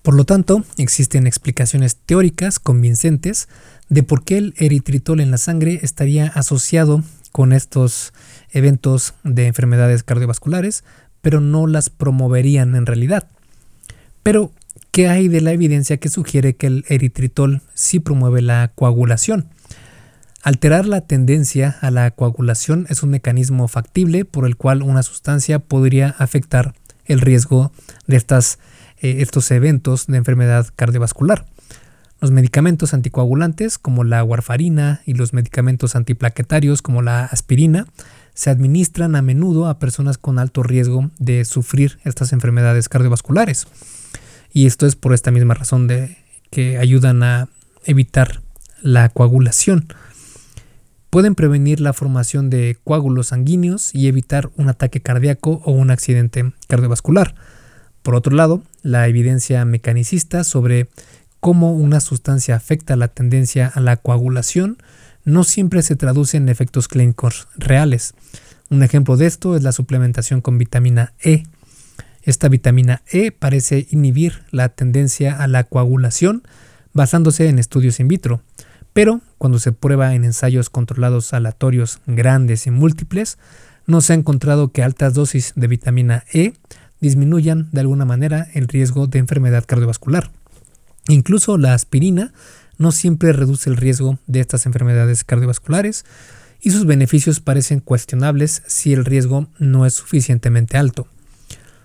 Por 0.02 0.16
lo 0.16 0.26
tanto, 0.26 0.64
existen 0.78 1.28
explicaciones 1.28 1.96
teóricas 1.96 2.60
convincentes 2.60 3.50
de 3.90 4.04
por 4.04 4.24
qué 4.24 4.38
el 4.38 4.54
eritritol 4.58 5.20
en 5.20 5.32
la 5.32 5.38
sangre 5.38 5.80
estaría 5.82 6.28
asociado 6.28 7.04
con 7.38 7.54
estos 7.54 8.14
eventos 8.50 9.14
de 9.24 9.46
enfermedades 9.46 10.02
cardiovasculares, 10.02 10.84
pero 11.22 11.40
no 11.40 11.68
las 11.68 11.92
promoverían 11.92 12.74
en 12.74 12.88
realidad. 12.88 13.28
Pero, 14.24 14.52
¿qué 14.90 15.08
hay 15.08 15.28
de 15.28 15.42
la 15.42 15.52
evidencia 15.52 15.98
que 15.98 16.10
sugiere 16.10 16.56
que 16.56 16.66
el 16.66 16.86
eritritol 16.88 17.62
sí 17.76 18.00
promueve 18.00 18.42
la 18.42 18.72
coagulación? 18.74 19.50
Alterar 20.42 20.88
la 20.88 21.02
tendencia 21.02 21.78
a 21.80 21.92
la 21.92 22.10
coagulación 22.10 22.88
es 22.90 23.04
un 23.04 23.12
mecanismo 23.12 23.68
factible 23.68 24.26
por 24.26 24.48
el 24.48 24.58
cual 24.58 24.82
una 24.82 25.04
sustancia 25.04 25.60
podría 25.60 26.16
afectar 26.18 26.74
el 27.06 27.22
riesgo 27.22 27.72
de 28.08 28.18
estas 28.18 28.58
eh, 29.00 29.18
estos 29.20 29.52
eventos 29.52 30.08
de 30.08 30.18
enfermedad 30.18 30.66
cardiovascular. 30.76 31.46
Los 32.20 32.32
medicamentos 32.32 32.94
anticoagulantes 32.94 33.78
como 33.78 34.04
la 34.04 34.24
warfarina 34.24 35.02
y 35.06 35.14
los 35.14 35.34
medicamentos 35.34 35.96
antiplaquetarios 35.96 36.82
como 36.82 37.02
la 37.02 37.26
aspirina 37.26 37.86
se 38.34 38.50
administran 38.50 39.16
a 39.16 39.22
menudo 39.22 39.68
a 39.68 39.78
personas 39.78 40.18
con 40.18 40.40
alto 40.40 40.64
riesgo 40.64 41.12
de 41.20 41.46
sufrir 41.46 42.00
estas 42.04 42.34
enfermedades 42.34 42.90
cardiovasculares. 42.90 43.68
Y 44.52 44.66
esto 44.66 44.88
es 44.88 44.96
por 44.96 45.14
esta 45.14 45.32
misma 45.32 45.54
razón 45.54 45.88
de 45.88 46.18
que 46.50 46.78
ayudan 46.78 47.22
a 47.22 47.50
evitar 47.86 48.42
la 48.82 49.10
coagulación. 49.10 49.88
Pueden 51.10 51.36
prevenir 51.36 51.80
la 51.80 51.94
formación 51.94 52.50
de 52.50 52.78
coágulos 52.84 53.28
sanguíneos 53.28 53.94
y 53.94 54.08
evitar 54.08 54.50
un 54.58 54.70
ataque 54.70 55.02
cardíaco 55.02 55.62
o 55.66 55.72
un 55.72 55.92
accidente 55.92 56.54
cardiovascular. 56.68 57.36
Por 58.02 58.16
otro 58.16 58.36
lado, 58.36 58.62
la 58.84 59.08
evidencia 59.08 59.66
mecanicista 59.66 60.44
sobre 60.44 60.90
cómo 61.40 61.74
una 61.74 62.00
sustancia 62.00 62.56
afecta 62.56 62.96
la 62.96 63.08
tendencia 63.08 63.68
a 63.68 63.80
la 63.80 63.98
coagulación 63.98 64.78
no 65.24 65.44
siempre 65.44 65.82
se 65.82 65.96
traduce 65.96 66.38
en 66.38 66.48
efectos 66.48 66.88
clínicos 66.88 67.48
reales. 67.58 68.14
Un 68.70 68.84
ejemplo 68.84 69.18
de 69.18 69.26
esto 69.26 69.56
es 69.56 69.64
la 69.64 69.72
suplementación 69.72 70.42
con 70.42 70.58
vitamina 70.58 71.14
E. 71.22 71.44
Esta 72.24 72.50
vitamina 72.50 73.02
E 73.12 73.32
parece 73.32 73.88
inhibir 73.90 74.44
la 74.52 74.70
tendencia 74.70 75.36
a 75.36 75.48
la 75.48 75.66
coagulación 75.66 76.44
basándose 76.94 77.48
en 77.48 77.60
estudios 77.60 78.00
in 78.00 78.08
vitro, 78.08 78.42
pero 78.94 79.22
cuando 79.38 79.60
se 79.60 79.72
prueba 79.72 80.16
en 80.16 80.24
ensayos 80.24 80.70
controlados 80.70 81.34
aleatorios 81.34 82.00
grandes 82.08 82.66
y 82.66 82.72
múltiples, 82.72 83.38
no 83.86 84.02
se 84.02 84.14
ha 84.14 84.16
encontrado 84.16 84.72
que 84.72 84.84
altas 84.84 85.14
dosis 85.14 85.54
de 85.56 85.68
vitamina 85.68 86.24
E 86.34 86.54
disminuyan 87.00 87.70
de 87.72 87.82
alguna 87.82 88.06
manera 88.06 88.48
el 88.54 88.68
riesgo 88.68 89.08
de 89.08 89.20
enfermedad 89.20 89.66
cardiovascular. 89.66 90.32
Incluso 91.08 91.58
la 91.58 91.74
aspirina 91.74 92.34
no 92.78 92.92
siempre 92.92 93.34
reduce 93.34 93.70
el 93.70 93.78
riesgo 93.78 94.20
de 94.28 94.40
estas 94.40 94.66
enfermedades 94.66 95.24
cardiovasculares 95.24 96.06
y 96.62 96.72
sus 96.72 96.86
beneficios 96.86 97.40
parecen 97.40 97.80
cuestionables 97.80 98.64
si 98.68 98.94
el 98.94 99.06
riesgo 99.06 99.48
no 99.60 99.86
es 99.86 99.94
suficientemente 99.94 100.78
alto. 100.78 101.08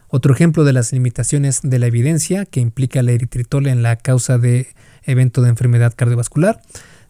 Otro 0.08 0.34
ejemplo 0.34 0.64
de 0.64 0.74
las 0.74 0.92
limitaciones 0.92 1.60
de 1.62 1.78
la 1.78 1.86
evidencia 1.86 2.44
que 2.44 2.60
implica 2.60 3.00
el 3.00 3.08
eritritol 3.08 3.66
en 3.66 3.82
la 3.82 3.96
causa 3.96 4.38
de 4.38 4.68
evento 5.04 5.40
de 5.40 5.48
enfermedad 5.48 5.94
cardiovascular 5.96 6.60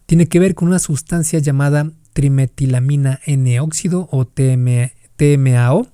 tiene 0.05 0.27
que 0.27 0.39
ver 0.39 0.55
con 0.55 0.67
una 0.69 0.79
sustancia 0.79 1.39
llamada 1.39 1.91
trimetilamina 2.13 3.19
N-óxido 3.25 4.07
o 4.11 4.25
TMAO, 4.25 5.87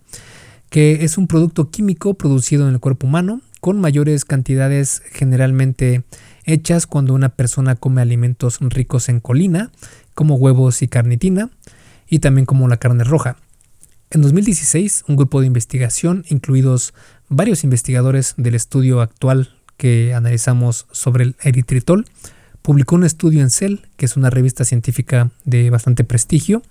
que 0.69 1.03
es 1.03 1.17
un 1.17 1.27
producto 1.27 1.71
químico 1.71 2.13
producido 2.13 2.67
en 2.67 2.73
el 2.73 2.79
cuerpo 2.79 3.07
humano 3.07 3.41
con 3.59 3.79
mayores 3.79 4.25
cantidades 4.25 5.01
generalmente 5.11 6.03
hechas 6.45 6.87
cuando 6.87 7.13
una 7.13 7.29
persona 7.29 7.75
come 7.75 8.01
alimentos 8.01 8.57
ricos 8.61 9.09
en 9.09 9.19
colina, 9.19 9.71
como 10.15 10.35
huevos 10.35 10.81
y 10.81 10.87
carnitina, 10.87 11.49
y 12.07 12.19
también 12.19 12.45
como 12.45 12.67
la 12.67 12.77
carne 12.77 13.03
roja. 13.03 13.37
En 14.11 14.21
2016, 14.21 15.05
un 15.07 15.15
grupo 15.15 15.41
de 15.41 15.47
investigación, 15.47 16.25
incluidos 16.29 16.93
varios 17.27 17.63
investigadores 17.63 18.33
del 18.37 18.55
estudio 18.55 19.01
actual 19.01 19.55
que 19.77 20.13
analizamos 20.15 20.87
sobre 20.91 21.25
el 21.25 21.35
eritritol, 21.43 22.05
publicó 22.61 22.95
un 22.95 23.03
estudio 23.03 23.41
en 23.41 23.51
Cell, 23.51 23.77
que 23.97 24.05
es 24.05 24.17
una 24.17 24.29
revista 24.29 24.65
científica 24.65 25.29
de 25.45 25.69
bastante 25.69 26.03
prestigio, 26.03 26.63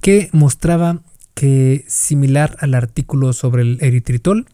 que 0.00 0.30
mostraba 0.32 1.00
que 1.34 1.84
similar 1.88 2.56
al 2.60 2.74
artículo 2.74 3.34
sobre 3.34 3.62
el 3.62 3.78
eritritol, 3.82 4.46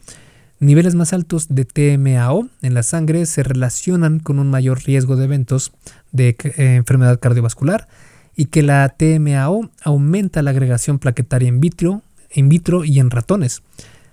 niveles 0.63 0.95
más 0.95 1.13
altos 1.13 1.49
de 1.49 1.65
TMAO 1.65 2.49
en 2.63 2.75
la 2.75 2.83
sangre 2.83 3.27
se 3.27 3.43
relacionan 3.43 4.21
con 4.21 4.39
un 4.39 4.49
mayor 4.49 4.83
riesgo 4.85 5.17
de 5.17 5.25
eventos 5.25 5.73
de 6.13 6.37
eh, 6.45 6.77
enfermedad 6.77 7.19
cardiovascular 7.19 7.89
y 8.37 8.47
que 8.47 8.63
la 8.63 8.89
TMAO 8.89 9.71
aumenta 9.83 10.41
la 10.43 10.51
agregación 10.51 10.99
plaquetaria 10.99 11.49
in 11.49 11.61
vitro, 11.61 12.03
vitro 12.35 12.85
y 12.85 13.01
en 13.01 13.11
ratones. 13.11 13.63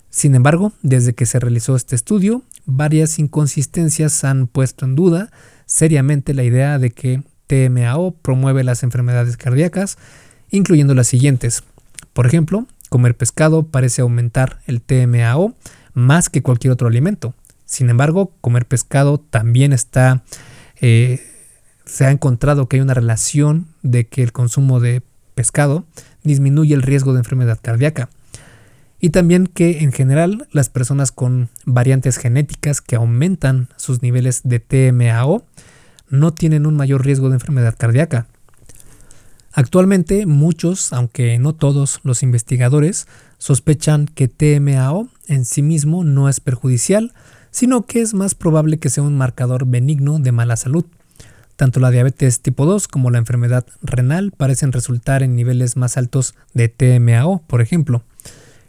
Sin 0.09 0.33
embargo, 0.33 0.73
desde 0.81 1.13
que 1.13 1.27
se 1.27 1.39
realizó 1.39 1.75
este 1.75 1.95
estudio, 1.95 2.41
varias 2.65 3.19
inconsistencias 3.19 4.23
han 4.23 4.47
puesto 4.47 4.85
en 4.85 4.95
duda 4.95 5.31
seriamente 5.67 6.33
la 6.33 6.43
idea 6.43 6.79
de 6.79 6.89
que 6.89 7.21
TMAO 7.45 8.11
promueve 8.11 8.63
las 8.63 8.81
enfermedades 8.81 9.37
cardíacas, 9.37 9.97
incluyendo 10.49 10.95
las 10.95 11.07
siguientes. 11.07 11.63
Por 12.13 12.25
ejemplo, 12.25 12.65
comer 12.89 13.15
pescado 13.15 13.67
parece 13.67 14.01
aumentar 14.01 14.61
el 14.65 14.81
TMAO 14.81 15.53
más 15.99 16.29
que 16.29 16.41
cualquier 16.41 16.73
otro 16.73 16.87
alimento. 16.87 17.33
Sin 17.65 17.89
embargo, 17.89 18.33
comer 18.41 18.65
pescado 18.65 19.19
también 19.19 19.73
está... 19.73 20.23
Eh, 20.81 21.21
se 21.85 22.05
ha 22.05 22.11
encontrado 22.11 22.67
que 22.67 22.77
hay 22.77 22.81
una 22.81 22.93
relación 22.93 23.67
de 23.81 24.07
que 24.07 24.21
el 24.21 24.31
consumo 24.31 24.79
de 24.79 25.01
pescado 25.33 25.85
disminuye 26.23 26.75
el 26.75 26.83
riesgo 26.83 27.13
de 27.13 27.19
enfermedad 27.19 27.59
cardíaca. 27.61 28.09
Y 28.99 29.09
también 29.11 29.47
que 29.47 29.79
en 29.79 29.91
general 29.91 30.47
las 30.51 30.69
personas 30.69 31.11
con 31.11 31.49
variantes 31.65 32.17
genéticas 32.17 32.81
que 32.81 32.95
aumentan 32.95 33.69
sus 33.77 34.01
niveles 34.01 34.41
de 34.43 34.59
TMAO 34.59 35.45
no 36.09 36.33
tienen 36.33 36.65
un 36.65 36.75
mayor 36.75 37.05
riesgo 37.05 37.29
de 37.29 37.35
enfermedad 37.35 37.75
cardíaca. 37.77 38.27
Actualmente 39.53 40.25
muchos, 40.25 40.93
aunque 40.93 41.39
no 41.39 41.53
todos 41.53 42.01
los 42.03 42.23
investigadores, 42.23 43.07
sospechan 43.37 44.05
que 44.05 44.27
TMAO 44.27 45.07
en 45.29 45.45
sí 45.45 45.61
mismo 45.61 46.03
no 46.03 46.27
es 46.27 46.39
perjudicial, 46.39 47.13
sino 47.51 47.85
que 47.85 48.01
es 48.01 48.13
más 48.13 48.35
probable 48.35 48.79
que 48.79 48.89
sea 48.89 49.03
un 49.03 49.17
marcador 49.17 49.65
benigno 49.65 50.19
de 50.19 50.31
mala 50.31 50.55
salud. 50.55 50.85
Tanto 51.55 51.79
la 51.79 51.91
diabetes 51.91 52.41
tipo 52.41 52.65
2 52.65 52.87
como 52.87 53.11
la 53.11 53.17
enfermedad 53.17 53.65
renal 53.81 54.31
parecen 54.31 54.71
resultar 54.71 55.23
en 55.23 55.35
niveles 55.35 55.75
más 55.77 55.97
altos 55.97 56.35
de 56.53 56.69
TMAO, 56.69 57.43
por 57.47 57.61
ejemplo. 57.61 58.03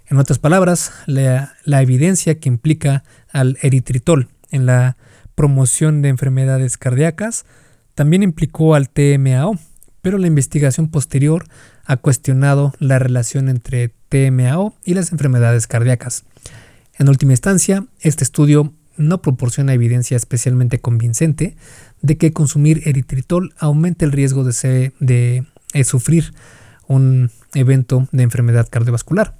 En 0.08 0.18
otras 0.18 0.40
palabras, 0.40 0.92
la, 1.06 1.54
evidencia 1.66 2.40
que 2.40 2.48
implica 2.48 3.04
al 3.32 3.58
eritritol 3.62 4.28
en 4.50 4.66
la 4.66 4.96
promoción 5.36 6.02
de 6.02 6.08
enfermedades 6.08 6.76
cardíacas 6.76 7.46
también 7.94 8.24
implicó 8.24 8.74
al 8.74 8.90
TMAO, 8.90 9.56
pero 10.02 10.18
la 10.18 10.26
investigación 10.26 10.88
posterior 10.88 11.44
ha 11.84 11.96
cuestionado 11.96 12.74
la 12.80 12.98
relación 12.98 13.48
entre 13.48 13.94
TMAO 14.08 14.74
y 14.84 14.94
las 14.94 15.12
enfermedades 15.12 15.68
cardíacas. 15.68 16.24
En 17.00 17.08
última 17.08 17.32
instancia, 17.32 17.86
este 18.00 18.24
estudio 18.24 18.74
no 18.98 19.22
proporciona 19.22 19.72
evidencia 19.72 20.18
especialmente 20.18 20.80
convincente 20.80 21.56
de 22.02 22.18
que 22.18 22.34
consumir 22.34 22.82
eritritol 22.84 23.54
aumenta 23.58 24.04
el 24.04 24.12
riesgo 24.12 24.44
de, 24.44 24.92
de 25.00 25.46
eh, 25.72 25.84
sufrir 25.84 26.34
un 26.88 27.30
evento 27.54 28.06
de 28.12 28.22
enfermedad 28.22 28.68
cardiovascular. 28.68 29.34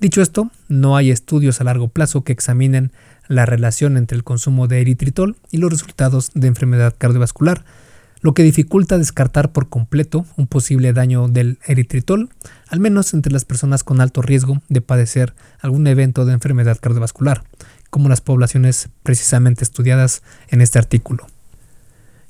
Dicho 0.00 0.20
esto, 0.20 0.50
no 0.66 0.96
hay 0.96 1.12
estudios 1.12 1.60
a 1.60 1.64
largo 1.64 1.86
plazo 1.86 2.24
que 2.24 2.32
examinen 2.32 2.90
la 3.28 3.46
relación 3.46 3.96
entre 3.96 4.16
el 4.16 4.24
consumo 4.24 4.66
de 4.66 4.80
eritritol 4.80 5.36
y 5.52 5.58
los 5.58 5.70
resultados 5.70 6.32
de 6.34 6.48
enfermedad 6.48 6.92
cardiovascular, 6.98 7.64
lo 8.20 8.34
que 8.34 8.42
dificulta 8.42 8.98
descartar 8.98 9.52
por 9.52 9.68
completo 9.68 10.26
un 10.36 10.48
posible 10.48 10.92
daño 10.92 11.28
del 11.28 11.60
eritritol, 11.68 12.30
al 12.68 12.80
menos 12.80 13.14
entre 13.14 13.32
las 13.32 13.44
personas 13.44 13.84
con 13.84 14.00
alto 14.00 14.22
riesgo 14.22 14.62
de 14.68 14.80
padecer 14.80 15.34
algún 15.60 15.86
evento 15.86 16.24
de 16.24 16.32
enfermedad 16.32 16.78
cardiovascular, 16.80 17.44
como 17.90 18.08
las 18.08 18.20
poblaciones 18.20 18.88
precisamente 19.02 19.64
estudiadas 19.64 20.22
en 20.48 20.60
este 20.60 20.78
artículo. 20.78 21.26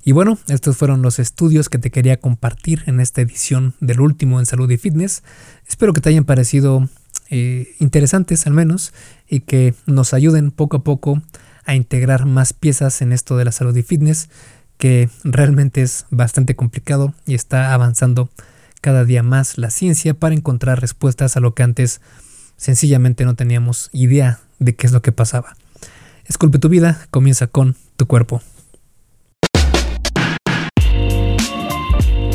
Y 0.05 0.13
bueno, 0.13 0.39
estos 0.49 0.77
fueron 0.77 1.03
los 1.03 1.19
estudios 1.19 1.69
que 1.69 1.79
te 1.79 1.91
quería 1.91 2.21
compartir 2.21 2.85
en 2.87 3.01
esta 3.01 3.23
edición 3.23 3.75
del 3.81 4.01
último 4.01 4.39
en 4.39 4.47
salud 4.47 4.71
y 4.71 4.77
fitness. 4.77 5.25
Espero 5.67 5.93
que 5.93 6.01
te 6.01 6.11
hayan 6.11 6.25
parecido 6.25 6.89
eh, 7.29 7.75
interesantes 7.81 8.47
al 8.47 8.53
menos 8.53 8.93
y 9.29 9.41
que 9.41 9.75
nos 9.87 10.15
ayuden 10.15 10.53
poco 10.53 10.77
a 10.77 10.85
poco 10.85 11.23
a 11.65 11.75
integrar 11.75 12.25
más 12.25 12.53
piezas 12.53 13.03
en 13.03 13.13
esto 13.13 13.37
de 13.37 13.47
la 13.47 13.51
salud 13.51 13.77
y 13.77 13.83
fitness 13.83 14.29
que 14.79 15.09
realmente 15.25 15.83
es 15.83 16.07
bastante 16.11 16.55
complicado 16.55 17.15
y 17.27 17.35
está 17.35 17.75
avanzando 17.75 18.31
cada 18.81 19.05
día 19.05 19.23
más 19.23 19.59
la 19.59 19.71
ciencia 19.71 20.15
para 20.15 20.35
encontrar 20.35 20.81
respuestas 20.81 21.37
a 21.37 21.41
lo 21.41 21.55
que 21.55 21.63
antes 21.63 22.01
sencillamente 22.57 23.25
no 23.25 23.35
teníamos 23.35 23.91
idea 23.93 24.41
de 24.59 24.75
qué 24.75 24.87
es 24.87 24.93
lo 24.93 25.03
que 25.03 25.13
pasaba. 25.13 25.57
Esculpe 26.27 26.59
tu 26.59 26.69
vida, 26.69 27.07
comienza 27.11 27.47
con 27.47 27.77
tu 27.97 28.07
cuerpo. 28.07 28.43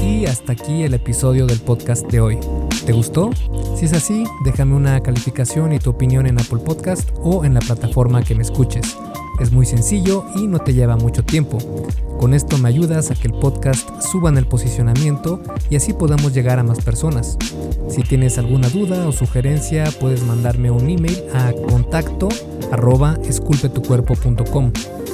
Y 0.01 0.25
hasta 0.25 0.53
aquí 0.53 0.83
el 0.83 0.93
episodio 0.93 1.45
del 1.47 1.59
podcast 1.59 2.05
de 2.11 2.21
hoy. 2.21 2.37
¿Te 2.85 2.93
gustó? 2.93 3.31
Si 3.77 3.85
es 3.85 3.93
así, 3.93 4.23
déjame 4.45 4.75
una 4.75 5.01
calificación 5.01 5.73
y 5.73 5.79
tu 5.79 5.89
opinión 5.89 6.25
en 6.27 6.39
Apple 6.39 6.59
Podcast 6.59 7.09
o 7.15 7.43
en 7.43 7.53
la 7.53 7.59
plataforma 7.59 8.23
que 8.23 8.35
me 8.35 8.43
escuches. 8.43 8.97
Es 9.41 9.51
muy 9.51 9.65
sencillo 9.65 10.23
y 10.35 10.45
no 10.45 10.59
te 10.59 10.75
lleva 10.75 10.97
mucho 10.97 11.23
tiempo. 11.23 11.57
Con 12.19 12.35
esto 12.35 12.59
me 12.59 12.69
ayudas 12.69 13.09
a 13.09 13.15
que 13.15 13.27
el 13.27 13.33
podcast 13.33 13.89
suba 13.99 14.29
en 14.29 14.37
el 14.37 14.45
posicionamiento 14.45 15.41
y 15.67 15.75
así 15.75 15.93
podamos 15.93 16.31
llegar 16.35 16.59
a 16.59 16.63
más 16.63 16.79
personas. 16.79 17.39
Si 17.89 18.03
tienes 18.03 18.37
alguna 18.37 18.69
duda 18.69 19.07
o 19.07 19.11
sugerencia, 19.11 19.91
puedes 19.99 20.23
mandarme 20.23 20.69
un 20.69 20.87
email 20.87 21.23
a 21.33 21.53
contacto. 21.53 22.29